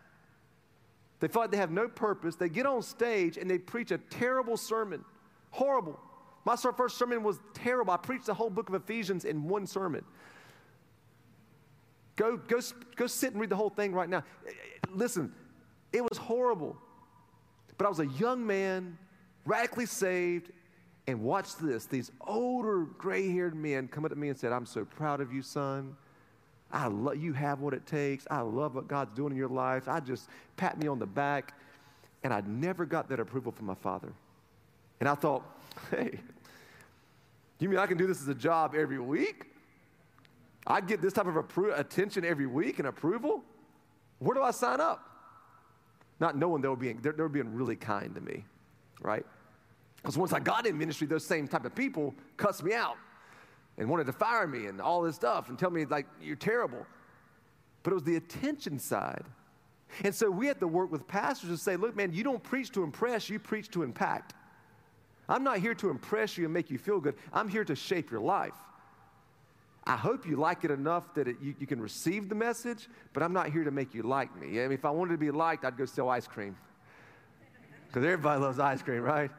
They 1.20 1.28
feel 1.28 1.42
like 1.42 1.52
they 1.52 1.58
have 1.58 1.72
no 1.72 1.88
purpose. 1.88 2.36
They 2.36 2.50
get 2.50 2.66
on 2.66 2.82
stage 2.82 3.38
and 3.38 3.50
they 3.50 3.58
preach 3.58 3.92
a 3.92 3.98
terrible 3.98 4.58
sermon. 4.58 5.04
Horrible. 5.52 6.00
My 6.46 6.56
first 6.56 6.98
sermon 6.98 7.24
was 7.24 7.40
terrible. 7.54 7.94
I 7.94 7.98
preached 7.98 8.26
the 8.26 8.34
whole 8.34 8.50
book 8.50 8.70
of 8.70 8.76
Ephesians 8.76 9.26
in 9.26 9.48
one 9.48 9.68
sermon. 9.68 10.04
Go, 12.16 12.38
go, 12.38 12.60
go 12.96 13.08
sit 13.08 13.32
and 13.32 13.42
read 13.42 13.50
the 13.50 13.56
whole 13.56 13.70
thing 13.70 13.94
right 13.94 14.10
now. 14.10 14.24
Listen, 14.90 15.34
it 15.94 16.02
was 16.02 16.18
horrible. 16.18 16.78
But 17.78 17.86
I 17.86 17.90
was 17.90 18.00
a 18.00 18.08
young 18.08 18.46
man, 18.46 18.98
radically 19.46 19.86
saved, 19.86 20.52
and 21.08 21.22
watch 21.22 21.56
this. 21.58 21.86
These 21.86 22.12
older, 22.22 22.86
gray 22.98 23.32
haired 23.32 23.56
men 23.56 23.88
come 23.88 24.06
up 24.06 24.12
to 24.12 24.18
me 24.18 24.30
and 24.30 24.38
said, 24.38 24.52
I'm 24.52 24.66
so 24.66 24.86
proud 24.86 25.22
of 25.22 25.34
you, 25.34 25.42
son. 25.42 25.96
I 26.72 26.88
love 26.88 27.18
you 27.18 27.34
have 27.34 27.62
what 27.62 27.74
it 27.74 27.86
takes. 27.86 28.28
I 28.30 28.42
love 28.42 28.76
what 28.76 28.88
God's 28.88 29.16
doing 29.16 29.32
in 29.32 29.38
your 29.38 29.50
life. 29.50 29.88
I 29.88 30.00
just 30.00 30.30
pat 30.56 30.80
me 30.80 30.88
on 30.88 31.00
the 31.00 31.06
back. 31.06 31.54
And 32.24 32.34
I 32.34 32.42
never 32.42 32.86
got 32.86 33.10
that 33.10 33.20
approval 33.20 33.52
from 33.52 33.66
my 33.66 33.76
father. 33.76 34.12
And 35.00 35.08
I 35.08 35.16
thought, 35.16 35.44
hey, 35.92 36.20
you 37.60 37.70
mean 37.70 37.80
I 37.80 37.88
can 37.88 37.98
do 37.98 38.08
this 38.08 38.22
as 38.22 38.28
a 38.28 38.36
job 38.36 38.76
every 38.76 39.00
week? 39.00 39.46
I 40.68 40.82
get 40.82 41.02
this 41.02 41.14
type 41.14 41.26
of 41.26 41.36
appro- 41.36 41.78
attention 41.78 42.24
every 42.24 42.46
week 42.46 42.80
and 42.80 42.88
approval. 42.88 43.44
Where 44.20 44.36
do 44.36 44.44
I 44.44 44.52
sign 44.52 44.82
up? 44.82 45.06
Not 46.20 46.38
knowing 46.38 46.62
they 46.62 46.68
were 46.68 46.76
being, 46.76 47.00
they 47.02 47.12
were 47.12 47.30
being 47.30 47.54
really 47.54 47.78
kind 47.78 48.14
to 48.16 48.22
me, 48.22 48.46
right? 49.02 49.26
Because 49.96 50.18
once 50.18 50.34
I 50.34 50.40
got 50.40 50.68
in 50.68 50.78
ministry, 50.78 51.08
those 51.08 51.26
same 51.26 51.48
type 51.48 51.66
of 51.66 51.74
people 51.74 52.14
cussed 52.38 52.64
me 52.64 52.74
out 52.74 52.98
and 53.80 53.90
wanted 53.90 54.06
to 54.06 54.14
fire 54.14 54.46
me 54.46 54.68
and 54.68 54.80
all 54.82 55.02
this 55.02 55.16
stuff 55.16 55.50
and 55.50 55.58
tell 55.58 55.72
me, 55.72 55.86
like, 55.86 56.06
you're 56.22 56.36
terrible. 56.36 56.86
But 57.82 57.92
it 57.92 57.94
was 57.96 58.04
the 58.04 58.18
attention 58.18 58.78
side. 58.78 59.24
And 60.04 60.14
so 60.14 60.30
we 60.30 60.46
had 60.46 60.60
to 60.60 60.68
work 60.68 60.92
with 60.92 61.08
pastors 61.08 61.50
and 61.50 61.60
say, 61.60 61.78
look, 61.78 61.96
man, 61.96 62.14
you 62.14 62.24
don't 62.24 62.44
preach 62.44 62.72
to 62.74 62.84
impress, 62.84 63.30
you 63.30 63.40
preach 63.40 63.72
to 63.72 63.82
impact. 63.82 64.36
I'm 65.30 65.44
not 65.44 65.60
here 65.60 65.74
to 65.76 65.90
impress 65.90 66.38
you 66.38 66.44
and 66.44 66.54
make 66.54 66.70
you 66.70 66.78
feel 66.78 67.00
good. 67.00 67.16
I'm 67.32 67.48
here 67.48 67.64
to 67.64 67.76
shape 67.76 68.12
your 68.12 68.20
life. 68.20 68.54
I 69.86 69.96
hope 69.96 70.28
you 70.28 70.36
like 70.36 70.66
it 70.66 70.72
enough 70.72 71.14
that 71.16 71.28
it, 71.28 71.38
you, 71.42 71.56
you, 71.58 71.66
can 71.66 71.82
receive 71.82 72.30
the 72.30 72.36
message, 72.36 72.90
but 73.14 73.24
I'm 73.24 73.34
not 73.34 73.50
here 73.50 73.64
to 73.64 73.72
make 73.72 73.94
you 73.96 74.04
like 74.04 74.36
me. 74.40 74.60
I 74.60 74.64
mean, 74.64 74.74
if 74.74 74.86
I 74.86 74.92
wanted 74.92 75.14
to 75.14 75.18
be 75.18 75.32
liked, 75.32 75.64
I'd 75.66 75.78
go 75.78 75.86
sell 75.86 76.10
ice 76.10 76.28
cream. 76.28 76.56
Because 77.88 78.04
everybody 78.04 78.40
loves 78.42 78.60
ice 78.60 78.84
cream, 78.84 79.02
right? 79.02 79.32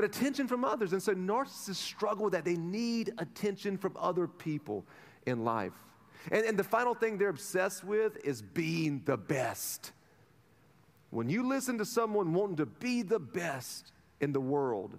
But 0.00 0.16
attention 0.16 0.48
from 0.48 0.64
others. 0.64 0.94
And 0.94 1.02
so 1.02 1.12
narcissists 1.12 1.74
struggle 1.74 2.24
with 2.24 2.32
that. 2.32 2.46
They 2.46 2.56
need 2.56 3.12
attention 3.18 3.76
from 3.76 3.98
other 3.98 4.26
people 4.26 4.86
in 5.26 5.44
life. 5.44 5.74
And, 6.32 6.42
and 6.46 6.58
the 6.58 6.64
final 6.64 6.94
thing 6.94 7.18
they're 7.18 7.28
obsessed 7.28 7.84
with 7.84 8.16
is 8.24 8.40
being 8.40 9.02
the 9.04 9.18
best. 9.18 9.92
When 11.10 11.28
you 11.28 11.46
listen 11.46 11.76
to 11.76 11.84
someone 11.84 12.32
wanting 12.32 12.56
to 12.56 12.64
be 12.64 13.02
the 13.02 13.18
best 13.18 13.92
in 14.22 14.32
the 14.32 14.40
world, 14.40 14.98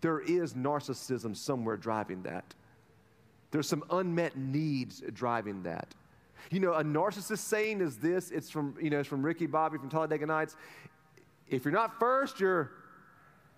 there 0.00 0.20
is 0.20 0.54
narcissism 0.54 1.36
somewhere 1.36 1.76
driving 1.76 2.22
that. 2.22 2.54
There's 3.50 3.68
some 3.68 3.84
unmet 3.90 4.38
needs 4.38 5.02
driving 5.12 5.62
that. 5.64 5.94
You 6.50 6.60
know, 6.60 6.72
a 6.72 6.82
narcissist 6.82 7.40
saying 7.40 7.82
is 7.82 7.98
this, 7.98 8.30
it's 8.30 8.48
from, 8.48 8.76
you 8.80 8.88
know, 8.88 9.00
it's 9.00 9.08
from 9.10 9.22
Ricky 9.22 9.44
Bobby 9.44 9.76
from 9.76 9.90
Talladega 9.90 10.24
Nights. 10.24 10.56
If 11.50 11.66
you're 11.66 11.74
not 11.74 12.00
first, 12.00 12.40
you're, 12.40 12.70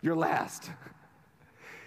you're 0.02 0.16
last. 0.16 0.70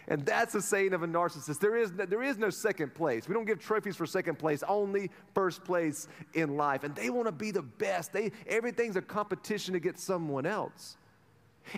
And 0.07 0.25
that's 0.25 0.53
the 0.53 0.61
saying 0.61 0.93
of 0.93 1.03
a 1.03 1.07
narcissist. 1.07 1.59
There 1.59 1.77
is, 1.77 1.91
no, 1.91 2.05
there 2.05 2.23
is 2.23 2.37
no 2.37 2.49
second 2.49 2.93
place. 2.93 3.27
We 3.27 3.33
don't 3.33 3.45
give 3.45 3.59
trophies 3.59 3.95
for 3.95 4.05
second 4.05 4.37
place, 4.37 4.61
only 4.67 5.09
first 5.33 5.63
place 5.63 6.07
in 6.33 6.57
life. 6.57 6.83
And 6.83 6.93
they 6.93 7.09
want 7.09 7.27
to 7.27 7.31
be 7.31 7.51
the 7.51 7.61
best. 7.61 8.11
They, 8.11 8.31
everything's 8.47 8.97
a 8.97 9.01
competition 9.01 9.73
to 9.73 9.79
get 9.79 9.97
someone 9.97 10.45
else. 10.45 10.97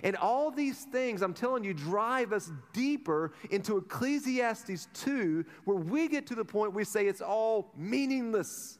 And 0.02 0.16
all 0.16 0.50
these 0.50 0.82
things, 0.84 1.22
I'm 1.22 1.34
telling 1.34 1.62
you, 1.62 1.72
drive 1.72 2.32
us 2.32 2.50
deeper 2.72 3.32
into 3.50 3.76
Ecclesiastes 3.76 4.88
2, 4.94 5.44
where 5.64 5.76
we 5.76 6.08
get 6.08 6.26
to 6.26 6.34
the 6.34 6.44
point 6.44 6.74
we 6.74 6.82
say 6.82 7.06
it's 7.06 7.20
all 7.20 7.70
meaningless. 7.76 8.78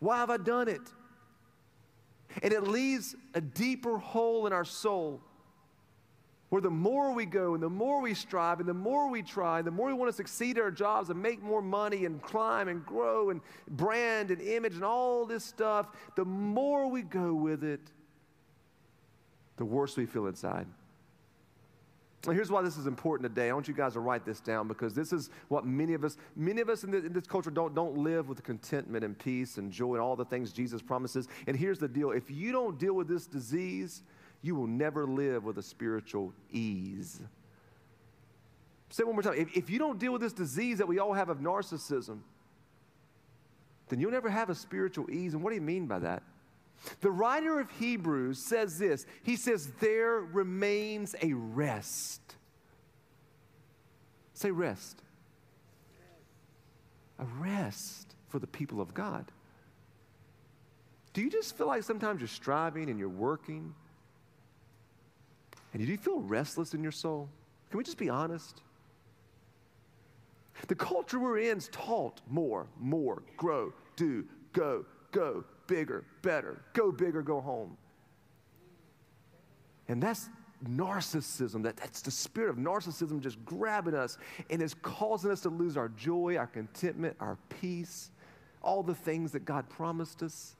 Why 0.00 0.18
have 0.18 0.28
I 0.28 0.36
done 0.36 0.68
it? 0.68 0.82
And 2.42 2.52
it 2.52 2.64
leaves 2.64 3.16
a 3.32 3.40
deeper 3.40 3.96
hole 3.96 4.46
in 4.46 4.52
our 4.52 4.66
soul 4.66 5.22
where 6.50 6.62
the 6.62 6.70
more 6.70 7.12
we 7.12 7.26
go 7.26 7.54
and 7.54 7.62
the 7.62 7.68
more 7.68 8.00
we 8.00 8.14
strive 8.14 8.60
and 8.60 8.68
the 8.68 8.74
more 8.74 9.10
we 9.10 9.22
try, 9.22 9.58
and 9.58 9.66
the 9.66 9.70
more 9.70 9.88
we 9.88 9.92
want 9.92 10.10
to 10.10 10.16
succeed 10.16 10.56
at 10.56 10.64
our 10.64 10.70
jobs 10.70 11.10
and 11.10 11.20
make 11.20 11.42
more 11.42 11.60
money 11.60 12.06
and 12.06 12.22
climb 12.22 12.68
and 12.68 12.84
grow 12.86 13.30
and 13.30 13.40
brand 13.68 14.30
and 14.30 14.40
image 14.40 14.74
and 14.74 14.84
all 14.84 15.26
this 15.26 15.44
stuff, 15.44 15.88
the 16.16 16.24
more 16.24 16.88
we 16.88 17.02
go 17.02 17.34
with 17.34 17.64
it, 17.64 17.80
the 19.56 19.64
worse 19.64 19.96
we 19.96 20.06
feel 20.06 20.26
inside. 20.26 20.66
And 22.26 22.34
here's 22.34 22.50
why 22.50 22.62
this 22.62 22.76
is 22.76 22.86
important 22.86 23.28
today. 23.32 23.48
I 23.48 23.52
want 23.52 23.68
you 23.68 23.74
guys 23.74 23.92
to 23.92 24.00
write 24.00 24.24
this 24.24 24.40
down 24.40 24.66
because 24.66 24.92
this 24.92 25.12
is 25.12 25.30
what 25.48 25.64
many 25.64 25.94
of 25.94 26.02
us, 26.02 26.16
many 26.34 26.60
of 26.60 26.68
us 26.68 26.82
in, 26.82 26.92
in 26.92 27.12
this 27.12 27.26
culture 27.26 27.50
don't, 27.50 27.74
don't 27.74 27.96
live 27.96 28.28
with 28.28 28.42
contentment 28.42 29.04
and 29.04 29.16
peace 29.16 29.56
and 29.56 29.70
joy 29.70 29.94
and 29.94 30.02
all 30.02 30.16
the 30.16 30.24
things 30.24 30.52
Jesus 30.52 30.82
promises. 30.82 31.28
And 31.46 31.56
here's 31.56 31.78
the 31.78 31.86
deal 31.86 32.10
if 32.10 32.30
you 32.30 32.50
don't 32.50 32.78
deal 32.78 32.94
with 32.94 33.06
this 33.06 33.26
disease, 33.26 34.02
you 34.42 34.54
will 34.54 34.66
never 34.66 35.06
live 35.06 35.44
with 35.44 35.58
a 35.58 35.62
spiritual 35.62 36.32
ease. 36.50 37.20
Say 38.90 39.04
one 39.04 39.14
more 39.14 39.22
time. 39.22 39.34
If, 39.34 39.56
if 39.56 39.70
you 39.70 39.78
don't 39.78 39.98
deal 39.98 40.12
with 40.12 40.22
this 40.22 40.32
disease 40.32 40.78
that 40.78 40.88
we 40.88 40.98
all 40.98 41.12
have 41.12 41.28
of 41.28 41.38
narcissism, 41.38 42.20
then 43.88 44.00
you'll 44.00 44.10
never 44.10 44.30
have 44.30 44.50
a 44.50 44.54
spiritual 44.54 45.10
ease. 45.10 45.34
And 45.34 45.42
what 45.42 45.50
do 45.50 45.56
you 45.56 45.62
mean 45.62 45.86
by 45.86 45.98
that? 46.00 46.22
The 47.00 47.10
writer 47.10 47.58
of 47.58 47.70
Hebrews 47.72 48.38
says 48.38 48.78
this 48.78 49.06
He 49.22 49.36
says, 49.36 49.72
There 49.80 50.20
remains 50.20 51.14
a 51.20 51.32
rest. 51.32 52.20
Say 54.34 54.50
rest. 54.50 55.02
A 57.18 57.24
rest 57.40 58.14
for 58.28 58.38
the 58.38 58.46
people 58.46 58.80
of 58.80 58.94
God. 58.94 59.32
Do 61.12 61.22
you 61.22 61.30
just 61.30 61.56
feel 61.56 61.66
like 61.66 61.82
sometimes 61.82 62.20
you're 62.20 62.28
striving 62.28 62.88
and 62.90 62.98
you're 62.98 63.08
working? 63.08 63.74
And 65.72 65.84
do 65.84 65.90
you 65.90 65.98
feel 65.98 66.20
restless 66.20 66.74
in 66.74 66.82
your 66.82 66.92
soul? 66.92 67.28
Can 67.70 67.78
we 67.78 67.84
just 67.84 67.98
be 67.98 68.08
honest? 68.08 68.62
The 70.66 70.74
culture 70.74 71.20
we're 71.20 71.38
in 71.38 71.58
is 71.58 71.68
taught 71.68 72.20
more, 72.28 72.66
more, 72.80 73.22
grow, 73.36 73.72
do, 73.96 74.24
go, 74.52 74.84
go, 75.12 75.44
bigger, 75.66 76.04
better, 76.22 76.60
go 76.72 76.90
bigger, 76.90 77.22
go 77.22 77.40
home. 77.40 77.76
And 79.86 80.02
that's 80.02 80.28
narcissism. 80.66 81.62
That, 81.62 81.76
that's 81.76 82.02
the 82.02 82.10
spirit 82.10 82.50
of 82.50 82.56
narcissism 82.56 83.20
just 83.20 83.42
grabbing 83.44 83.94
us 83.94 84.18
and 84.50 84.60
is 84.60 84.74
causing 84.74 85.30
us 85.30 85.40
to 85.42 85.48
lose 85.48 85.76
our 85.76 85.88
joy, 85.90 86.36
our 86.36 86.46
contentment, 86.46 87.16
our 87.20 87.38
peace, 87.60 88.10
all 88.62 88.82
the 88.82 88.94
things 88.94 89.32
that 89.32 89.44
God 89.44 89.68
promised 89.68 90.22
us. 90.22 90.56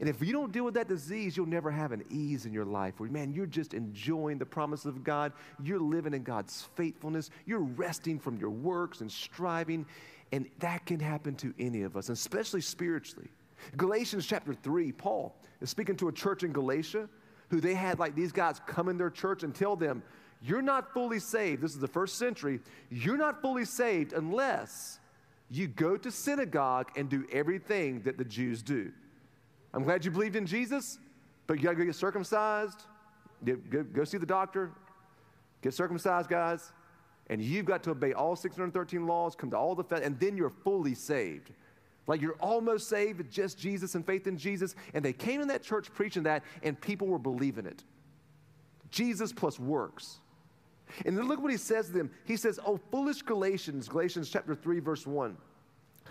And 0.00 0.08
if 0.08 0.20
you 0.22 0.32
don't 0.32 0.52
deal 0.52 0.64
with 0.64 0.74
that 0.74 0.88
disease, 0.88 1.36
you'll 1.36 1.46
never 1.46 1.70
have 1.70 1.92
an 1.92 2.04
ease 2.10 2.46
in 2.46 2.52
your 2.52 2.64
life 2.64 2.94
where, 2.98 3.08
man, 3.10 3.32
you're 3.32 3.46
just 3.46 3.74
enjoying 3.74 4.38
the 4.38 4.46
promises 4.46 4.86
of 4.86 5.04
God. 5.04 5.32
You're 5.62 5.78
living 5.78 6.14
in 6.14 6.22
God's 6.22 6.68
faithfulness. 6.74 7.30
You're 7.46 7.60
resting 7.60 8.18
from 8.18 8.36
your 8.36 8.50
works 8.50 9.00
and 9.00 9.10
striving. 9.10 9.86
And 10.32 10.46
that 10.58 10.84
can 10.86 10.98
happen 10.98 11.36
to 11.36 11.54
any 11.58 11.82
of 11.82 11.96
us, 11.96 12.08
especially 12.08 12.60
spiritually. 12.60 13.28
Galatians 13.76 14.26
chapter 14.26 14.52
3, 14.52 14.92
Paul 14.92 15.34
is 15.60 15.70
speaking 15.70 15.96
to 15.96 16.08
a 16.08 16.12
church 16.12 16.42
in 16.42 16.52
Galatia 16.52 17.08
who 17.48 17.60
they 17.60 17.74
had 17.74 17.98
like 17.98 18.14
these 18.14 18.32
guys 18.32 18.60
come 18.66 18.88
in 18.88 18.98
their 18.98 19.10
church 19.10 19.42
and 19.42 19.54
tell 19.54 19.76
them, 19.76 20.02
You're 20.42 20.62
not 20.62 20.92
fully 20.92 21.20
saved. 21.20 21.62
This 21.62 21.72
is 21.72 21.78
the 21.78 21.88
first 21.88 22.18
century. 22.18 22.60
You're 22.90 23.16
not 23.16 23.40
fully 23.40 23.64
saved 23.64 24.12
unless 24.12 24.98
you 25.50 25.68
go 25.68 25.96
to 25.96 26.10
synagogue 26.10 26.90
and 26.96 27.08
do 27.08 27.24
everything 27.32 28.02
that 28.02 28.18
the 28.18 28.24
Jews 28.24 28.62
do. 28.62 28.92
I'm 29.74 29.82
glad 29.82 30.04
you 30.04 30.12
believed 30.12 30.36
in 30.36 30.46
Jesus, 30.46 30.98
but 31.48 31.58
you 31.58 31.64
got 31.64 31.70
to 31.70 31.76
go 31.76 31.84
get 31.84 31.96
circumcised. 31.96 32.84
Go, 33.44 33.82
go, 33.82 34.04
see 34.04 34.18
the 34.18 34.24
doctor. 34.24 34.70
Get 35.62 35.74
circumcised, 35.74 36.30
guys. 36.30 36.72
And 37.28 37.42
you've 37.42 37.66
got 37.66 37.82
to 37.84 37.90
obey 37.90 38.12
all 38.12 38.36
613 38.36 39.06
laws, 39.06 39.34
come 39.34 39.50
to 39.50 39.56
all 39.56 39.74
the, 39.74 39.84
and 39.96 40.18
then 40.20 40.36
you're 40.36 40.52
fully 40.62 40.94
saved. 40.94 41.50
Like 42.06 42.20
you're 42.20 42.36
almost 42.40 42.88
saved 42.88 43.18
with 43.18 43.30
just 43.30 43.58
Jesus 43.58 43.94
and 43.96 44.06
faith 44.06 44.26
in 44.26 44.36
Jesus. 44.36 44.76
And 44.92 45.04
they 45.04 45.12
came 45.12 45.40
in 45.40 45.48
that 45.48 45.62
church 45.62 45.92
preaching 45.92 46.22
that, 46.24 46.44
and 46.62 46.80
people 46.80 47.08
were 47.08 47.18
believing 47.18 47.66
it. 47.66 47.82
Jesus 48.90 49.32
plus 49.32 49.58
works. 49.58 50.20
And 51.04 51.18
then 51.18 51.26
look 51.26 51.40
what 51.42 51.50
he 51.50 51.56
says 51.56 51.86
to 51.86 51.92
them. 51.92 52.10
He 52.24 52.36
says, 52.36 52.60
Oh, 52.64 52.78
foolish 52.92 53.22
Galatians, 53.22 53.88
Galatians 53.88 54.30
chapter 54.30 54.54
3, 54.54 54.78
verse 54.78 55.06
1. 55.06 55.36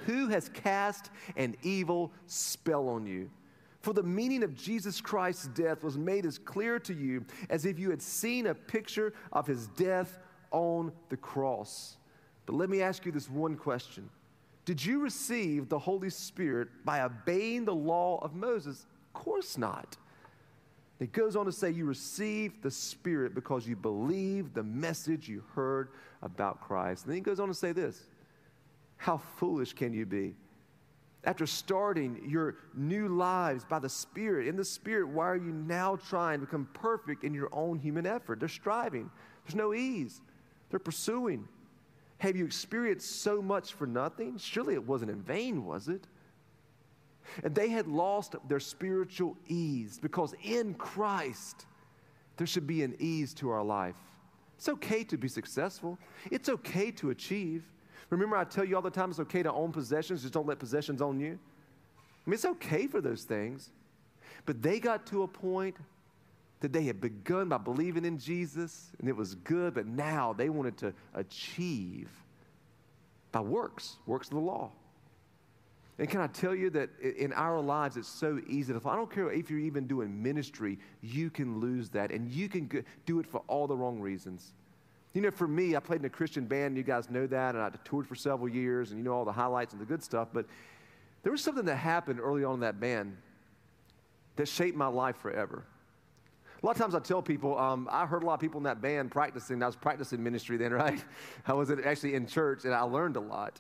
Who 0.06 0.28
has 0.28 0.50
cast 0.50 1.12
an 1.38 1.56
evil 1.62 2.12
spell 2.26 2.90
on 2.90 3.06
you? 3.06 3.30
For 3.84 3.94
the 3.94 4.02
meaning 4.02 4.44
of 4.44 4.56
Jesus 4.56 5.02
Christ's 5.02 5.48
death 5.48 5.84
was 5.84 5.98
made 5.98 6.26
as 6.26 6.38
clear 6.38 6.80
to 6.80 6.94
you 6.94 7.26
as 7.50 7.66
if 7.66 7.78
you 7.78 7.90
had 7.90 8.02
seen 8.02 8.48
a 8.48 8.56
picture 8.56 9.14
of 9.34 9.46
his 9.46 9.68
death 9.68 10.20
on 10.52 10.94
the 11.10 11.18
cross. 11.18 11.98
But 12.46 12.56
let 12.56 12.70
me 12.70 12.82
ask 12.82 13.06
you 13.06 13.12
this 13.12 13.30
one 13.30 13.58
question 13.58 14.10
did 14.64 14.84
you 14.84 15.00
receive 15.00 15.68
the 15.68 15.78
Holy 15.78 16.10
Spirit 16.10 16.70
by 16.86 17.02
obeying 17.02 17.66
the 17.66 17.76
law 17.76 18.24
of 18.24 18.34
Moses? 18.34 18.86
Of 19.08 19.22
course 19.22 19.58
not. 19.58 19.98
It 21.02 21.12
goes 21.12 21.36
on 21.36 21.46
to 21.46 21.52
say 21.52 21.70
you 21.70 21.84
received 21.84 22.64
the 22.64 22.72
Spirit 22.72 23.36
because 23.36 23.68
you 23.68 23.76
believed 23.76 24.54
the 24.54 24.64
message 24.64 25.28
you 25.28 25.44
heard 25.56 25.90
about 26.22 26.62
Christ. 26.62 27.04
And 27.04 27.12
then 27.12 27.18
he 27.18 27.22
goes 27.22 27.42
on 27.42 27.50
to 27.50 27.54
say 27.54 27.74
this 27.74 28.04
How 28.96 29.18
foolish 29.18 29.74
can 29.74 29.92
you 29.92 30.06
be? 30.06 30.36
After 31.26 31.46
starting 31.46 32.22
your 32.28 32.56
new 32.74 33.08
lives 33.08 33.64
by 33.64 33.80
the 33.80 33.90
Spirit, 33.90 34.48
in 34.48 34.58
the 34.58 34.66
Spirit, 34.66 35.08
why 35.08 35.30
are 35.30 35.38
you 35.38 35.54
now 35.54 35.96
trying 35.96 36.42
to 36.42 36.46
become 36.46 36.68
perfect 36.74 37.24
in 37.24 37.34
your 37.34 37.50
own 37.54 37.80
human 37.80 38.06
effort? 38.06 38.40
They're 38.40 38.50
striving, 38.50 39.10
there's 39.46 39.56
no 39.56 39.74
ease, 39.74 40.22
they're 40.70 40.80
pursuing. 40.80 41.48
Have 42.18 42.36
you 42.36 42.46
experienced 42.46 43.22
so 43.22 43.42
much 43.42 43.74
for 43.74 43.88
nothing? 43.88 44.38
Surely 44.38 44.74
it 44.74 44.86
wasn't 44.86 45.12
in 45.12 45.22
vain, 45.22 45.66
was 45.66 45.88
it? 45.88 46.08
And 47.44 47.56
they 47.56 47.70
had 47.70 47.88
lost 47.88 48.36
their 48.48 48.60
spiritual 48.60 49.38
ease 49.48 50.00
because 50.02 50.34
in 50.44 50.74
Christ, 50.74 51.66
there 52.38 52.48
should 52.48 52.68
be 52.68 52.84
an 52.84 52.96
ease 53.00 53.34
to 53.36 53.50
our 53.50 53.64
life. 53.64 53.96
It's 54.58 54.70
okay 54.70 55.04
to 55.06 55.18
be 55.18 55.28
successful, 55.28 55.98
it's 56.32 56.50
okay 56.50 56.92
to 56.92 57.10
achieve. 57.10 57.64
Remember, 58.10 58.38
I 58.38 58.44
tell 58.44 58.64
you 58.64 58.76
all 58.76 58.82
the 58.82 58.90
time 58.90 59.10
it's 59.10 59.20
okay 59.20 59.44
to 59.44 59.52
own 59.52 59.72
possessions, 59.72 60.22
just 60.22 60.34
don't 60.34 60.48
let 60.48 60.60
possessions 60.60 61.02
own 61.02 61.20
you. 61.20 61.40
I 62.26 62.30
mean, 62.30 62.36
it's 62.36 62.46
okay 62.46 62.88
for 62.88 63.02
those 63.02 63.24
things. 63.24 63.70
But 64.46 64.62
they 64.62 64.80
got 64.80 65.06
to 65.08 65.24
a 65.24 65.28
point 65.28 65.76
that 66.60 66.72
they 66.72 66.84
had 66.84 67.02
begun 67.02 67.50
by 67.50 67.58
believing 67.58 68.06
in 68.06 68.18
Jesus 68.18 68.92
and 69.00 69.10
it 69.10 69.16
was 69.16 69.36
good, 69.36 69.74
but 69.74 69.86
now 69.86 70.34
they 70.34 70.50
wanted 70.50 70.78
to 70.78 70.94
achieve 71.14 72.10
by 73.32 73.42
works, 73.42 73.98
works 74.06 74.28
of 74.28 74.36
the 74.36 74.40
law. 74.40 74.72
And 76.00 76.10
can 76.10 76.22
I 76.22 76.28
tell 76.28 76.56
you 76.56 76.70
that 76.72 76.90
in 77.00 77.34
our 77.34 77.60
lives, 77.60 77.98
it's 77.98 78.08
so 78.08 78.40
easy 78.48 78.74
to 78.74 78.80
fall. 78.80 78.94
I 78.94 78.96
don't 78.96 79.12
care 79.12 79.32
if 79.32 79.50
you're 79.50 79.60
even 79.60 79.86
doing 79.86 80.24
ministry, 80.24 80.80
you 81.02 81.30
can 81.30 81.60
lose 81.60 81.90
that 81.90 82.12
and 82.12 82.32
you 82.32 82.50
can 82.50 82.84
do 83.06 83.20
it 83.20 83.28
for 83.28 83.44
all 83.48 83.68
the 83.68 83.76
wrong 83.76 84.00
reasons. 84.00 84.54
You 85.14 85.22
know, 85.22 85.32
for 85.32 85.48
me, 85.48 85.76
I 85.76 85.80
played 85.80 86.00
in 86.00 86.06
a 86.06 86.10
Christian 86.10 86.46
band, 86.46 86.76
you 86.76 86.84
guys 86.84 87.10
know 87.10 87.28
that, 87.28 87.56
and 87.56 87.64
I 87.64 87.70
toured 87.84 88.08
for 88.08 88.16
several 88.16 88.50
years, 88.50 88.90
and 88.90 88.98
you 88.98 89.04
know 89.04 89.14
all 89.14 89.26
the 89.26 89.32
highlights 89.32 89.74
and 89.74 89.82
the 89.82 89.86
good 89.86 90.04
stuff. 90.04 90.30
But 90.34 90.48
there 91.22 91.32
was 91.32 91.42
something 91.42 91.66
that 91.66 91.76
happened 91.76 92.20
early 92.20 92.44
on 92.44 92.56
in 92.56 92.60
that 92.62 92.80
band 92.80 93.16
that 94.36 94.48
shaped 94.48 94.76
my 94.76 94.88
life 94.88 95.18
forever. 95.18 95.66
A 96.62 96.66
lot 96.66 96.78
of 96.78 96.82
times 96.82 96.96
I 96.96 97.00
tell 97.00 97.22
people, 97.22 97.60
um, 97.60 97.90
I 97.92 98.06
heard 98.06 98.24
a 98.24 98.26
lot 98.26 98.36
of 98.36 98.40
people 98.40 98.58
in 98.58 98.64
that 98.64 98.82
band 98.82 99.12
practicing. 99.12 99.62
I 99.62 99.66
was 99.66 99.76
practicing 99.76 100.24
ministry 100.24 100.58
then, 100.58 100.72
right? 100.74 101.04
I 101.46 101.54
was 101.54 101.70
actually 101.70 102.16
in 102.16 102.26
church 102.26 102.64
and 102.66 102.74
I 102.74 102.82
learned 102.82 103.18
a 103.18 103.22
lot. 103.22 103.60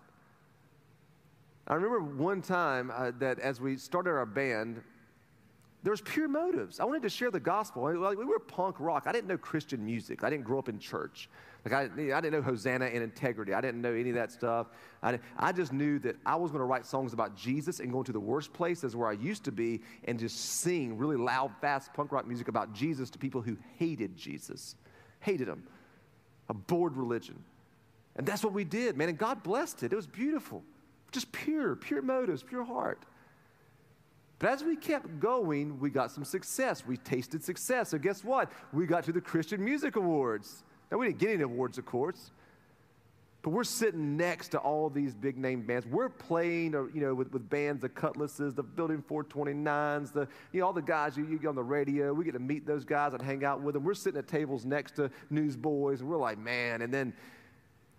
I 1.68 1.76
remember 1.76 2.00
one 2.02 2.42
time 2.42 2.92
uh, 2.94 3.12
that 3.20 3.40
as 3.40 3.62
we 3.62 3.78
started 3.78 4.12
our 4.12 4.26
band, 4.26 4.82
there 5.84 5.92
was 5.92 6.02
pure 6.02 6.30
motives. 6.30 6.80
I 6.80 6.86
wanted 6.86 7.04
to 7.04 7.10
share 7.10 7.30
the 7.30 7.42
gospel. 7.42 7.84
Like, 8.00 8.18
we 8.18 8.24
were 8.24 8.40
punk 8.40 8.80
rock. 8.80 9.04
I 9.06 9.12
didn't 9.12 9.28
know 9.28 9.38
Christian 9.38 9.84
music. 9.86 10.24
I 10.24 10.30
didn't 10.30 10.46
grow 10.46 10.58
up 10.58 10.70
in 10.70 10.80
church. 10.80 11.30
Like 11.66 11.74
I, 11.74 11.84
I 11.84 12.22
didn't 12.22 12.32
know 12.32 12.42
Hosanna 12.42 12.86
and 12.86 13.04
integrity. 13.04 13.54
I 13.54 13.62
didn't 13.62 13.82
know 13.82 13.94
any 13.94 14.10
of 14.10 14.16
that 14.16 14.32
stuff. 14.32 14.68
I, 15.02 15.20
I 15.38 15.52
just 15.52 15.72
knew 15.72 16.00
that 16.00 16.18
I 16.26 16.36
was 16.36 16.52
going 16.52 16.60
to 16.60 16.66
write 16.66 16.86
songs 16.86 17.14
about 17.14 17.36
Jesus 17.36 17.80
and 17.80 17.92
go 17.92 18.04
to 18.04 18.12
the 18.12 18.20
worst 18.20 18.52
places 18.54 18.96
where 18.96 19.08
I 19.08 19.14
used 19.14 19.44
to 19.46 19.52
be 19.52 19.82
and 20.06 20.20
just 20.20 20.38
sing 20.38 20.98
really 20.98 21.16
loud, 21.16 21.52
fast 21.62 21.94
punk 21.94 22.12
rock 22.12 22.28
music 22.28 22.48
about 22.50 22.74
Jesus 22.74 23.10
to 23.12 23.18
people 23.18 23.42
who 23.42 23.58
hated 23.78 24.16
Jesus, 24.18 24.76
hated 25.20 25.48
him. 25.48 25.64
a 26.50 26.54
bored 26.54 26.98
religion. 26.98 27.42
And 28.16 28.28
that's 28.28 28.44
what 28.44 28.54
we 28.54 28.64
did, 28.64 28.98
man. 28.98 29.10
And 29.10 29.18
God 29.18 29.42
blessed 29.44 29.84
it. 29.84 29.94
It 29.94 29.96
was 29.96 30.08
beautiful. 30.08 30.64
Just 31.12 31.32
pure, 31.32 31.76
pure 31.76 32.02
motives, 32.02 32.44
pure 32.44 32.64
heart. 32.64 33.04
But 34.40 34.50
as 34.50 34.64
we 34.64 34.76
kept 34.76 35.20
going, 35.20 35.80
we 35.80 35.90
got 35.90 36.12
some 36.12 36.26
success. 36.26 36.86
We 36.86 36.98
tasted 36.98 37.44
success. 37.44 37.90
So 37.90 37.98
guess 37.98 38.24
what? 38.24 38.52
We 38.74 38.86
got 38.86 39.04
to 39.06 39.12
the 39.12 39.22
Christian 39.22 39.64
Music 39.64 39.96
Awards. 39.96 40.64
Now, 40.92 40.98
we 40.98 41.08
didn't 41.08 41.20
get 41.20 41.30
any 41.32 41.44
awards, 41.44 41.78
of 41.78 41.86
course. 41.86 42.32
But 43.44 43.50
we're 43.50 43.66
sitting 43.66 44.16
next 44.16 44.50
to 44.50 44.58
all 44.58 44.90
these 44.90 45.14
big 45.14 45.38
name 45.38 45.64
bands. 45.64 45.86
We're 45.86 46.08
playing, 46.08 46.76
uh, 46.76 46.84
you 46.94 47.02
know, 47.02 47.14
with, 47.14 47.32
with 47.34 47.50
bands, 47.50 47.82
the 47.82 47.90
Cutlasses, 47.90 48.54
the 48.54 48.64
Building 48.64 49.04
429s, 49.10 50.14
the, 50.14 50.30
you 50.54 50.62
know, 50.62 50.68
all 50.68 50.74
the 50.74 50.82
guys 50.82 51.18
you, 51.18 51.28
you 51.28 51.38
get 51.38 51.50
on 51.50 51.56
the 51.56 51.64
radio. 51.64 52.14
We 52.14 52.24
get 52.24 52.32
to 52.34 52.40
meet 52.40 52.66
those 52.66 52.86
guys 52.86 53.14
and 53.14 53.22
hang 53.22 53.44
out 53.44 53.62
with 53.62 53.74
them. 53.74 53.84
We're 53.84 53.96
sitting 53.96 54.18
at 54.18 54.30
tables 54.30 54.66
next 54.66 54.96
to 54.96 55.12
newsboys, 55.30 56.00
and 56.00 56.10
we're 56.10 56.18
like, 56.18 56.38
man. 56.38 56.84
And 56.84 56.94
then 56.94 57.14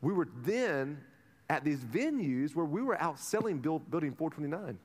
we 0.01 0.15
were 0.15 0.29
then 0.45 0.99
at 1.51 1.63
these 1.63 1.81
venues 1.85 2.55
where 2.55 2.65
we 2.65 2.81
were 2.81 3.01
out 3.01 3.19
selling 3.19 3.59
build, 3.59 3.91
Building 3.91 4.15
429. 4.15 4.79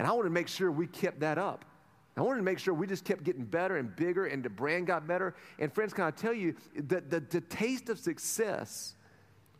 And 0.00 0.06
I 0.06 0.12
wanted 0.12 0.30
to 0.30 0.32
make 0.32 0.48
sure 0.48 0.72
we 0.72 0.86
kept 0.86 1.20
that 1.20 1.36
up. 1.36 1.66
I 2.16 2.22
wanted 2.22 2.38
to 2.38 2.42
make 2.42 2.58
sure 2.58 2.72
we 2.72 2.86
just 2.86 3.04
kept 3.04 3.22
getting 3.22 3.44
better 3.44 3.76
and 3.76 3.94
bigger 3.96 4.28
and 4.28 4.42
the 4.42 4.48
brand 4.48 4.86
got 4.86 5.06
better. 5.06 5.34
And 5.58 5.70
friends, 5.70 5.92
can 5.92 6.04
I 6.04 6.10
tell 6.10 6.32
you 6.32 6.54
that 6.74 7.10
the, 7.10 7.20
the 7.20 7.42
taste 7.42 7.90
of 7.90 7.98
success 7.98 8.94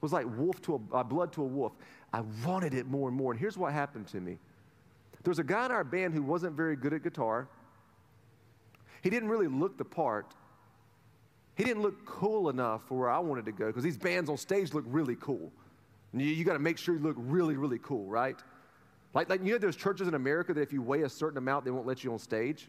was 0.01 0.15
like 0.15 0.25
wolf 0.39 0.63
to 0.63 0.81
a, 0.93 0.97
uh, 0.97 1.03
blood 1.03 1.31
to 1.35 1.43
a 1.43 1.47
wolf. 1.47 1.73
I 2.15 2.23
wanted 2.47 2.73
it 2.73 2.87
more 2.87 3.07
and 3.09 3.17
more. 3.19 3.33
And 3.33 3.39
here's 3.39 3.59
what 3.59 3.75
happened 3.75 4.07
to 4.09 4.21
me. 4.23 4.39
There 5.23 5.31
was 5.31 5.41
a 5.41 5.45
guy 5.45 5.67
in 5.67 5.73
our 5.73 5.85
band 5.85 6.15
who 6.15 6.23
wasn't 6.23 6.57
very 6.57 6.75
good 6.75 6.95
at 6.95 7.03
guitar. 7.03 7.47
He 9.03 9.11
didn't 9.11 9.29
really 9.29 9.47
look 9.47 9.77
the 9.77 9.85
part. 9.85 10.35
He 11.55 11.65
didn't 11.65 11.83
look 11.83 12.07
cool 12.07 12.49
enough 12.49 12.89
for 12.89 12.99
where 12.99 13.11
I 13.11 13.19
wanted 13.19 13.45
to 13.45 13.53
go 13.53 13.67
because 13.67 13.85
these 13.85 13.99
bands 13.99 14.31
on 14.31 14.39
stage 14.39 14.73
look 14.73 14.85
really 14.87 15.17
cool. 15.21 15.53
You, 16.15 16.25
you 16.25 16.45
got 16.47 16.55
to 16.55 16.59
make 16.61 16.79
sure 16.79 16.95
you 16.95 17.03
look 17.03 17.17
really, 17.19 17.59
really 17.59 17.79
cool, 17.83 18.07
right? 18.07 18.43
Like, 19.13 19.29
like, 19.29 19.45
you 19.45 19.53
know, 19.53 19.59
there's 19.59 19.77
churches 19.77 20.07
in 20.09 20.15
America 20.15 20.55
that 20.55 20.61
if 20.61 20.73
you 20.73 20.83
weigh 20.83 21.03
a 21.03 21.09
certain 21.09 21.39
amount, 21.39 21.65
they 21.65 21.71
won't 21.71 21.87
let 21.87 22.05
you 22.05 22.13
on 22.13 22.19
stage. 22.19 22.69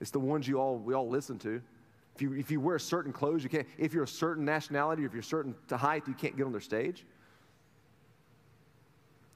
It's 0.00 0.10
the 0.10 0.20
ones 0.20 0.46
you 0.46 0.60
all, 0.60 0.76
we 0.76 0.94
all 0.94 1.08
listen 1.08 1.38
to. 1.40 1.60
If 2.14 2.22
you, 2.22 2.32
if 2.34 2.50
you 2.50 2.60
wear 2.60 2.78
certain 2.78 3.12
clothes, 3.12 3.42
you 3.42 3.50
can't. 3.50 3.66
If 3.76 3.92
you're 3.92 4.04
a 4.04 4.08
certain 4.08 4.44
nationality, 4.44 5.02
or 5.02 5.06
if 5.06 5.12
you're 5.12 5.22
certain 5.22 5.54
height, 5.70 6.04
you 6.06 6.14
can't 6.14 6.36
get 6.36 6.46
on 6.46 6.52
their 6.52 6.60
stage. 6.60 7.04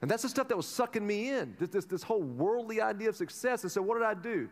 And 0.01 0.09
that's 0.09 0.23
the 0.23 0.29
stuff 0.29 0.47
that 0.47 0.57
was 0.57 0.65
sucking 0.65 1.05
me 1.05 1.29
in, 1.29 1.55
this, 1.59 1.69
this, 1.69 1.85
this 1.85 2.03
whole 2.03 2.23
worldly 2.23 2.81
idea 2.81 3.09
of 3.09 3.15
success. 3.15 3.61
And 3.61 3.71
so, 3.71 3.83
what 3.83 3.95
did 3.99 4.03
I 4.03 4.15
do? 4.15 4.49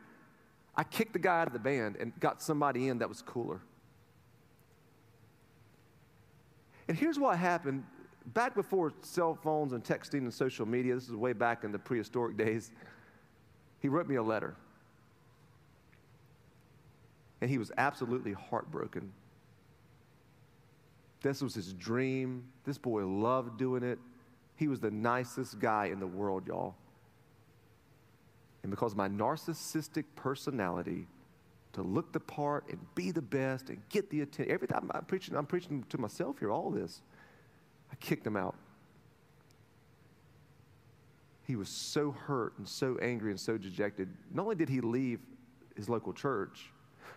I 0.75 0.83
kicked 0.83 1.13
the 1.13 1.19
guy 1.19 1.41
out 1.41 1.47
of 1.47 1.53
the 1.53 1.59
band 1.59 1.95
and 1.95 2.17
got 2.19 2.41
somebody 2.41 2.87
in 2.87 2.99
that 2.99 3.09
was 3.09 3.23
cooler. 3.23 3.61
And 6.87 6.95
here's 6.95 7.17
what 7.17 7.37
happened 7.37 7.83
back 8.33 8.55
before 8.55 8.93
cell 9.01 9.35
phones 9.35 9.73
and 9.73 9.83
texting 9.83 10.19
and 10.19 10.33
social 10.33 10.65
media, 10.65 10.95
this 10.95 11.07
is 11.07 11.15
way 11.15 11.33
back 11.33 11.63
in 11.63 11.71
the 11.71 11.79
prehistoric 11.79 12.37
days, 12.37 12.71
he 13.79 13.87
wrote 13.87 14.07
me 14.07 14.15
a 14.15 14.23
letter. 14.23 14.55
And 17.41 17.49
he 17.49 17.57
was 17.57 17.71
absolutely 17.77 18.33
heartbroken. 18.33 19.11
This 21.21 21.41
was 21.41 21.53
his 21.53 21.73
dream. 21.73 22.45
This 22.65 22.77
boy 22.77 23.05
loved 23.05 23.57
doing 23.57 23.83
it. 23.83 23.99
He 24.55 24.67
was 24.67 24.79
the 24.79 24.91
nicest 24.91 25.59
guy 25.59 25.85
in 25.85 25.99
the 25.99 26.07
world, 26.07 26.47
y'all. 26.47 26.75
And 28.63 28.71
because 28.71 28.93
my 28.95 29.07
narcissistic 29.07 30.03
personality, 30.15 31.07
to 31.73 31.81
look 31.81 32.11
the 32.11 32.19
part 32.19 32.65
and 32.69 32.79
be 32.95 33.11
the 33.11 33.21
best 33.21 33.69
and 33.69 33.81
get 33.89 34.09
the 34.09 34.21
attention, 34.21 34.51
every 34.51 34.67
time 34.67 34.89
I'm 34.93 35.05
preaching, 35.05 35.35
I'm 35.35 35.45
preaching 35.45 35.85
to 35.89 35.97
myself 35.97 36.39
here, 36.39 36.51
all 36.51 36.71
this. 36.71 37.01
I 37.91 37.95
kicked 37.95 38.25
him 38.25 38.35
out. 38.35 38.55
He 41.45 41.55
was 41.55 41.69
so 41.69 42.11
hurt 42.11 42.53
and 42.57 42.67
so 42.67 42.97
angry 43.01 43.31
and 43.31 43.39
so 43.39 43.57
dejected. 43.57 44.09
Not 44.31 44.43
only 44.43 44.55
did 44.55 44.69
he 44.69 44.81
leave 44.81 45.19
his 45.75 45.89
local 45.89 46.13
church, 46.13 46.71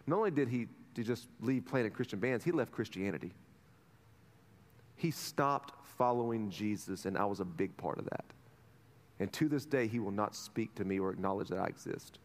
not 0.06 0.16
only 0.16 0.30
did 0.30 0.48
he 0.48 0.68
just 0.94 1.28
leave 1.40 1.66
playing 1.66 1.86
in 1.86 1.92
Christian 1.92 2.18
bands, 2.18 2.42
he 2.44 2.50
left 2.50 2.72
Christianity. 2.72 3.32
He 4.96 5.10
stopped 5.10 5.74
following 5.98 6.48
Jesus, 6.48 7.04
and 7.04 7.18
I 7.18 7.24
was 7.24 7.40
a 7.40 7.44
big 7.44 7.76
part 7.76 7.98
of 7.98 8.04
that. 8.06 8.24
And 9.20 9.32
to 9.34 9.48
this 9.48 9.64
day, 9.64 9.86
he 9.86 9.98
will 9.98 10.10
not 10.10 10.34
speak 10.34 10.74
to 10.76 10.84
me 10.84 10.98
or 10.98 11.10
acknowledge 11.10 11.48
that 11.48 11.58
I 11.58 11.66
exist. 11.66 12.18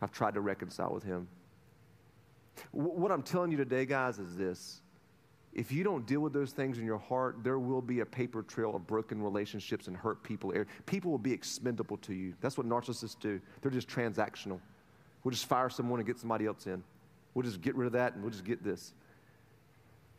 I've 0.00 0.12
tried 0.12 0.34
to 0.34 0.40
reconcile 0.40 0.92
with 0.92 1.04
him. 1.04 1.28
What 2.72 3.12
I'm 3.12 3.22
telling 3.22 3.50
you 3.50 3.56
today, 3.56 3.84
guys, 3.84 4.18
is 4.18 4.36
this 4.36 4.80
if 5.52 5.72
you 5.72 5.82
don't 5.82 6.06
deal 6.06 6.20
with 6.20 6.32
those 6.32 6.52
things 6.52 6.78
in 6.78 6.84
your 6.84 6.98
heart, 6.98 7.38
there 7.42 7.58
will 7.58 7.82
be 7.82 8.00
a 8.00 8.06
paper 8.06 8.42
trail 8.42 8.74
of 8.76 8.86
broken 8.86 9.20
relationships 9.20 9.88
and 9.88 9.96
hurt 9.96 10.22
people. 10.22 10.52
Er, 10.54 10.66
people 10.86 11.10
will 11.10 11.18
be 11.18 11.32
expendable 11.32 11.96
to 11.98 12.14
you. 12.14 12.34
That's 12.40 12.56
what 12.56 12.68
narcissists 12.68 13.18
do. 13.18 13.40
They're 13.60 13.72
just 13.72 13.88
transactional. 13.88 14.60
We'll 15.24 15.32
just 15.32 15.46
fire 15.46 15.68
someone 15.68 15.98
and 15.98 16.06
get 16.06 16.18
somebody 16.18 16.46
else 16.46 16.66
in. 16.66 16.82
We'll 17.34 17.42
just 17.42 17.60
get 17.60 17.74
rid 17.74 17.86
of 17.86 17.92
that 17.92 18.14
and 18.14 18.22
we'll 18.22 18.32
just 18.32 18.44
get 18.44 18.62
this. 18.62 18.92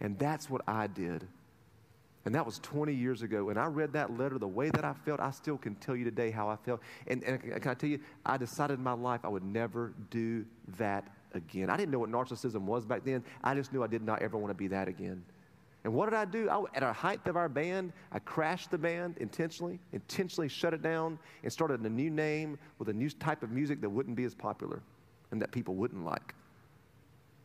And 0.02 0.20
that's 0.20 0.50
what 0.50 0.62
I 0.67 0.88
did. 0.88 1.26
And 2.26 2.36
that 2.36 2.46
was 2.46 2.60
20 2.60 2.94
years 2.94 3.22
ago. 3.22 3.50
And 3.50 3.58
I 3.58 3.65
read 3.65 3.94
that 3.94 4.17
letter 4.17 4.38
the 4.38 4.48
way 4.48 4.70
that 4.70 4.84
I 4.84 4.94
felt. 4.94 5.20
I 5.20 5.32
still 5.32 5.58
can 5.58 5.76
tell 5.76 5.96
you 5.96 6.04
today 6.04 6.30
how 6.30 6.50
I 6.50 6.56
felt. 6.58 6.82
And, 7.08 7.24
and 7.24 7.41
can 7.41 7.72
I 7.72 7.74
tell 7.74 7.89
you, 7.89 8.00
I 8.26 8.38
decided 8.38 8.78
in 8.78 8.84
my 8.84 8.94
life 8.94 9.22
I 9.24 9.28
would 9.30 9.44
never 9.44 9.94
do 10.10 10.46
that 10.78 11.08
again. 11.34 11.70
I 11.70 11.78
didn't 11.78 11.91
know 11.91 12.00
what 12.00 12.10
narcissism 12.10 12.62
was 12.62 12.86
back 12.86 13.04
then. 13.04 13.24
I 13.44 13.56
just 13.56 13.74
knew 13.74 13.84
I 13.84 13.88
did 13.88 14.04
not 14.04 14.22
ever 14.22 14.38
want 14.38 14.52
to 14.52 14.56
be 14.58 14.67
that 14.67 14.88
again. 14.88 15.24
And 15.84 15.94
what 15.94 16.06
did 16.06 16.13
I 16.13 16.26
do? 16.26 16.50
I, 16.50 16.63
at 16.76 16.84
our 16.84 16.94
height 16.94 17.26
of 17.26 17.36
our 17.36 17.50
band, 17.50 17.91
I 18.12 18.20
crashed 18.20 18.70
the 18.70 18.78
band 18.78 19.17
intentionally, 19.17 19.80
intentionally 19.94 20.48
shut 20.48 20.74
it 20.74 20.82
down, 20.82 21.17
and 21.44 21.52
started 21.52 21.82
a 21.82 21.89
new 21.89 22.12
name 22.12 22.60
with 22.78 22.89
a 22.89 22.94
new 22.94 23.10
type 23.10 23.41
of 23.41 23.52
music 23.52 23.82
that 23.82 23.89
wouldn't 23.89 24.15
be 24.15 24.24
as 24.26 24.36
popular 24.36 24.82
and 25.32 25.41
that 25.41 25.52
people 25.52 25.74
wouldn't 25.76 26.06
like. 26.06 26.36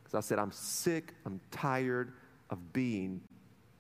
Because 0.03 0.15
I 0.17 0.21
said, 0.21 0.39
I'm 0.39 0.53
sick, 0.53 1.15
I'm 1.25 1.41
tired 1.51 2.13
of 2.51 2.73
being 2.73 3.21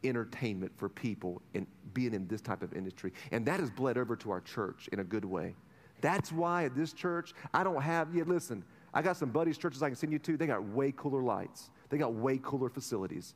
entertainment 0.05 0.73
for 0.77 0.89
people 0.89 1.43
and 1.55 1.67
being 1.93 2.15
in 2.15 2.27
this 2.27 2.41
type 2.41 2.63
of 2.63 2.73
industry. 2.73 3.13
And 3.33 3.45
that 3.47 3.61
has 3.61 3.71
bled 3.71 3.99
over 3.99 4.17
to 4.17 4.31
our 4.31 4.41
church 4.41 4.89
in 4.93 5.01
a 5.01 5.05
good 5.05 5.25
way. 5.25 5.55
That's 6.01 6.33
why 6.33 6.65
at 6.65 6.75
this 6.75 6.93
church, 6.93 7.33
I 7.53 7.65
don't 7.65 7.81
have, 7.81 8.15
yeah, 8.15 8.25
listen, 8.27 8.65
I 8.95 9.03
got 9.03 9.17
some 9.17 9.31
buddies, 9.31 9.59
churches 9.59 9.83
I 9.83 9.89
can 9.89 9.97
send 9.97 10.13
you 10.13 10.19
to. 10.21 10.37
They 10.37 10.47
got 10.47 10.65
way 10.65 10.93
cooler 10.97 11.23
lights, 11.23 11.71
they 11.91 11.99
got 11.99 12.15
way 12.15 12.39
cooler 12.43 12.69
facilities. 12.69 13.35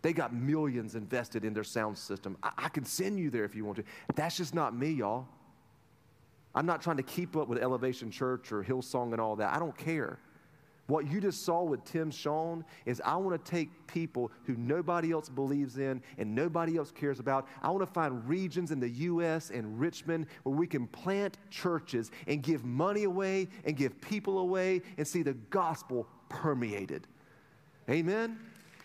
They 0.00 0.12
got 0.12 0.32
millions 0.32 0.94
invested 0.94 1.44
in 1.44 1.52
their 1.52 1.64
sound 1.64 1.98
system. 1.98 2.36
I, 2.40 2.52
I 2.56 2.68
can 2.68 2.84
send 2.84 3.18
you 3.18 3.30
there 3.30 3.44
if 3.44 3.56
you 3.56 3.64
want 3.64 3.78
to. 3.78 3.84
That's 4.14 4.36
just 4.36 4.54
not 4.54 4.76
me, 4.76 4.90
y'all. 4.90 5.26
I'm 6.54 6.66
not 6.66 6.82
trying 6.82 6.98
to 6.98 7.02
keep 7.02 7.36
up 7.36 7.48
with 7.48 7.58
Elevation 7.60 8.10
Church 8.10 8.52
or 8.52 8.62
Hillsong 8.62 9.12
and 9.12 9.20
all 9.20 9.36
that. 9.36 9.52
I 9.52 9.58
don't 9.58 9.76
care. 9.76 10.20
What 10.88 11.06
you 11.06 11.20
just 11.20 11.44
saw 11.44 11.62
with 11.62 11.84
Tim 11.84 12.10
Sean 12.10 12.64
is 12.86 13.02
I 13.04 13.16
want 13.16 13.44
to 13.44 13.50
take 13.50 13.86
people 13.86 14.32
who 14.44 14.56
nobody 14.56 15.12
else 15.12 15.28
believes 15.28 15.76
in 15.76 16.02
and 16.16 16.34
nobody 16.34 16.78
else 16.78 16.90
cares 16.90 17.20
about. 17.20 17.46
I 17.62 17.68
want 17.70 17.82
to 17.82 17.92
find 17.92 18.26
regions 18.26 18.70
in 18.70 18.80
the 18.80 18.88
U.S. 18.88 19.50
and 19.50 19.78
Richmond 19.78 20.26
where 20.44 20.56
we 20.56 20.66
can 20.66 20.86
plant 20.86 21.36
churches 21.50 22.10
and 22.26 22.42
give 22.42 22.64
money 22.64 23.04
away 23.04 23.48
and 23.66 23.76
give 23.76 24.00
people 24.00 24.38
away 24.38 24.80
and 24.96 25.06
see 25.06 25.22
the 25.22 25.34
gospel 25.34 26.08
permeated. 26.30 27.06
Amen? 27.90 28.38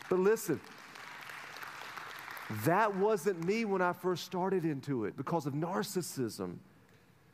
But 0.09 0.19
listen, 0.19 0.59
that 2.65 2.93
wasn't 2.97 3.45
me 3.45 3.63
when 3.63 3.81
I 3.81 3.93
first 3.93 4.25
started 4.25 4.65
into 4.65 5.05
it 5.05 5.15
because 5.15 5.45
of 5.45 5.53
narcissism. 5.53 6.57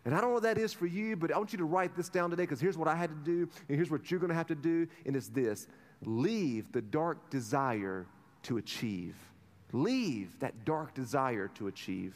And 0.05 0.15
I 0.15 0.21
don't 0.21 0.29
know 0.29 0.35
what 0.35 0.43
that 0.43 0.57
is 0.57 0.71
for 0.71 0.85
you, 0.85 1.15
but 1.15 1.33
I 1.33 1.37
want 1.37 1.51
you 1.51 1.57
to 1.57 1.65
write 1.65 1.95
this 1.95 2.09
down 2.09 2.29
today 2.29 2.43
because 2.43 2.61
here's 2.61 2.77
what 2.77 2.87
I 2.87 2.95
had 2.95 3.09
to 3.09 3.15
do, 3.15 3.49
and 3.67 3.75
here's 3.75 3.91
what 3.91 4.09
you're 4.09 4.19
going 4.19 4.29
to 4.29 4.35
have 4.35 4.47
to 4.47 4.55
do, 4.55 4.87
and 5.05 5.15
it's 5.15 5.27
this 5.27 5.67
leave 6.05 6.71
the 6.71 6.81
dark 6.81 7.29
desire 7.29 8.05
to 8.43 8.57
achieve. 8.57 9.15
Leave 9.73 10.39
that 10.39 10.65
dark 10.65 10.93
desire 10.93 11.49
to 11.55 11.67
achieve. 11.67 12.15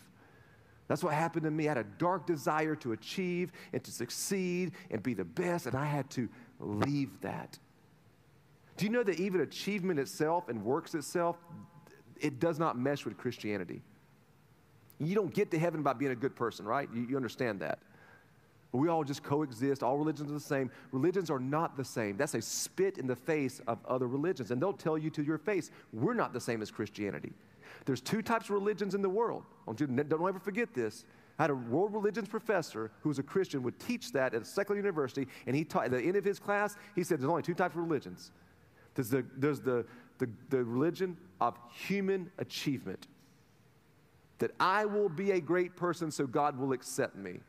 That's 0.87 1.03
what 1.03 1.13
happened 1.13 1.43
to 1.43 1.51
me. 1.51 1.65
I 1.65 1.69
had 1.69 1.77
a 1.77 1.83
dark 1.83 2.25
desire 2.25 2.75
to 2.77 2.93
achieve 2.93 3.51
and 3.71 3.83
to 3.83 3.91
succeed 3.91 4.71
and 4.89 5.03
be 5.03 5.13
the 5.13 5.25
best, 5.25 5.65
and 5.65 5.75
I 5.75 5.85
had 5.85 6.09
to 6.11 6.29
leave 6.59 7.09
that. 7.21 7.57
Do 8.77 8.85
you 8.85 8.91
know 8.91 9.03
that 9.03 9.19
even 9.19 9.41
achievement 9.41 9.99
itself 9.99 10.49
and 10.49 10.63
works 10.63 10.95
itself, 10.95 11.37
it 12.19 12.39
does 12.39 12.59
not 12.59 12.77
mesh 12.77 13.05
with 13.05 13.17
Christianity? 13.17 13.81
You 15.07 15.15
don't 15.15 15.33
get 15.33 15.51
to 15.51 15.59
heaven 15.59 15.81
by 15.81 15.93
being 15.93 16.11
a 16.11 16.15
good 16.15 16.35
person, 16.35 16.65
right? 16.65 16.89
You, 16.93 17.01
you 17.09 17.15
understand 17.15 17.59
that. 17.61 17.79
We 18.71 18.87
all 18.89 19.03
just 19.03 19.23
coexist. 19.23 19.83
All 19.83 19.97
religions 19.97 20.31
are 20.31 20.33
the 20.33 20.39
same. 20.39 20.71
Religions 20.91 21.29
are 21.29 21.39
not 21.39 21.77
the 21.77 21.85
same. 21.85 22.17
That's 22.17 22.33
a 22.33 22.41
spit 22.41 22.97
in 22.97 23.05
the 23.05 23.15
face 23.15 23.61
of 23.67 23.77
other 23.87 24.07
religions. 24.07 24.49
And 24.49 24.59
they'll 24.61 24.73
tell 24.73 24.97
you 24.97 25.11
to 25.11 25.23
your 25.23 25.37
face, 25.37 25.69
we're 25.91 26.15
not 26.15 26.33
the 26.33 26.39
same 26.39 26.61
as 26.61 26.71
Christianity. 26.71 27.33
There's 27.85 28.01
two 28.01 28.21
types 28.21 28.45
of 28.45 28.51
religions 28.51 28.95
in 28.95 29.01
the 29.01 29.09
world. 29.09 29.43
Don't, 29.67 29.79
you, 29.79 29.87
don't 29.87 30.27
ever 30.27 30.39
forget 30.39 30.73
this. 30.73 31.05
I 31.37 31.43
had 31.43 31.49
a 31.51 31.55
world 31.55 31.93
religions 31.93 32.27
professor 32.27 32.91
who 33.01 33.09
was 33.09 33.19
a 33.19 33.23
Christian 33.23 33.61
would 33.63 33.79
teach 33.79 34.11
that 34.13 34.33
at 34.33 34.41
a 34.41 34.45
secular 34.45 34.77
university, 34.77 35.27
and 35.45 35.55
he 35.55 35.63
taught 35.63 35.85
at 35.85 35.91
the 35.91 36.01
end 36.01 36.15
of 36.15 36.23
his 36.23 36.39
class, 36.39 36.75
he 36.95 37.03
said 37.03 37.19
there's 37.19 37.29
only 37.29 37.41
two 37.41 37.55
types 37.55 37.75
of 37.75 37.81
religions. 37.81 38.31
There's 38.95 39.09
the, 39.09 39.25
there's 39.37 39.59
the 39.59 39.85
the, 40.19 40.29
the 40.49 40.63
religion 40.63 41.17
of 41.41 41.57
human 41.69 42.31
achievement. 42.37 43.07
That 44.43 44.51
I 44.59 44.83
will 44.83 45.07
be 45.07 45.31
a 45.31 45.39
great 45.39 45.77
person 45.77 46.11
so 46.11 46.27
God 46.27 46.59
will 46.59 46.73
accept 46.73 47.15
me. 47.15 47.39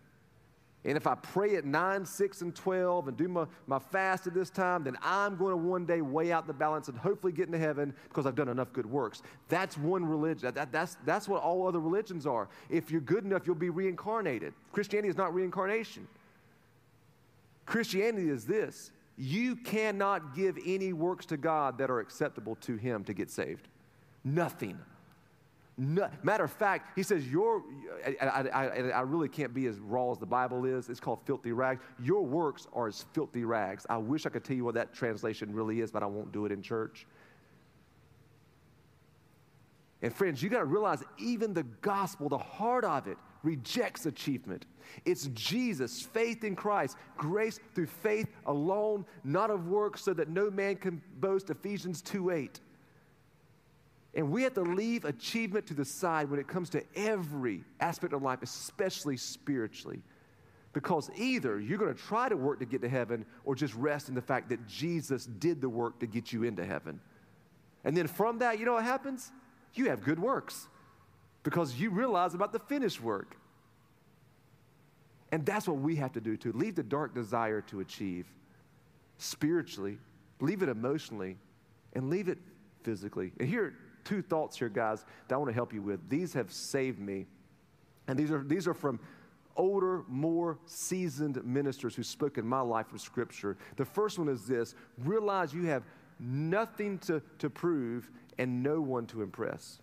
And 0.85 0.97
if 0.97 1.09
I 1.09 1.17
pray 1.17 1.57
at 1.57 1.65
9, 1.65 2.07
6, 2.07 2.43
and 2.43 2.55
12 2.55 3.09
and 3.09 3.17
do 3.17 3.27
my, 3.27 3.47
my 3.67 3.81
fast 3.81 4.29
at 4.29 4.35
this 4.35 4.49
time, 4.49 4.85
then 4.85 4.97
I'm 5.03 5.35
going 5.35 5.51
to 5.51 5.57
one 5.57 5.87
day 5.87 6.03
weigh 6.03 6.31
out 6.31 6.47
the 6.47 6.53
balance 6.53 6.87
and 6.87 6.97
hopefully 6.97 7.33
get 7.33 7.47
into 7.47 7.59
heaven 7.59 7.93
because 8.09 8.27
I've 8.27 8.37
done 8.37 8.49
enough 8.49 8.73
good 8.73 8.87
works. 8.87 9.23
That's 9.49 9.77
one 9.77 10.05
religion. 10.05 10.55
That, 10.55 10.71
that's, 10.71 10.97
that's 11.05 11.27
what 11.27 11.43
all 11.43 11.67
other 11.67 11.81
religions 11.81 12.29
are. 12.29 12.49
If 12.71 12.93
you're 12.93 13.01
good 13.01 13.25
enough, 13.25 13.45
you'll 13.45 13.57
be 13.57 13.71
reincarnated. 13.71 14.55
Christianity 14.71 15.09
is 15.09 15.17
not 15.17 15.35
reincarnation. 15.35 16.07
Christianity 17.67 18.31
is 18.31 18.45
this 18.45 18.93
you 19.19 19.57
cannot 19.57 20.37
give 20.37 20.57
any 20.65 20.93
works 20.93 21.27
to 21.27 21.37
God 21.37 21.77
that 21.79 21.91
are 21.91 21.99
acceptable 21.99 22.55
to 22.61 22.77
Him 22.77 23.03
to 23.03 23.13
get 23.13 23.31
saved. 23.33 23.67
Nothing. 24.23 24.79
No, 25.77 26.09
matter 26.23 26.45
of 26.45 26.53
fact, 26.53 26.97
he 26.97 27.03
says, 27.03 27.27
your, 27.27 27.63
I, 28.07 28.27
I, 28.27 28.71
I, 28.91 29.01
really 29.01 29.29
can't 29.29 29.53
be 29.53 29.67
as 29.67 29.81
raw 29.81 30.13
as 30.13 30.19
the 30.19 30.27
Bible 30.27 30.65
is. 30.65 30.89
It's 30.89 31.01
called 31.01 31.19
filthy 31.25 31.51
rags. 31.51 31.81
Your 32.01 32.23
works 32.23 32.69
are 32.73 32.87
as 32.87 33.05
filthy 33.13 33.45
rags. 33.45 33.85
I 33.91 33.97
wish 33.97 34.25
I 34.25 34.29
could 34.29 34.45
tell 34.45 34.55
you 34.55 34.65
what 34.65 34.75
that 34.75 34.95
translation 34.95 35.53
really 35.53 35.81
is, 35.81 35.91
but 35.91 36.05
I 36.05 36.07
won't 36.07 36.31
do 36.31 36.47
it 36.47 36.53
in 36.53 36.63
church. 36.63 37.09
And 40.01 40.15
friends, 40.15 40.43
you 40.45 40.49
got 40.49 40.59
to 40.59 40.65
realize 40.65 41.03
even 41.19 41.53
the 41.55 41.65
gospel, 41.81 42.29
the 42.29 42.39
heart 42.39 42.85
of 42.85 43.09
it, 43.09 43.19
rejects 43.43 44.07
achievement. 44.07 44.67
It's 45.05 45.29
Jesus, 45.35 46.03
faith 46.03 46.45
in 46.45 46.55
Christ, 46.55 46.97
grace 47.17 47.59
through 47.75 47.87
faith 47.87 48.29
alone, 48.47 49.07
not 49.25 49.51
of 49.51 49.67
works, 49.67 50.03
so 50.03 50.15
that 50.15 50.29
no 50.29 50.51
man 50.51 50.77
can 50.77 51.03
boast. 51.21 51.51
Ephesians 51.51 52.01
2 52.03 52.31
8. 52.31 52.61
And 54.15 54.31
we 54.31 54.45
have 54.45 54.55
to 54.55 54.63
leave 54.63 55.05
achievement 55.05 55.67
to 55.67 55.75
the 55.75 55.85
side 55.85 56.31
when 56.31 56.39
it 56.39 56.47
comes 56.47 56.71
to 56.71 56.83
every 56.95 57.65
aspect 57.81 58.13
of 58.13 58.23
life, 58.23 58.43
especially 58.43 59.17
spiritually. 59.17 60.03
Because 60.73 61.11
either 61.17 61.61
you're 61.61 61.79
going 61.79 61.93
to 61.93 62.01
try 62.01 62.29
to 62.29 62.37
work 62.37 62.61
to 62.61 62.65
get 62.65 62.83
to 62.83 62.89
heaven 62.89 63.25
or 63.45 63.55
just 63.55 63.75
rest 63.75 64.09
in 64.09 64.15
the 64.15 64.23
fact 64.23 64.49
that 64.51 64.67
Jesus 64.67 65.27
did 65.27 65.61
the 65.61 65.69
work 65.69 65.99
to 66.01 66.07
get 66.07 66.33
you 66.33 66.45
into 66.45 66.65
heaven. 66.65 67.01
And 67.85 67.97
then 67.97 68.07
from 68.07 68.39
that, 68.39 68.59
you 68.59 68.65
know 68.65 68.75
what 68.75 68.85
happens? 68.85 69.31
You 69.75 69.91
have 69.91 70.03
good 70.03 70.19
works 70.19 70.69
because 71.43 71.75
you 71.75 71.91
realize 71.91 72.35
about 72.35 72.53
the 72.53 72.59
finished 72.59 73.01
work. 73.01 73.37
And 75.33 75.45
that's 75.45 75.67
what 75.67 75.79
we 75.79 75.97
have 75.97 76.13
to 76.13 76.21
do 76.21 76.37
too. 76.37 76.53
Leave 76.53 76.77
the 76.77 76.83
dark 76.83 77.15
desire 77.15 77.61
to 77.63 77.81
achieve 77.81 78.27
spiritually, 79.19 79.99
leave 80.41 80.63
it 80.63 80.69
emotionally, 80.69 81.37
and 81.93 82.11
leave 82.11 82.29
it 82.29 82.39
physically. 82.83 83.33
And 83.39 83.49
here, 83.49 83.75
two 84.05 84.23
thoughts 84.23 84.59
here, 84.59 84.69
guys, 84.69 85.05
that 85.29 85.35
I 85.35 85.39
want 85.39 85.49
to 85.49 85.55
help 85.55 85.73
you 85.73 85.83
with. 85.83 86.09
These 86.09 86.33
have 86.35 86.53
saved 86.53 86.99
me. 86.99 87.27
And 88.07 88.19
these 88.19 88.31
are, 88.31 88.43
these 88.43 88.69
are 88.69 88.75
from 88.75 89.01
older, 89.57 90.03
more 90.09 90.59
seasoned 90.67 91.43
ministers 91.45 91.95
who 91.95 92.03
spoke 92.03 92.39
in 92.39 92.47
my 92.47 92.61
life 92.61 92.89
from 92.89 92.99
Scripture. 92.99 93.57
The 93.77 93.85
first 93.85 94.19
one 94.19 94.29
is 94.29 94.47
this 94.47 94.75
realize 94.99 95.55
you 95.55 95.67
have 95.67 95.85
nothing 96.19 96.99
to, 97.01 97.23
to 97.39 97.51
prove 97.51 98.11
and 98.39 98.63
no 98.63 98.81
one 98.81 99.07
to 99.07 99.23
impress. 99.23 99.79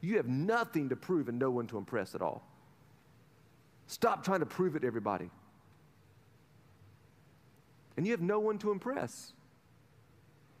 You 0.00 0.16
have 0.16 0.28
nothing 0.28 0.88
to 0.90 0.96
prove 0.96 1.28
and 1.28 1.38
no 1.38 1.50
one 1.50 1.66
to 1.68 1.78
impress 1.78 2.14
at 2.14 2.22
all. 2.22 2.42
Stop 3.86 4.22
trying 4.24 4.40
to 4.40 4.46
prove 4.46 4.76
it 4.76 4.80
to 4.80 4.86
everybody. 4.86 5.30
And 7.96 8.06
you 8.06 8.12
have 8.12 8.20
no 8.20 8.38
one 8.38 8.58
to 8.58 8.70
impress. 8.70 9.32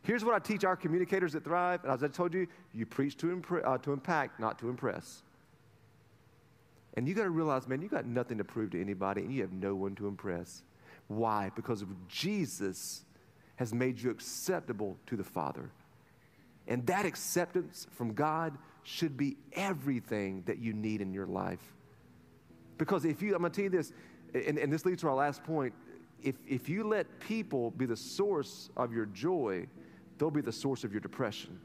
Here's 0.02 0.24
what 0.24 0.34
I 0.34 0.38
teach 0.38 0.64
our 0.64 0.76
communicators 0.76 1.32
that 1.32 1.44
thrive. 1.44 1.84
And 1.84 1.92
as 1.92 2.02
I 2.02 2.08
told 2.08 2.32
you, 2.32 2.46
you 2.72 2.86
preach 2.86 3.16
to, 3.18 3.26
impre- 3.26 3.66
uh, 3.66 3.78
to 3.78 3.92
impact, 3.92 4.40
not 4.40 4.58
to 4.60 4.68
impress. 4.68 5.22
And 6.94 7.06
you 7.06 7.14
got 7.14 7.24
to 7.24 7.30
realize, 7.30 7.68
man, 7.68 7.82
you 7.82 7.88
got 7.88 8.06
nothing 8.06 8.38
to 8.38 8.44
prove 8.44 8.70
to 8.70 8.80
anybody, 8.80 9.22
and 9.22 9.32
you 9.32 9.42
have 9.42 9.52
no 9.52 9.74
one 9.74 9.94
to 9.96 10.08
impress. 10.08 10.62
Why? 11.08 11.50
Because 11.54 11.84
Jesus 12.08 13.04
has 13.56 13.74
made 13.74 14.00
you 14.00 14.10
acceptable 14.10 14.96
to 15.06 15.16
the 15.16 15.24
Father. 15.24 15.70
And 16.66 16.86
that 16.86 17.06
acceptance 17.06 17.86
from 17.92 18.14
God 18.14 18.56
should 18.82 19.16
be 19.16 19.36
everything 19.52 20.42
that 20.46 20.58
you 20.58 20.72
need 20.72 21.00
in 21.00 21.12
your 21.12 21.26
life. 21.26 21.74
Because 22.78 23.04
if 23.04 23.20
you, 23.22 23.34
I'm 23.34 23.40
going 23.40 23.52
to 23.52 23.56
tell 23.56 23.64
you 23.64 23.70
this, 23.70 23.92
and, 24.34 24.58
and 24.58 24.72
this 24.72 24.84
leads 24.84 25.00
to 25.02 25.08
our 25.08 25.14
last 25.14 25.42
point. 25.44 25.74
If, 26.22 26.36
if 26.46 26.68
you 26.68 26.84
let 26.84 27.20
people 27.20 27.70
be 27.72 27.86
the 27.86 27.96
source 27.96 28.70
of 28.76 28.92
your 28.92 29.06
joy, 29.06 29.66
they'll 30.18 30.30
be 30.30 30.40
the 30.40 30.52
source 30.52 30.84
of 30.84 30.92
your 30.92 31.00
depression. 31.00 31.58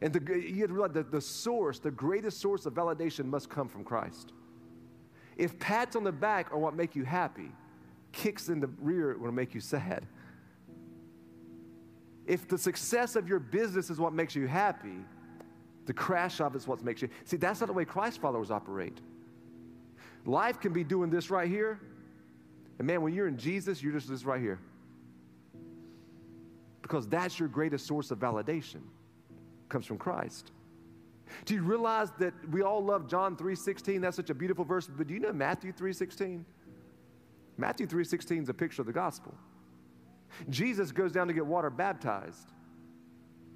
And 0.00 0.12
the, 0.12 0.34
you 0.34 0.60
have 0.60 0.68
to 0.68 0.74
realize 0.74 0.92
that 0.92 1.10
the 1.10 1.20
source, 1.20 1.78
the 1.78 1.90
greatest 1.90 2.40
source 2.40 2.66
of 2.66 2.74
validation 2.74 3.24
must 3.26 3.48
come 3.48 3.68
from 3.68 3.84
Christ. 3.84 4.32
If 5.36 5.58
pats 5.58 5.96
on 5.96 6.04
the 6.04 6.12
back 6.12 6.52
are 6.52 6.58
what 6.58 6.74
make 6.74 6.94
you 6.94 7.04
happy, 7.04 7.50
kicks 8.12 8.48
in 8.48 8.60
the 8.60 8.68
rear 8.80 9.16
will 9.16 9.32
make 9.32 9.54
you 9.54 9.60
sad. 9.60 10.06
If 12.26 12.48
the 12.48 12.58
success 12.58 13.16
of 13.16 13.28
your 13.28 13.38
business 13.38 13.90
is 13.90 13.98
what 13.98 14.12
makes 14.12 14.34
you 14.34 14.46
happy, 14.46 14.98
the 15.86 15.92
crash 15.92 16.40
of 16.40 16.54
it 16.54 16.58
is 16.58 16.66
what 16.66 16.82
makes 16.82 17.02
you. 17.02 17.08
See, 17.24 17.36
that's 17.36 17.60
not 17.60 17.66
the 17.66 17.72
way 17.72 17.84
Christ 17.84 18.20
followers 18.20 18.50
operate. 18.50 18.98
Life 20.24 20.60
can 20.60 20.72
be 20.72 20.84
doing 20.84 21.10
this 21.10 21.30
right 21.30 21.48
here. 21.48 21.80
And 22.78 22.86
man, 22.86 23.02
when 23.02 23.14
you're 23.14 23.28
in 23.28 23.36
Jesus, 23.36 23.82
you're 23.82 23.92
just 23.92 24.08
this 24.08 24.24
right 24.24 24.40
here 24.40 24.58
because 26.84 27.08
that's 27.08 27.40
your 27.40 27.48
greatest 27.48 27.86
source 27.86 28.10
of 28.10 28.18
validation 28.18 28.82
comes 29.68 29.86
from 29.86 29.98
Christ. 29.98 30.52
Do 31.46 31.54
you 31.54 31.62
realize 31.62 32.10
that 32.18 32.34
we 32.50 32.62
all 32.62 32.84
love 32.84 33.08
John 33.08 33.36
3:16? 33.36 34.02
That's 34.02 34.16
such 34.16 34.30
a 34.30 34.34
beautiful 34.34 34.64
verse, 34.64 34.86
but 34.86 35.06
do 35.06 35.14
you 35.14 35.20
know 35.20 35.32
Matthew 35.32 35.72
3:16? 35.72 36.44
Matthew 37.56 37.86
3:16 37.86 38.42
is 38.42 38.48
a 38.48 38.54
picture 38.54 38.82
of 38.82 38.86
the 38.86 38.92
gospel. 38.92 39.34
Jesus 40.50 40.92
goes 40.92 41.10
down 41.10 41.26
to 41.28 41.32
get 41.32 41.46
water 41.46 41.70
baptized 41.70 42.52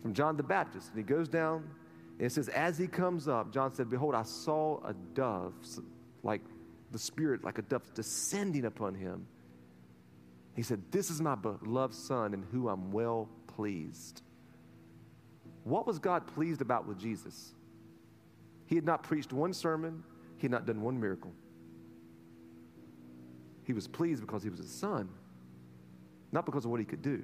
from 0.01 0.15
John 0.15 0.37
the 0.37 0.43
Baptist, 0.43 0.89
and 0.89 0.97
he 0.97 1.05
goes 1.05 1.29
down 1.29 1.69
and 2.19 2.27
it 2.27 2.33
says, 2.33 2.49
as 2.49 2.77
he 2.77 2.89
comes 2.89 3.29
up, 3.29 3.53
John 3.53 3.73
said, 3.73 3.89
Behold, 3.89 4.15
I 4.15 4.25
saw 4.25 4.85
a 4.85 4.93
dove, 5.15 5.55
like 6.25 6.41
the 6.91 6.99
Spirit, 6.99 7.45
like 7.45 7.59
a 7.59 7.63
dove 7.63 7.95
descending 7.95 8.65
upon 8.65 8.95
him. 8.95 9.27
He 10.59 10.65
said, 10.65 10.83
This 10.91 11.09
is 11.09 11.21
my 11.21 11.37
beloved 11.37 11.95
Son 11.95 12.35
in 12.35 12.43
whom 12.51 12.67
I'm 12.67 12.91
well 12.91 13.29
pleased. 13.47 14.23
What 15.63 15.87
was 15.87 16.01
God 16.01 16.27
pleased 16.27 16.61
about 16.61 16.85
with 16.85 16.99
Jesus? 16.99 17.55
He 18.67 18.75
had 18.75 18.85
not 18.85 19.05
preached 19.05 19.33
one 19.33 19.53
sermon, 19.53 20.03
he 20.37 20.47
had 20.47 20.51
not 20.51 20.67
done 20.67 20.83
one 20.83 20.99
miracle. 20.99 21.31
He 23.63 23.73
was 23.73 23.87
pleased 23.87 24.21
because 24.21 24.43
he 24.43 24.49
was 24.49 24.59
his 24.59 24.73
son, 24.73 25.09
not 26.33 26.45
because 26.45 26.65
of 26.65 26.73
what 26.73 26.81
he 26.81 26.87
could 26.87 27.03
do. 27.03 27.23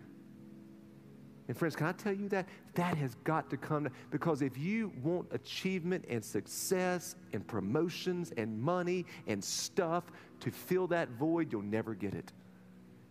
And 1.48 1.56
friends, 1.56 1.74
can 1.74 1.88
I 1.88 1.92
tell 1.92 2.12
you 2.12 2.28
that? 2.28 2.48
That 2.74 2.96
has 2.98 3.16
got 3.24 3.50
to 3.50 3.56
come 3.56 3.88
because 4.12 4.42
if 4.42 4.56
you 4.56 4.92
want 5.02 5.26
achievement 5.32 6.04
and 6.08 6.24
success 6.24 7.16
and 7.32 7.44
promotions 7.44 8.32
and 8.36 8.62
money 8.62 9.04
and 9.26 9.42
stuff 9.42 10.04
to 10.38 10.52
fill 10.52 10.86
that 10.86 11.08
void, 11.18 11.50
you'll 11.50 11.62
never 11.62 11.94
get 11.94 12.14
it. 12.14 12.32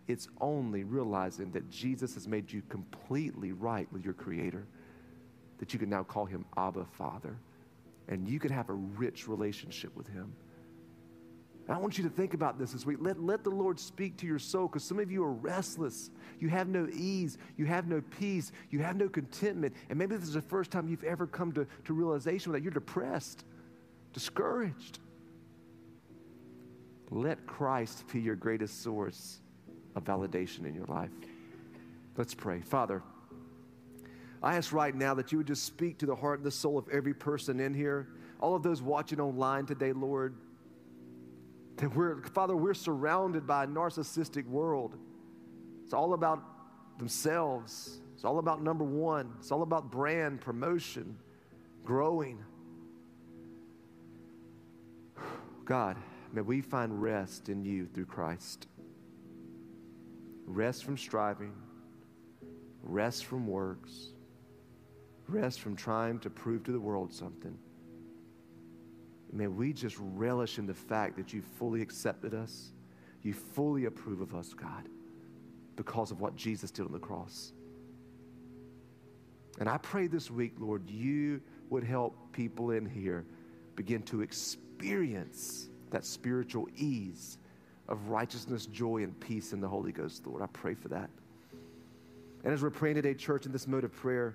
It's 0.06 0.28
only 0.40 0.84
realizing 0.84 1.50
that 1.52 1.70
Jesus 1.70 2.14
has 2.14 2.28
made 2.28 2.52
you 2.52 2.62
completely 2.68 3.52
right 3.52 3.90
with 3.92 4.04
your 4.04 4.14
Creator, 4.14 4.66
that 5.58 5.72
you 5.72 5.78
can 5.78 5.88
now 5.88 6.02
call 6.02 6.26
Him 6.26 6.44
Abba 6.56 6.84
Father, 6.84 7.36
and 8.08 8.28
you 8.28 8.38
can 8.38 8.52
have 8.52 8.68
a 8.68 8.74
rich 8.74 9.26
relationship 9.26 9.96
with 9.96 10.06
Him. 10.08 10.34
I 11.66 11.78
want 11.78 11.96
you 11.96 12.04
to 12.04 12.10
think 12.10 12.34
about 12.34 12.58
this 12.58 12.72
this 12.72 12.84
week. 12.84 12.98
Let, 13.00 13.18
let 13.22 13.42
the 13.42 13.50
Lord 13.50 13.80
speak 13.80 14.18
to 14.18 14.26
your 14.26 14.38
soul 14.38 14.66
because 14.66 14.84
some 14.84 14.98
of 14.98 15.10
you 15.10 15.24
are 15.24 15.32
restless. 15.32 16.10
You 16.38 16.50
have 16.50 16.68
no 16.68 16.86
ease. 16.92 17.38
You 17.56 17.64
have 17.64 17.86
no 17.86 18.02
peace. 18.18 18.52
You 18.70 18.80
have 18.80 18.96
no 18.96 19.08
contentment. 19.08 19.74
And 19.88 19.98
maybe 19.98 20.14
this 20.14 20.28
is 20.28 20.34
the 20.34 20.42
first 20.42 20.70
time 20.70 20.88
you've 20.88 21.04
ever 21.04 21.26
come 21.26 21.52
to, 21.52 21.66
to 21.86 21.94
realization 21.94 22.52
that 22.52 22.62
you're 22.62 22.70
depressed, 22.70 23.46
discouraged. 24.12 24.98
Let 27.10 27.46
Christ 27.46 28.04
be 28.12 28.20
your 28.20 28.36
greatest 28.36 28.82
source 28.82 29.40
of 29.94 30.04
validation 30.04 30.66
in 30.66 30.74
your 30.74 30.86
life. 30.86 31.10
Let's 32.16 32.34
pray. 32.34 32.60
Father, 32.60 33.02
I 34.42 34.56
ask 34.56 34.72
right 34.72 34.94
now 34.94 35.14
that 35.14 35.32
you 35.32 35.38
would 35.38 35.46
just 35.46 35.64
speak 35.64 35.98
to 35.98 36.06
the 36.06 36.14
heart 36.14 36.38
and 36.38 36.46
the 36.46 36.50
soul 36.50 36.76
of 36.76 36.88
every 36.90 37.14
person 37.14 37.60
in 37.60 37.72
here, 37.74 38.08
all 38.40 38.54
of 38.54 38.62
those 38.62 38.82
watching 38.82 39.20
online 39.20 39.66
today, 39.66 39.92
Lord. 39.92 40.34
That 41.76 41.94
we're, 41.94 42.22
Father, 42.22 42.54
we're 42.54 42.74
surrounded 42.74 43.46
by 43.46 43.64
a 43.64 43.66
narcissistic 43.66 44.46
world. 44.46 44.96
It's 45.82 45.94
all 45.94 46.14
about 46.14 46.42
themselves, 46.98 48.00
it's 48.14 48.24
all 48.24 48.38
about 48.38 48.62
number 48.62 48.84
one, 48.84 49.32
it's 49.40 49.50
all 49.50 49.62
about 49.62 49.90
brand, 49.90 50.40
promotion, 50.40 51.16
growing. 51.84 52.38
God, 55.64 55.96
may 56.32 56.42
we 56.42 56.60
find 56.60 57.02
rest 57.02 57.48
in 57.48 57.64
you 57.64 57.86
through 57.86 58.06
Christ 58.06 58.66
rest 60.46 60.84
from 60.84 60.96
striving, 60.96 61.52
rest 62.82 63.24
from 63.26 63.46
works, 63.46 64.08
rest 65.28 65.60
from 65.60 65.76
trying 65.76 66.18
to 66.20 66.30
prove 66.30 66.64
to 66.64 66.72
the 66.72 66.80
world 66.80 67.12
something. 67.12 67.56
May 69.32 69.48
we 69.48 69.72
just 69.72 69.96
relish 69.98 70.58
in 70.58 70.66
the 70.66 70.74
fact 70.74 71.16
that 71.16 71.32
you 71.32 71.42
fully 71.58 71.82
accepted 71.82 72.34
us, 72.34 72.72
you 73.22 73.32
fully 73.32 73.86
approve 73.86 74.20
of 74.20 74.34
us, 74.34 74.52
God, 74.54 74.88
because 75.76 76.10
of 76.10 76.20
what 76.20 76.36
Jesus 76.36 76.70
did 76.70 76.86
on 76.86 76.92
the 76.92 76.98
cross. 76.98 77.52
And 79.58 79.68
I 79.68 79.78
pray 79.78 80.06
this 80.06 80.30
week, 80.30 80.54
Lord, 80.58 80.88
you 80.88 81.40
would 81.70 81.84
help 81.84 82.32
people 82.32 82.70
in 82.70 82.86
here 82.86 83.24
begin 83.76 84.02
to 84.02 84.20
experience 84.20 85.68
that 85.90 86.04
spiritual 86.04 86.68
ease 86.76 87.38
of 87.88 88.08
righteousness, 88.08 88.66
joy, 88.66 89.02
and 89.02 89.18
peace 89.20 89.52
in 89.52 89.60
the 89.60 89.68
Holy 89.68 89.92
Ghost, 89.92 90.26
Lord. 90.26 90.42
I 90.42 90.46
pray 90.46 90.74
for 90.74 90.88
that. 90.88 91.10
And 92.42 92.52
as 92.52 92.62
we're 92.62 92.70
praying 92.70 92.96
today, 92.96 93.14
church, 93.14 93.46
in 93.46 93.52
this 93.52 93.66
mode 93.66 93.84
of 93.84 93.92
prayer, 93.92 94.34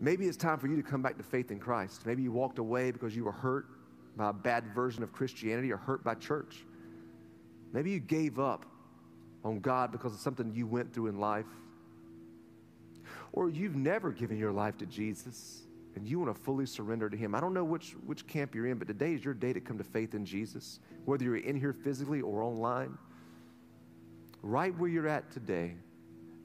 maybe 0.00 0.26
it's 0.26 0.36
time 0.36 0.58
for 0.58 0.66
you 0.66 0.76
to 0.76 0.82
come 0.82 1.02
back 1.02 1.16
to 1.18 1.22
faith 1.22 1.50
in 1.50 1.58
Christ. 1.58 2.06
Maybe 2.06 2.22
you 2.22 2.32
walked 2.32 2.58
away 2.58 2.90
because 2.90 3.14
you 3.14 3.24
were 3.24 3.32
hurt 3.32 3.66
by 4.16 4.30
a 4.30 4.32
bad 4.32 4.74
version 4.74 5.02
of 5.02 5.12
Christianity 5.12 5.72
or 5.72 5.76
hurt 5.76 6.04
by 6.04 6.14
church. 6.14 6.64
Maybe 7.72 7.90
you 7.90 8.00
gave 8.00 8.38
up 8.38 8.66
on 9.44 9.60
God 9.60 9.92
because 9.92 10.14
of 10.14 10.20
something 10.20 10.52
you 10.54 10.66
went 10.66 10.94
through 10.94 11.08
in 11.08 11.18
life. 11.18 11.46
Or 13.32 13.50
you've 13.50 13.76
never 13.76 14.10
given 14.12 14.38
your 14.38 14.52
life 14.52 14.78
to 14.78 14.86
Jesus 14.86 15.63
and 15.96 16.06
you 16.06 16.18
want 16.18 16.34
to 16.34 16.42
fully 16.42 16.66
surrender 16.66 17.08
to 17.08 17.16
Him. 17.16 17.34
I 17.34 17.40
don't 17.40 17.54
know 17.54 17.64
which, 17.64 17.92
which 18.06 18.26
camp 18.26 18.54
you're 18.54 18.66
in, 18.66 18.78
but 18.78 18.88
today 18.88 19.14
is 19.14 19.24
your 19.24 19.34
day 19.34 19.52
to 19.52 19.60
come 19.60 19.78
to 19.78 19.84
faith 19.84 20.14
in 20.14 20.24
Jesus, 20.24 20.80
whether 21.04 21.24
you're 21.24 21.36
in 21.36 21.56
here 21.56 21.72
physically 21.72 22.20
or 22.20 22.42
online. 22.42 22.96
Right 24.42 24.76
where 24.78 24.90
you're 24.90 25.08
at 25.08 25.30
today, 25.30 25.74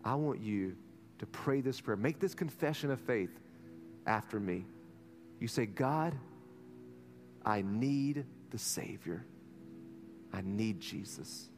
I 0.05 0.15
want 0.15 0.39
you 0.39 0.75
to 1.19 1.25
pray 1.25 1.61
this 1.61 1.81
prayer. 1.81 1.97
Make 1.97 2.19
this 2.19 2.33
confession 2.33 2.91
of 2.91 2.99
faith 3.01 3.31
after 4.05 4.39
me. 4.39 4.65
You 5.39 5.47
say, 5.47 5.65
God, 5.65 6.15
I 7.45 7.61
need 7.61 8.25
the 8.51 8.57
Savior. 8.57 9.25
I 10.31 10.41
need 10.43 10.79
Jesus. 10.79 11.49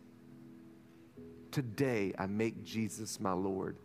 Today, 1.52 2.14
I 2.18 2.26
make 2.26 2.64
Jesus 2.64 3.20
my 3.20 3.34
Lord. 3.34 3.76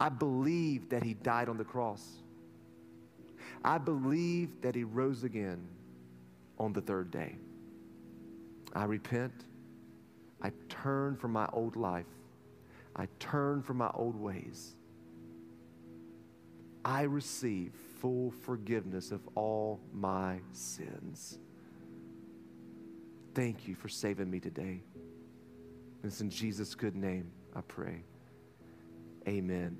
I 0.00 0.08
believe 0.08 0.88
that 0.90 1.02
He 1.02 1.14
died 1.14 1.48
on 1.48 1.56
the 1.56 1.64
cross. 1.64 2.04
I 3.64 3.78
believe 3.78 4.60
that 4.62 4.74
he 4.74 4.84
rose 4.84 5.24
again 5.24 5.66
on 6.58 6.72
the 6.72 6.80
third 6.80 7.10
day. 7.10 7.36
I 8.74 8.84
repent. 8.84 9.32
I 10.42 10.52
turn 10.68 11.16
from 11.16 11.32
my 11.32 11.48
old 11.52 11.76
life. 11.76 12.06
I 12.94 13.06
turn 13.18 13.62
from 13.62 13.78
my 13.78 13.90
old 13.94 14.16
ways. 14.16 14.74
I 16.84 17.02
receive 17.02 17.72
full 18.00 18.30
forgiveness 18.30 19.10
of 19.10 19.20
all 19.34 19.80
my 19.92 20.38
sins. 20.52 21.38
Thank 23.34 23.68
you 23.68 23.74
for 23.74 23.88
saving 23.88 24.30
me 24.30 24.40
today. 24.40 24.80
And 26.02 26.04
It's 26.04 26.20
in 26.20 26.30
Jesus' 26.30 26.74
good 26.74 26.96
name 26.96 27.30
I 27.54 27.60
pray. 27.62 28.02
Amen. 29.26 29.76